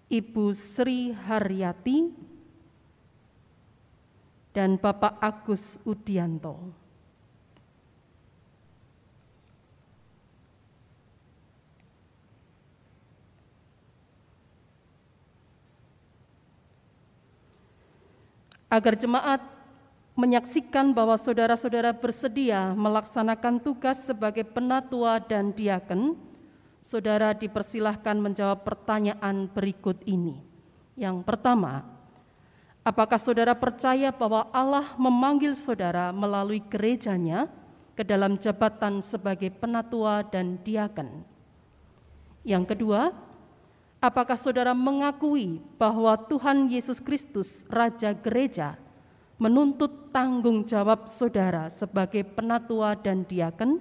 Ibu 0.07 0.55
Sri 0.55 1.11
Haryati, 1.11 2.28
dan 4.53 4.81
Bapak 4.81 5.21
Agus 5.21 5.77
Udianto. 5.85 6.73
Agar 18.69 18.93
jemaat 18.93 19.41
menyaksikan 20.13 20.93
bahwa 20.93 21.17
saudara-saudara 21.17 21.89
bersedia 21.89 22.77
melaksanakan 22.77 23.57
tugas 23.65 24.05
sebagai 24.05 24.45
penatua 24.45 25.17
dan 25.17 25.49
diaken, 25.49 26.13
saudara 26.77 27.33
dipersilahkan 27.33 28.13
menjawab 28.21 28.61
pertanyaan 28.61 29.49
berikut 29.49 29.97
ini. 30.05 30.45
Yang 30.93 31.25
pertama, 31.25 31.98
apakah 32.89 33.21
saudara 33.21 33.53
percaya 33.53 34.09
bahwa 34.09 34.49
Allah 34.49 34.97
memanggil 34.97 35.53
saudara 35.53 36.09
melalui 36.09 36.57
gerejanya 36.65 37.45
ke 37.93 38.01
dalam 38.01 38.41
jabatan 38.41 39.05
sebagai 39.05 39.53
penatua 39.53 40.25
dan 40.25 40.57
diaken? 40.65 41.21
Yang 42.41 42.73
kedua, 42.73 43.13
apakah 44.01 44.33
saudara 44.33 44.73
mengakui 44.73 45.61
bahwa 45.77 46.17
Tuhan 46.17 46.65
Yesus 46.65 46.97
Kristus, 46.97 47.61
Raja 47.69 48.09
Gereja, 48.17 48.81
menuntut 49.37 50.09
tanggung 50.09 50.65
jawab 50.65 51.05
saudara 51.05 51.69
sebagai 51.69 52.25
penatua 52.25 52.97
dan 52.97 53.21
diaken 53.21 53.77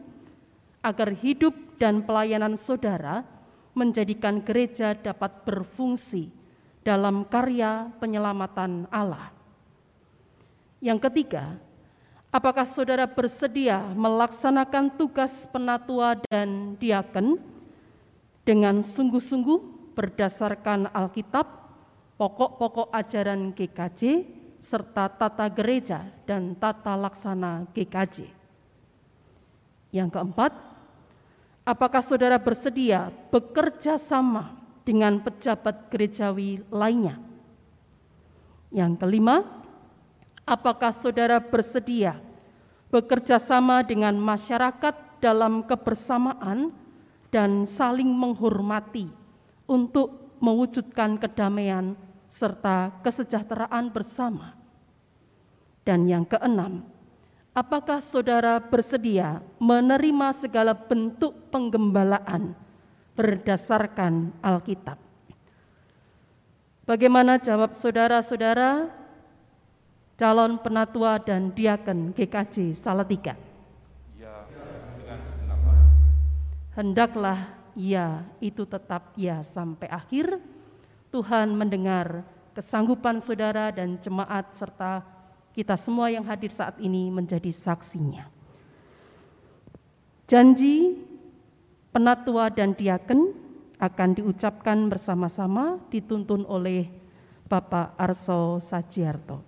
agar 0.85 1.17
hidup 1.17 1.57
dan 1.81 2.05
pelayanan 2.05 2.61
saudara 2.61 3.25
menjadikan 3.73 4.43
gereja 4.43 4.95
dapat 4.95 5.47
berfungsi 5.47 6.38
dalam 6.89 7.29
karya 7.29 7.93
penyelamatan 8.01 8.89
Allah. 8.89 9.29
Yang 10.81 11.05
ketiga, 11.13 11.61
apakah 12.33 12.65
saudara 12.65 13.05
bersedia 13.05 13.77
melaksanakan 13.93 14.97
tugas 14.97 15.45
penatua 15.53 16.17
dan 16.33 16.81
diaken 16.81 17.37
dengan 18.41 18.81
sungguh-sungguh 18.81 19.93
berdasarkan 19.93 20.89
Alkitab, 20.89 21.45
pokok-pokok 22.17 22.89
ajaran 22.97 23.53
GKJ, 23.53 24.25
serta 24.57 25.13
tata 25.13 25.45
gereja 25.53 26.09
dan 26.25 26.57
tata 26.57 26.97
laksana 26.97 27.69
GKJ. 27.77 28.33
Yang 29.93 30.09
keempat, 30.17 30.57
apakah 31.69 32.01
saudara 32.01 32.41
bersedia 32.41 33.13
bekerja 33.29 34.01
sama 34.01 34.58
dengan 34.89 35.21
pejabat 35.21 35.93
gerejawi 35.93 36.65
lainnya? 36.73 37.21
Yang 38.73 39.05
kelima, 39.05 39.45
apakah 40.49 40.97
saudara 40.97 41.37
bersedia 41.45 42.17
bekerja 42.89 43.37
sama 43.37 43.85
dengan 43.85 44.17
masyarakat 44.17 45.21
dalam 45.21 45.61
kebersamaan 45.69 46.73
dan 47.29 47.69
saling 47.69 48.09
menghormati 48.09 49.13
untuk 49.69 50.33
mewujudkan 50.41 51.21
kedamaian 51.21 51.93
serta 52.33 52.97
kesejahteraan 53.05 53.93
bersama. 53.93 54.57
Dan 55.85 56.09
yang 56.09 56.25
keenam, 56.25 56.85
apakah 57.53 58.01
saudara 58.01 58.61
bersedia 58.61 59.45
menerima 59.61 60.33
segala 60.37 60.73
bentuk 60.73 61.53
penggembalaan 61.53 62.57
berdasarkan 63.19 64.31
Alkitab? 64.39 64.95
Bagaimana 66.87 67.43
jawab 67.43 67.75
saudara-saudara 67.75 68.95
calon 70.15 70.63
penatua 70.63 71.19
dan 71.19 71.51
diaken 71.51 72.15
GKJ 72.15 72.79
Salatiga? 72.79 73.35
Ya, 74.15 74.47
dengan 75.03 75.19
Hendaklah 76.79 77.59
ya 77.75 78.23
itu 78.39 78.63
tetap 78.63 79.11
ya 79.19 79.43
sampai 79.43 79.91
akhir 79.91 80.39
Tuhan 81.11 81.59
mendengar 81.59 82.23
kesanggupan 82.55 83.19
saudara 83.19 83.75
dan 83.75 83.99
jemaat 83.99 84.55
serta 84.55 85.03
kita 85.59 85.75
semua 85.75 86.07
yang 86.07 86.23
hadir 86.23 86.55
saat 86.55 86.79
ini 86.79 87.11
menjadi 87.11 87.51
saksinya. 87.51 88.31
Janji 90.29 91.08
penatua 91.99 92.47
dan 92.55 92.79
diaken 92.79 93.35
akan 93.83 94.11
diucapkan 94.15 94.87
bersama-sama 94.87 95.83
dituntun 95.91 96.47
oleh 96.47 96.87
Bapak 97.51 97.99
Arso 97.99 98.63
Sajiarto. 98.63 99.43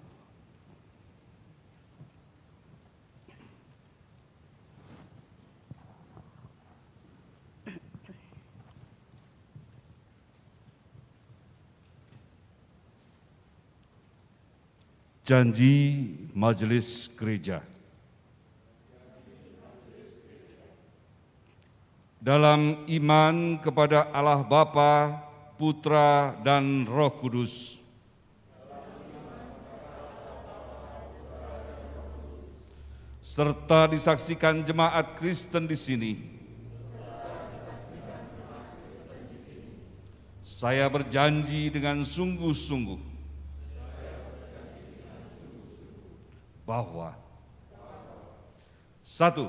Janji 15.23 16.11
Majelis 16.35 17.07
Gereja 17.15 17.70
Dalam 22.21 22.85
iman 22.85 23.57
kepada 23.65 24.13
Allah 24.13 24.45
Bapa, 24.45 25.25
Putra, 25.57 26.37
dan 26.45 26.85
Roh 26.85 27.09
Kudus, 27.17 27.81
serta 33.25 33.89
disaksikan 33.89 34.61
jemaat 34.69 35.17
Kristen 35.17 35.65
di 35.65 35.73
sini. 35.73 36.13
Saya 40.45 40.85
berjanji 40.93 41.73
dengan 41.73 42.05
sungguh-sungguh 42.05 43.01
bahwa 46.69 47.17
satu, 49.01 49.49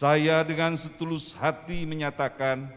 saya 0.00 0.40
dengan 0.40 0.80
setulus 0.80 1.36
hati 1.36 1.84
menyatakan 1.84 2.72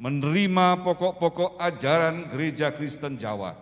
menerima 0.00 0.80
pokok-pokok 0.80 1.60
ajaran 1.60 2.32
Gereja 2.32 2.72
Kristen 2.72 3.20
Jawa. 3.20 3.52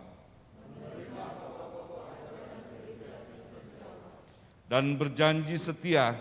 Dan 4.71 4.95
berjanji 4.95 5.59
setia 5.59 6.15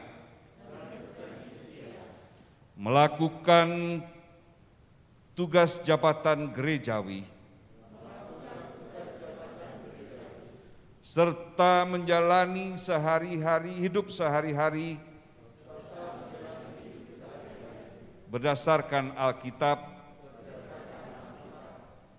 melakukan 2.73 4.01
tugas 5.37 5.85
jabatan 5.85 6.49
gerejawi 6.49 7.36
serta 11.17 11.81
menjalani 11.89 12.77
sehari-hari 12.77 13.73
hidup 13.73 14.13
sehari-hari 14.13 15.01
berdasarkan 18.29 19.17
Alkitab 19.17 19.81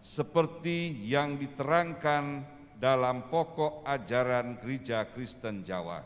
seperti 0.03 1.07
yang 1.07 1.39
diterangkan 1.39 2.43
dalam 2.75 3.31
pokok 3.31 3.87
ajaran 3.87 4.59
Gereja 4.59 5.07
Kristen 5.07 5.62
Jawa. 5.62 6.03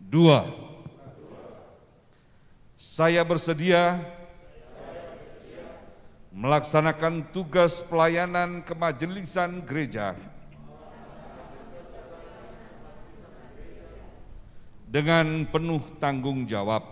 Dua, 0.00 0.48
saya 2.80 3.20
bersedia 3.20 4.16
melaksanakan 6.38 7.34
tugas 7.34 7.82
pelayanan 7.82 8.62
kemajelisan 8.62 9.66
gereja. 9.66 10.14
Dengan 14.86 15.44
penuh 15.50 15.82
tanggung 15.98 16.46
jawab. 16.46 16.86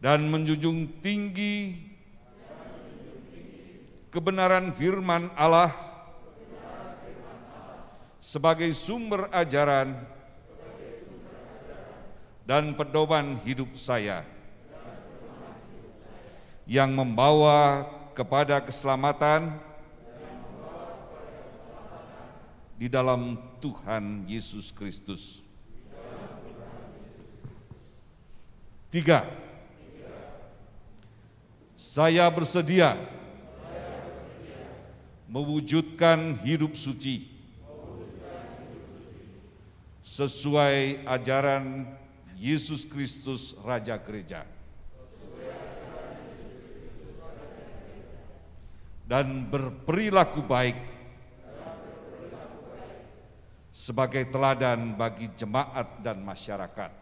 Dan 0.00 0.28
menjunjung 0.28 1.00
tinggi 1.00 1.80
kebenaran 4.12 4.72
firman 4.72 5.32
Allah 5.32 5.72
sebagai 8.20 8.68
sumber 8.76 9.32
ajaran 9.32 9.96
dan 12.44 12.76
pedoman 12.76 13.40
hidup 13.48 13.72
saya 13.80 14.33
yang 16.64 16.92
membawa 16.92 17.84
kepada 18.16 18.60
keselamatan 18.64 19.60
di 22.74 22.88
dalam 22.90 23.38
Tuhan 23.60 24.24
Yesus 24.26 24.72
Kristus. 24.74 25.44
Tiga, 28.90 29.26
saya 31.74 32.26
bersedia 32.30 32.94
mewujudkan 35.26 36.38
hidup 36.46 36.78
suci 36.78 37.26
sesuai 40.06 41.02
ajaran 41.02 41.90
Yesus 42.38 42.86
Kristus 42.86 43.50
Raja 43.66 43.98
Gereja. 43.98 44.53
Dan 49.04 49.52
berperilaku 49.52 50.40
baik 50.48 50.78
sebagai 53.74 54.30
teladan 54.32 54.96
bagi 54.96 55.28
jemaat 55.36 56.00
dan 56.00 56.24
masyarakat. 56.24 56.92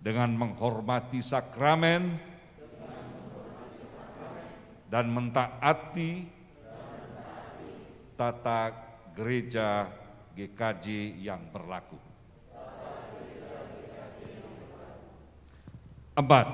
Dengan 0.00 0.30
menghormati 0.36 1.20
sakramen 1.20 2.16
dan 4.88 5.10
mentaati 5.10 6.28
tata 8.14 8.70
gereja 9.16 9.90
GKJ 10.38 11.18
yang 11.18 11.42
berlaku. 11.50 11.98
Empat, 16.14 16.46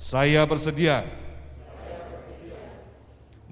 saya 0.00 0.48
bersedia 0.48 1.04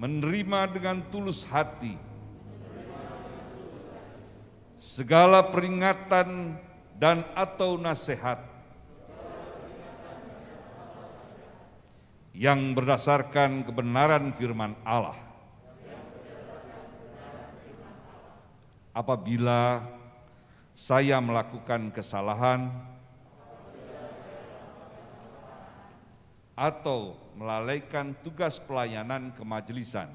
menerima 0.01 0.73
dengan 0.73 0.97
tulus 1.13 1.45
hati 1.45 1.93
segala 4.81 5.45
peringatan 5.53 6.57
dan 6.97 7.21
atau 7.37 7.77
nasihat 7.77 8.41
yang 12.33 12.73
berdasarkan 12.73 13.67
kebenaran 13.67 14.33
firman 14.33 14.73
Allah. 14.81 15.19
Apabila 18.95 19.85
saya 20.73 21.21
melakukan 21.21 21.91
kesalahan 21.93 22.71
atau 26.59 27.15
melalaikan 27.39 28.11
tugas 28.19 28.59
pelayanan 28.59 29.31
kemajelisan 29.31 30.11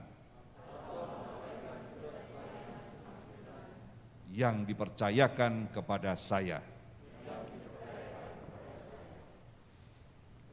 yang 4.29 4.69
dipercayakan 4.69 5.73
kepada 5.73 6.13
saya. 6.13 6.61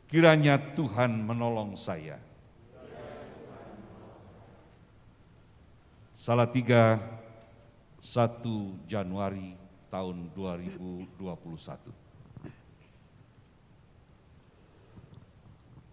Kiranya 0.07 0.55
Tuhan 0.79 1.27
menolong 1.27 1.75
saya. 1.75 2.15
Salatiga 6.15 7.03
1 7.99 8.87
Januari 8.87 9.59
tahun 9.91 10.31
2021. 10.31 12.00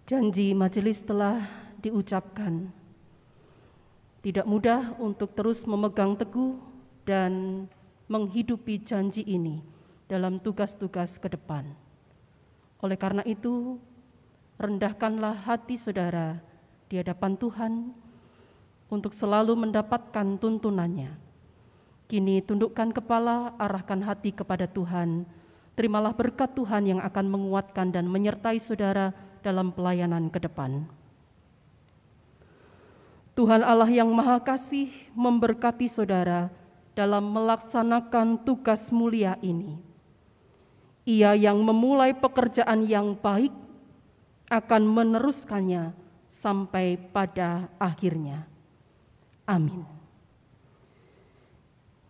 Janji 0.09 0.57
majelis 0.57 1.05
telah 1.05 1.45
diucapkan. 1.85 2.73
Tidak 4.25 4.49
mudah 4.49 4.97
untuk 4.97 5.37
terus 5.37 5.69
memegang 5.69 6.17
teguh 6.17 6.57
dan 7.05 7.69
menghidupi 8.09 8.81
janji 8.81 9.21
ini 9.29 9.61
dalam 10.09 10.41
tugas-tugas 10.41 11.21
ke 11.21 11.29
depan. 11.29 11.69
Oleh 12.81 12.97
karena 12.97 13.21
itu, 13.29 13.77
rendahkanlah 14.57 15.45
hati 15.45 15.77
saudara 15.77 16.41
di 16.89 16.97
hadapan 16.97 17.37
Tuhan 17.37 17.73
untuk 18.89 19.13
selalu 19.13 19.61
mendapatkan 19.61 20.41
tuntunannya. 20.41 21.21
Kini 22.09 22.41
tundukkan 22.49 22.97
kepala, 22.97 23.53
arahkan 23.61 24.01
hati 24.01 24.33
kepada 24.33 24.65
Tuhan. 24.73 25.29
Terimalah 25.77 26.17
berkat 26.17 26.57
Tuhan 26.57 26.97
yang 26.97 27.01
akan 27.05 27.29
menguatkan 27.29 27.93
dan 27.93 28.09
menyertai 28.09 28.57
saudara 28.57 29.28
dalam 29.45 29.71
pelayanan 29.71 30.31
ke 30.33 30.43
depan. 30.43 30.89
Tuhan 33.39 33.63
Allah 33.63 33.87
yang 33.87 34.11
Maha 34.11 34.43
Kasih 34.43 34.91
memberkati 35.15 35.87
saudara 35.87 36.51
dalam 36.99 37.31
melaksanakan 37.31 38.43
tugas 38.43 38.91
mulia 38.91 39.39
ini. 39.39 39.79
Ia 41.07 41.39
yang 41.39 41.63
memulai 41.63 42.19
pekerjaan 42.19 42.91
yang 42.91 43.15
baik 43.15 43.55
akan 44.51 44.83
meneruskannya 44.83 45.95
sampai 46.27 46.99
pada 46.99 47.71
akhirnya. 47.79 48.51
Amin. 49.47 49.87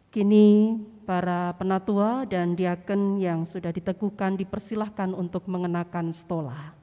Kini 0.08 0.80
para 1.04 1.52
penatua 1.60 2.24
dan 2.24 2.56
diaken 2.56 3.20
yang 3.20 3.44
sudah 3.44 3.68
diteguhkan 3.68 4.40
dipersilahkan 4.40 5.12
untuk 5.12 5.44
mengenakan 5.44 6.08
stola. 6.08 6.77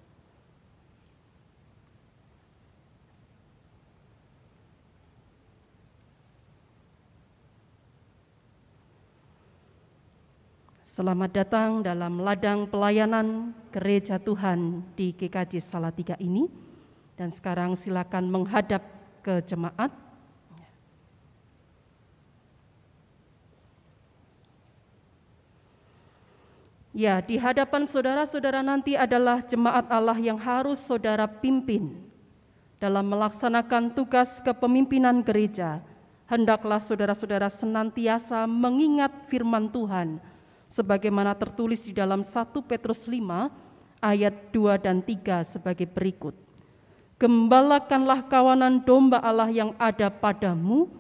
Selamat 10.96 11.28
datang 11.28 11.84
dalam 11.84 12.24
ladang 12.24 12.72
pelayanan 12.72 13.52
Gereja 13.68 14.16
Tuhan 14.16 14.80
di 14.96 15.12
GKJ 15.12 15.60
Salatiga 15.60 16.16
ini. 16.24 16.48
Dan 17.20 17.36
sekarang 17.36 17.76
silakan 17.76 18.32
menghadap 18.32 18.80
ke 19.20 19.44
jemaat. 19.44 19.92
Ya, 26.96 27.20
di 27.20 27.44
hadapan 27.44 27.84
saudara-saudara 27.84 28.64
nanti 28.64 28.96
adalah 28.96 29.44
jemaat 29.44 29.92
Allah 29.92 30.16
yang 30.16 30.40
harus 30.40 30.80
saudara 30.80 31.28
pimpin 31.28 32.08
dalam 32.80 33.04
melaksanakan 33.12 33.92
tugas 33.92 34.40
kepemimpinan 34.40 35.20
gereja. 35.28 35.84
Hendaklah 36.32 36.80
saudara-saudara 36.80 37.52
senantiasa 37.52 38.48
mengingat 38.48 39.12
firman 39.28 39.68
Tuhan 39.68 40.24
sebagaimana 40.76 41.32
tertulis 41.40 41.88
di 41.88 41.96
dalam 41.96 42.20
1 42.20 42.52
Petrus 42.68 43.08
5 43.08 44.04
ayat 44.04 44.52
2 44.52 44.84
dan 44.84 45.00
3 45.00 45.48
sebagai 45.48 45.88
berikut. 45.88 46.36
Gembalakanlah 47.16 48.28
kawanan 48.28 48.84
domba 48.84 49.24
Allah 49.24 49.48
yang 49.48 49.72
ada 49.80 50.12
padamu, 50.12 50.92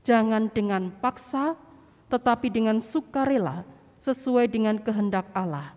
jangan 0.00 0.48
dengan 0.48 0.88
paksa, 0.96 1.60
tetapi 2.08 2.48
dengan 2.48 2.80
sukarela, 2.80 3.68
sesuai 4.00 4.48
dengan 4.48 4.80
kehendak 4.80 5.28
Allah. 5.36 5.76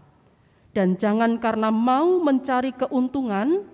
Dan 0.72 0.96
jangan 0.96 1.36
karena 1.36 1.68
mau 1.68 2.24
mencari 2.24 2.72
keuntungan, 2.72 3.68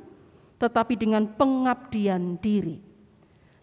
tetapi 0.58 0.98
dengan 0.98 1.30
pengabdian 1.38 2.42
diri. 2.42 2.82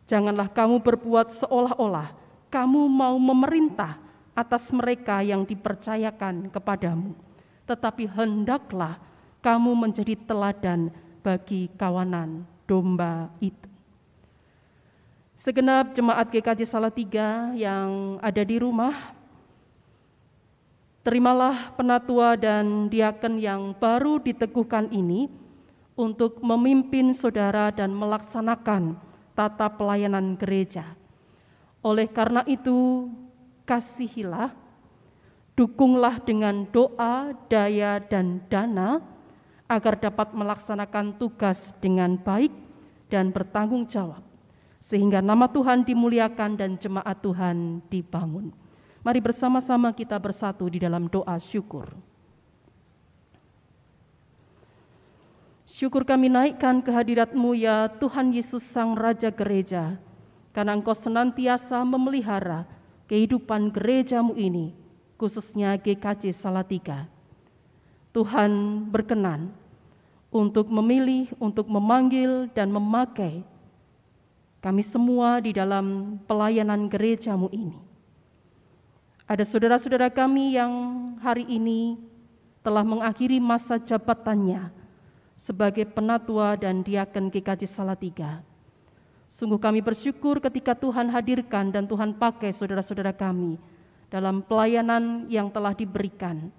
Janganlah 0.07 0.47
kamu 0.55 0.79
berbuat 0.79 1.35
seolah-olah 1.35 2.15
kamu 2.55 2.87
mau 2.87 3.19
memerintah, 3.19 3.99
atas 4.35 4.75
mereka 4.75 5.23
yang 5.23 5.47
dipercayakan 5.47 6.51
kepadamu, 6.51 7.15
tetapi 7.65 8.11
hendaklah 8.11 8.99
kamu 9.41 9.73
menjadi 9.79 10.15
teladan 10.27 10.91
bagi 11.23 11.71
kawanan 11.79 12.45
domba 12.67 13.31
itu. 13.39 13.71
Segenap 15.39 15.95
jemaat 15.95 16.31
GKJ 16.31 16.63
Salatiga 16.67 17.53
yang 17.55 18.19
ada 18.19 18.43
di 18.43 18.57
rumah, 18.59 19.13
terimalah 21.05 21.77
penatua 21.77 22.35
dan 22.35 22.89
diaken 22.89 23.37
yang 23.37 23.77
baru 23.77 24.19
diteguhkan 24.25 24.89
ini 24.89 25.29
untuk 25.95 26.41
memimpin 26.43 27.13
saudara 27.15 27.69
dan 27.71 27.93
melaksanakan 27.93 28.97
tata 29.37 29.69
pelayanan 29.69 30.35
gereja. 30.35 30.97
Oleh 31.85 32.09
karena 32.09 32.41
itu, 32.49 33.11
kasihilah, 33.65 34.53
dukunglah 35.57 36.21
dengan 36.21 36.69
doa, 36.69 37.33
daya, 37.49 38.01
dan 38.01 38.45
dana 38.49 39.01
agar 39.65 39.97
dapat 39.97 40.37
melaksanakan 40.37 41.17
tugas 41.17 41.73
dengan 41.81 42.21
baik 42.21 42.53
dan 43.09 43.33
bertanggung 43.33 43.89
jawab, 43.89 44.21
sehingga 44.79 45.25
nama 45.25 45.49
Tuhan 45.49 45.83
dimuliakan 45.89 46.61
dan 46.61 46.77
jemaat 46.77 47.19
Tuhan 47.25 47.81
dibangun. 47.89 48.53
Mari 49.05 49.21
bersama-sama 49.21 49.93
kita 49.93 50.17
bersatu 50.17 50.69
di 50.69 50.81
dalam 50.81 51.09
doa 51.09 51.37
syukur. 51.37 51.93
Syukur 55.65 56.07
kami 56.07 56.31
naikkan 56.31 56.79
kehadiratmu 56.81 57.51
ya 57.59 57.91
Tuhan 57.99 58.31
Yesus 58.31 58.63
Sang 58.63 58.95
Raja 58.95 59.33
Gereja, 59.33 59.99
karena 60.55 60.77
Engkau 60.77 60.95
senantiasa 60.95 61.83
memelihara 61.83 62.69
kehidupan 63.07 63.73
gerejamu 63.73 64.33
ini 64.37 64.73
khususnya 65.21 65.77
GKJ 65.79 66.35
Salatiga. 66.35 67.07
Tuhan 68.15 68.85
berkenan 68.95 69.51
untuk 70.31 70.71
memilih, 70.71 71.31
untuk 71.39 71.67
memanggil 71.67 72.51
dan 72.55 72.71
memakai 72.71 73.43
kami 74.63 74.81
semua 74.81 75.45
di 75.45 75.53
dalam 75.53 76.17
pelayanan 76.25 76.89
gerejamu 76.89 77.53
ini. 77.53 77.77
Ada 79.29 79.45
saudara-saudara 79.45 80.09
kami 80.13 80.57
yang 80.57 80.73
hari 81.21 81.45
ini 81.49 81.97
telah 82.65 82.81
mengakhiri 82.81 83.41
masa 83.41 83.77
jabatannya 83.77 84.73
sebagai 85.37 85.85
penatua 85.85 86.57
dan 86.57 86.81
diaken 86.81 87.29
GKJ 87.29 87.63
Salatiga. 87.69 88.41
Sungguh 89.35 89.59
kami 89.59 89.83
bersyukur 89.83 90.39
ketika 90.39 90.79
Tuhan 90.79 91.11
hadirkan 91.11 91.75
dan 91.75 91.91
Tuhan 91.91 92.15
pakai 92.15 92.55
saudara-saudara 92.55 93.11
kami 93.11 93.59
dalam 94.07 94.47
pelayanan 94.47 95.27
yang 95.27 95.51
telah 95.51 95.75
diberikan. 95.75 96.55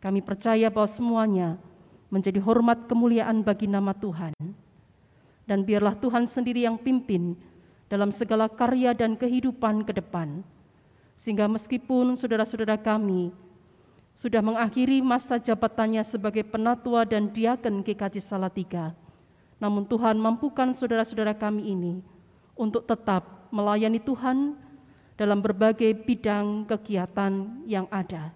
Kami 0.00 0.24
percaya 0.24 0.72
bahwa 0.72 0.88
semuanya 0.88 1.60
menjadi 2.08 2.40
hormat 2.40 2.88
kemuliaan 2.88 3.44
bagi 3.44 3.68
nama 3.68 3.92
Tuhan. 3.92 4.32
Dan 5.44 5.60
biarlah 5.60 5.92
Tuhan 6.00 6.24
sendiri 6.24 6.64
yang 6.64 6.80
pimpin 6.80 7.36
dalam 7.92 8.08
segala 8.08 8.48
karya 8.48 8.96
dan 8.96 9.12
kehidupan 9.12 9.84
ke 9.84 9.92
depan. 9.92 10.40
Sehingga 11.20 11.52
meskipun 11.52 12.16
saudara-saudara 12.16 12.80
kami 12.80 13.28
sudah 14.16 14.40
mengakhiri 14.40 15.04
masa 15.04 15.36
jabatannya 15.36 16.00
sebagai 16.00 16.48
penatua 16.48 17.04
dan 17.04 17.28
diaken 17.28 17.84
GKJ 17.84 18.24
Salatiga, 18.24 18.96
namun 19.60 19.84
Tuhan 19.84 20.16
mampukan 20.16 20.72
saudara-saudara 20.72 21.36
kami 21.36 21.68
ini 21.68 22.00
untuk 22.56 22.88
tetap 22.88 23.52
melayani 23.52 24.00
Tuhan 24.00 24.56
dalam 25.20 25.44
berbagai 25.44 25.92
bidang 26.00 26.64
kegiatan 26.64 27.60
yang 27.68 27.84
ada. 27.92 28.32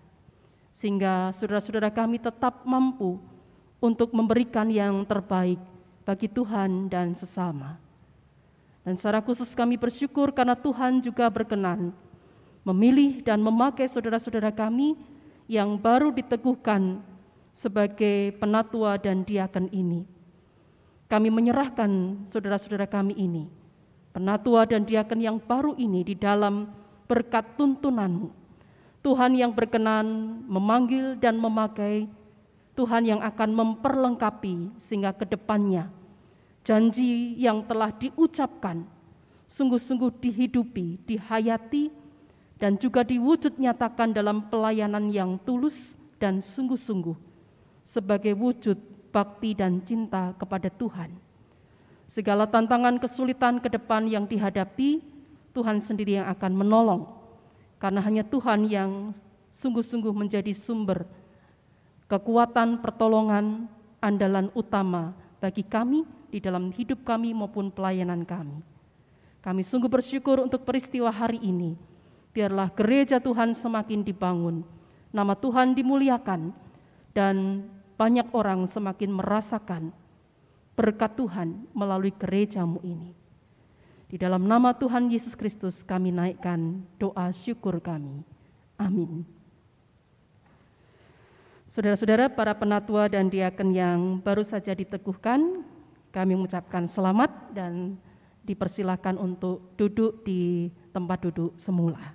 Sehingga 0.68 1.32
saudara-saudara 1.32 1.88
kami 1.88 2.20
tetap 2.20 2.68
mampu 2.68 3.16
untuk 3.80 4.12
memberikan 4.12 4.68
yang 4.68 5.00
terbaik 5.08 5.56
bagi 6.04 6.28
Tuhan 6.28 6.92
dan 6.92 7.16
sesama. 7.16 7.80
Dan 8.84 9.00
secara 9.00 9.24
khusus 9.24 9.56
kami 9.56 9.80
bersyukur 9.80 10.28
karena 10.28 10.52
Tuhan 10.52 11.00
juga 11.00 11.24
berkenan 11.32 11.96
memilih 12.68 13.24
dan 13.24 13.40
memakai 13.40 13.88
saudara-saudara 13.88 14.52
kami 14.52 14.92
yang 15.48 15.80
baru 15.80 16.12
diteguhkan 16.12 17.00
sebagai 17.56 18.36
penatua 18.36 19.00
dan 19.00 19.24
diaken 19.24 19.72
ini 19.72 20.13
kami 21.06 21.28
menyerahkan 21.28 22.22
saudara-saudara 22.28 22.88
kami 22.88 23.14
ini, 23.14 23.44
penatua 24.14 24.64
dan 24.64 24.86
diaken 24.86 25.20
yang 25.20 25.36
baru 25.38 25.76
ini 25.76 26.02
di 26.02 26.14
dalam 26.16 26.70
berkat 27.06 27.56
tuntunanmu. 27.60 28.32
Tuhan 29.04 29.36
yang 29.36 29.52
berkenan 29.52 30.40
memanggil 30.48 31.20
dan 31.20 31.36
memakai, 31.36 32.08
Tuhan 32.72 33.04
yang 33.04 33.20
akan 33.20 33.50
memperlengkapi 33.52 34.80
sehingga 34.80 35.12
ke 35.12 35.28
depannya 35.28 35.92
janji 36.64 37.36
yang 37.36 37.62
telah 37.68 37.92
diucapkan 37.92 38.88
sungguh-sungguh 39.44 40.10
dihidupi, 40.18 41.04
dihayati, 41.04 41.92
dan 42.56 42.80
juga 42.80 43.04
diwujud 43.04 43.60
nyatakan 43.60 44.16
dalam 44.16 44.48
pelayanan 44.48 45.12
yang 45.12 45.36
tulus 45.44 46.00
dan 46.16 46.40
sungguh-sungguh 46.40 47.14
sebagai 47.84 48.32
wujud 48.32 48.80
bakti 49.14 49.54
dan 49.54 49.78
cinta 49.86 50.34
kepada 50.34 50.66
Tuhan. 50.66 51.14
Segala 52.10 52.50
tantangan 52.50 52.98
kesulitan 52.98 53.62
ke 53.62 53.70
depan 53.70 54.10
yang 54.10 54.26
dihadapi, 54.26 54.98
Tuhan 55.54 55.78
sendiri 55.78 56.18
yang 56.18 56.26
akan 56.34 56.52
menolong. 56.58 57.06
Karena 57.78 58.02
hanya 58.02 58.26
Tuhan 58.26 58.66
yang 58.66 59.14
sungguh-sungguh 59.54 60.10
menjadi 60.10 60.50
sumber 60.50 61.06
kekuatan, 62.10 62.82
pertolongan, 62.82 63.70
andalan 64.02 64.50
utama 64.52 65.16
bagi 65.38 65.64
kami 65.64 66.04
di 66.28 66.42
dalam 66.42 66.74
hidup 66.74 67.06
kami 67.06 67.32
maupun 67.32 67.70
pelayanan 67.70 68.26
kami. 68.26 68.60
Kami 69.40 69.62
sungguh 69.62 69.88
bersyukur 69.88 70.40
untuk 70.40 70.64
peristiwa 70.64 71.12
hari 71.12 71.38
ini. 71.40 71.76
Biarlah 72.34 72.72
gereja 72.74 73.22
Tuhan 73.22 73.54
semakin 73.54 74.02
dibangun, 74.02 74.66
nama 75.14 75.38
Tuhan 75.38 75.76
dimuliakan, 75.76 76.50
dan 77.14 77.62
banyak 77.94 78.26
orang 78.34 78.66
semakin 78.66 79.10
merasakan 79.14 79.94
berkat 80.74 81.14
Tuhan 81.14 81.66
melalui 81.70 82.10
gerejamu 82.10 82.82
ini. 82.82 83.14
Di 84.10 84.20
dalam 84.20 84.46
nama 84.46 84.74
Tuhan 84.74 85.10
Yesus 85.10 85.34
Kristus 85.34 85.82
kami 85.82 86.14
naikkan 86.14 86.82
doa 86.98 87.30
syukur 87.34 87.82
kami. 87.82 88.22
Amin. 88.78 89.26
Saudara-saudara, 91.66 92.30
para 92.30 92.54
penatua 92.54 93.10
dan 93.10 93.26
diaken 93.26 93.74
yang 93.74 94.00
baru 94.22 94.46
saja 94.46 94.70
diteguhkan, 94.70 95.66
kami 96.14 96.38
mengucapkan 96.38 96.86
selamat 96.86 97.50
dan 97.50 97.98
dipersilakan 98.46 99.18
untuk 99.18 99.74
duduk 99.74 100.22
di 100.22 100.70
tempat 100.94 101.26
duduk 101.26 101.50
semula. 101.58 102.14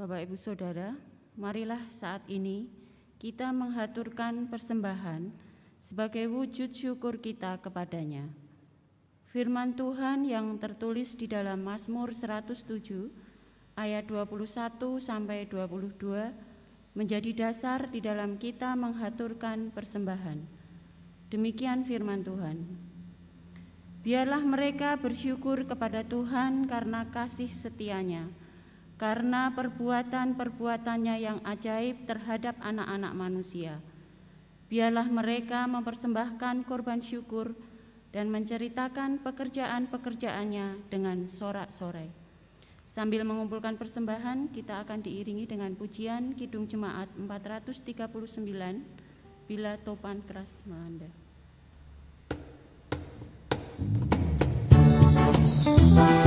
Bapak 0.00 0.24
Ibu 0.24 0.36
Saudara, 0.40 0.96
marilah 1.36 1.84
saat 1.92 2.24
ini 2.24 2.64
kita 3.20 3.52
menghaturkan 3.52 4.48
persembahan 4.48 5.28
sebagai 5.76 6.24
wujud 6.24 6.72
syukur 6.72 7.20
kita 7.20 7.60
kepadanya. 7.60 8.24
Firman 9.28 9.76
Tuhan 9.76 10.24
yang 10.24 10.56
tertulis 10.56 11.12
di 11.20 11.28
dalam 11.28 11.60
Mazmur 11.60 12.16
107 12.16 13.12
ayat 13.76 14.08
21 14.08 15.04
sampai 15.04 15.44
22 15.44 15.92
menjadi 16.96 17.30
dasar 17.36 17.84
di 17.92 18.00
dalam 18.00 18.40
kita 18.40 18.72
menghaturkan 18.72 19.68
persembahan. 19.68 20.40
Demikian 21.28 21.84
firman 21.84 22.24
Tuhan. 22.24 22.56
Biarlah 24.00 24.48
mereka 24.48 24.96
bersyukur 24.96 25.68
kepada 25.68 26.00
Tuhan 26.00 26.64
karena 26.64 27.04
kasih 27.12 27.52
setianya 27.52 28.32
karena 29.00 29.48
perbuatan-perbuatannya 29.56 31.16
yang 31.24 31.40
ajaib 31.40 32.04
terhadap 32.04 32.52
anak-anak 32.60 33.16
manusia. 33.16 33.80
Biarlah 34.68 35.08
mereka 35.08 35.64
mempersembahkan 35.64 36.68
korban 36.68 37.00
syukur 37.00 37.56
dan 38.12 38.28
menceritakan 38.28 39.24
pekerjaan-pekerjaannya 39.24 40.92
dengan 40.92 41.24
sorak-sorai. 41.24 42.12
Sambil 42.84 43.24
mengumpulkan 43.24 43.80
persembahan, 43.80 44.52
kita 44.52 44.84
akan 44.84 45.00
diiringi 45.00 45.48
dengan 45.48 45.72
pujian 45.72 46.36
Kidung 46.36 46.68
Jemaat 46.68 47.08
439 47.16 48.04
bila 49.48 49.80
topan 49.80 50.20
keras 50.28 50.60
melanda. 50.68 51.08
thank 55.90 56.14
you 56.14 56.19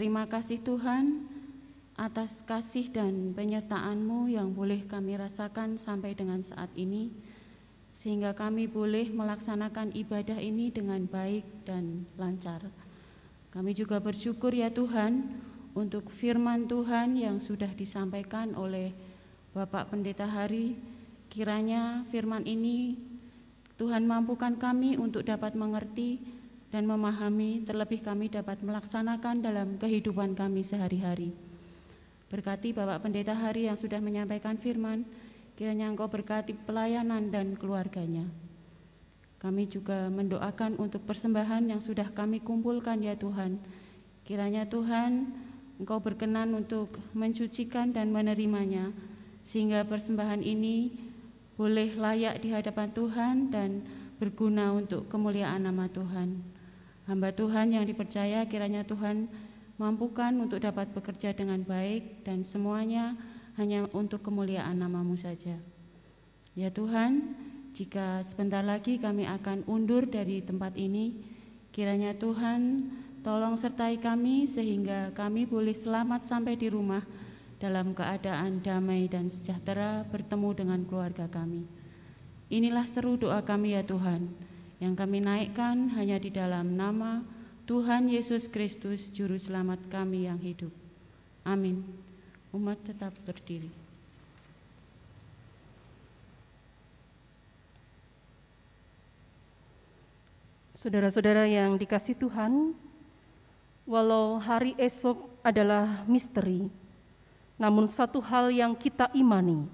terima 0.00 0.24
kasih 0.24 0.64
Tuhan 0.64 1.28
atas 1.92 2.40
kasih 2.48 2.88
dan 2.88 3.36
penyertaan-Mu 3.36 4.32
yang 4.32 4.56
boleh 4.56 4.88
kami 4.88 5.20
rasakan 5.20 5.76
sampai 5.76 6.16
dengan 6.16 6.40
saat 6.40 6.72
ini, 6.72 7.12
sehingga 7.92 8.32
kami 8.32 8.64
boleh 8.64 9.12
melaksanakan 9.12 9.92
ibadah 9.92 10.40
ini 10.40 10.72
dengan 10.72 11.04
baik 11.04 11.44
dan 11.68 12.08
lancar. 12.16 12.64
Kami 13.52 13.76
juga 13.76 14.00
bersyukur 14.00 14.56
ya 14.56 14.72
Tuhan 14.72 15.36
untuk 15.76 16.08
firman 16.08 16.64
Tuhan 16.64 17.20
yang 17.20 17.36
sudah 17.36 17.68
disampaikan 17.76 18.56
oleh 18.56 18.96
Bapak 19.52 19.92
Pendeta 19.92 20.24
Hari, 20.24 20.80
kiranya 21.28 22.08
firman 22.08 22.48
ini 22.48 22.96
Tuhan 23.76 24.08
mampukan 24.08 24.56
kami 24.56 24.96
untuk 24.96 25.28
dapat 25.28 25.52
mengerti 25.52 26.39
dan 26.70 26.86
memahami, 26.86 27.66
terlebih 27.66 28.02
kami 28.02 28.30
dapat 28.30 28.62
melaksanakan 28.62 29.42
dalam 29.42 29.74
kehidupan 29.76 30.38
kami 30.38 30.62
sehari-hari. 30.62 31.34
Berkati 32.30 32.70
Bapak 32.70 33.02
Pendeta 33.02 33.34
Hari 33.34 33.66
yang 33.66 33.74
sudah 33.74 33.98
menyampaikan 33.98 34.54
firman, 34.54 35.02
kiranya 35.58 35.90
Engkau 35.90 36.06
berkati 36.06 36.54
pelayanan 36.54 37.34
dan 37.34 37.58
keluarganya. 37.58 38.30
Kami 39.42 39.66
juga 39.66 40.06
mendoakan 40.12 40.78
untuk 40.78 41.02
persembahan 41.10 41.74
yang 41.74 41.82
sudah 41.82 42.06
kami 42.14 42.38
kumpulkan 42.38 43.02
ya 43.02 43.18
Tuhan. 43.18 43.58
Kiranya 44.22 44.68
Tuhan 44.70 45.26
Engkau 45.80 45.98
berkenan 45.98 46.54
untuk 46.54 46.92
mencucikan 47.16 47.90
dan 47.90 48.12
menerimanya, 48.12 48.94
sehingga 49.42 49.82
persembahan 49.88 50.44
ini 50.44 50.92
boleh 51.56 51.96
layak 51.96 52.44
di 52.44 52.52
hadapan 52.52 52.88
Tuhan 52.92 53.34
dan 53.48 53.80
berguna 54.20 54.76
untuk 54.76 55.08
kemuliaan 55.08 55.64
nama 55.64 55.88
Tuhan. 55.88 56.59
Hamba 57.10 57.34
Tuhan 57.34 57.74
yang 57.74 57.82
dipercaya 57.82 58.46
kiranya 58.46 58.86
Tuhan 58.86 59.26
mampukan 59.82 60.30
untuk 60.38 60.62
dapat 60.62 60.94
bekerja 60.94 61.34
dengan 61.34 61.58
baik 61.66 62.22
dan 62.22 62.46
semuanya 62.46 63.18
hanya 63.58 63.90
untuk 63.90 64.22
kemuliaan 64.22 64.78
namamu 64.78 65.18
saja. 65.18 65.58
Ya 66.54 66.70
Tuhan, 66.70 67.34
jika 67.74 68.22
sebentar 68.22 68.62
lagi 68.62 69.02
kami 69.02 69.26
akan 69.26 69.66
undur 69.66 70.06
dari 70.06 70.38
tempat 70.38 70.78
ini, 70.78 71.18
kiranya 71.74 72.14
Tuhan 72.14 72.86
tolong 73.26 73.58
sertai 73.58 73.98
kami 73.98 74.46
sehingga 74.46 75.10
kami 75.10 75.50
boleh 75.50 75.74
selamat 75.74 76.30
sampai 76.30 76.54
di 76.54 76.70
rumah 76.70 77.02
dalam 77.58 77.90
keadaan 77.90 78.62
damai 78.62 79.10
dan 79.10 79.26
sejahtera 79.26 80.06
bertemu 80.14 80.62
dengan 80.62 80.80
keluarga 80.86 81.26
kami. 81.26 81.66
Inilah 82.54 82.86
seru 82.86 83.18
doa 83.18 83.42
kami 83.42 83.74
ya 83.74 83.82
Tuhan, 83.82 84.30
yang 84.80 84.96
kami 84.96 85.20
naikkan 85.20 85.92
hanya 85.92 86.16
di 86.16 86.32
dalam 86.32 86.72
nama 86.72 87.20
Tuhan 87.68 88.08
Yesus 88.08 88.48
Kristus, 88.48 89.12
Juru 89.12 89.36
Selamat 89.36 89.76
kami 89.92 90.24
yang 90.24 90.40
hidup. 90.40 90.72
Amin. 91.44 91.84
Umat 92.50 92.80
tetap 92.80 93.12
berdiri. 93.28 93.68
Saudara-saudara 100.72 101.44
yang 101.44 101.76
dikasih 101.76 102.16
Tuhan, 102.16 102.72
walau 103.84 104.40
hari 104.40 104.72
esok 104.80 105.28
adalah 105.44 106.08
misteri, 106.08 106.72
namun 107.60 107.84
satu 107.84 108.16
hal 108.24 108.48
yang 108.48 108.72
kita 108.72 109.12
imani, 109.12 109.68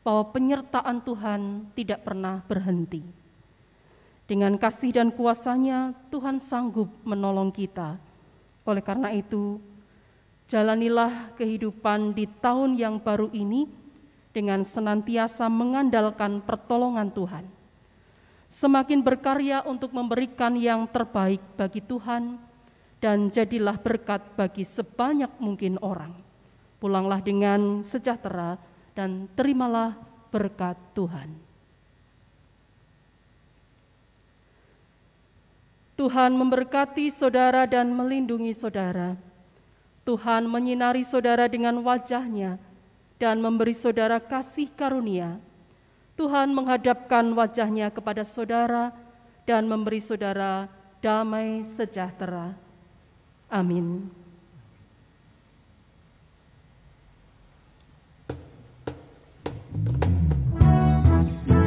bahwa 0.00 0.24
penyertaan 0.32 1.04
Tuhan 1.04 1.68
tidak 1.76 2.00
pernah 2.00 2.40
berhenti 2.48 3.17
dengan 4.28 4.60
kasih 4.60 4.92
dan 4.92 5.08
kuasanya 5.08 5.96
Tuhan 6.12 6.36
sanggup 6.36 6.92
menolong 7.00 7.48
kita. 7.48 7.96
Oleh 8.68 8.84
karena 8.84 9.08
itu, 9.16 9.56
jalanilah 10.52 11.32
kehidupan 11.40 12.12
di 12.12 12.28
tahun 12.28 12.76
yang 12.76 13.00
baru 13.00 13.32
ini 13.32 13.64
dengan 14.36 14.60
senantiasa 14.60 15.48
mengandalkan 15.48 16.44
pertolongan 16.44 17.08
Tuhan. 17.08 17.48
Semakin 18.52 19.00
berkarya 19.00 19.64
untuk 19.64 19.96
memberikan 19.96 20.56
yang 20.60 20.84
terbaik 20.88 21.40
bagi 21.56 21.80
Tuhan 21.80 22.36
dan 23.00 23.32
jadilah 23.32 23.80
berkat 23.80 24.36
bagi 24.36 24.64
sebanyak 24.64 25.32
mungkin 25.40 25.80
orang. 25.80 26.12
Pulanglah 26.76 27.24
dengan 27.24 27.80
sejahtera 27.80 28.60
dan 28.92 29.24
terimalah 29.32 29.96
berkat 30.28 30.76
Tuhan. 30.92 31.47
Tuhan 35.98 36.38
memberkati 36.38 37.10
saudara 37.10 37.66
dan 37.66 37.90
melindungi 37.90 38.54
saudara. 38.54 39.18
Tuhan 40.06 40.46
menyinari 40.46 41.02
saudara 41.02 41.50
dengan 41.50 41.82
wajahnya 41.82 42.62
dan 43.18 43.42
memberi 43.42 43.74
saudara 43.74 44.22
kasih 44.22 44.70
karunia. 44.78 45.42
Tuhan 46.14 46.54
menghadapkan 46.54 47.34
wajahnya 47.34 47.90
kepada 47.90 48.22
saudara 48.22 48.94
dan 49.42 49.66
memberi 49.66 49.98
saudara 49.98 50.70
damai 51.02 51.66
sejahtera. 51.66 52.54
Amin. 53.50 54.14
Thank 59.78 61.57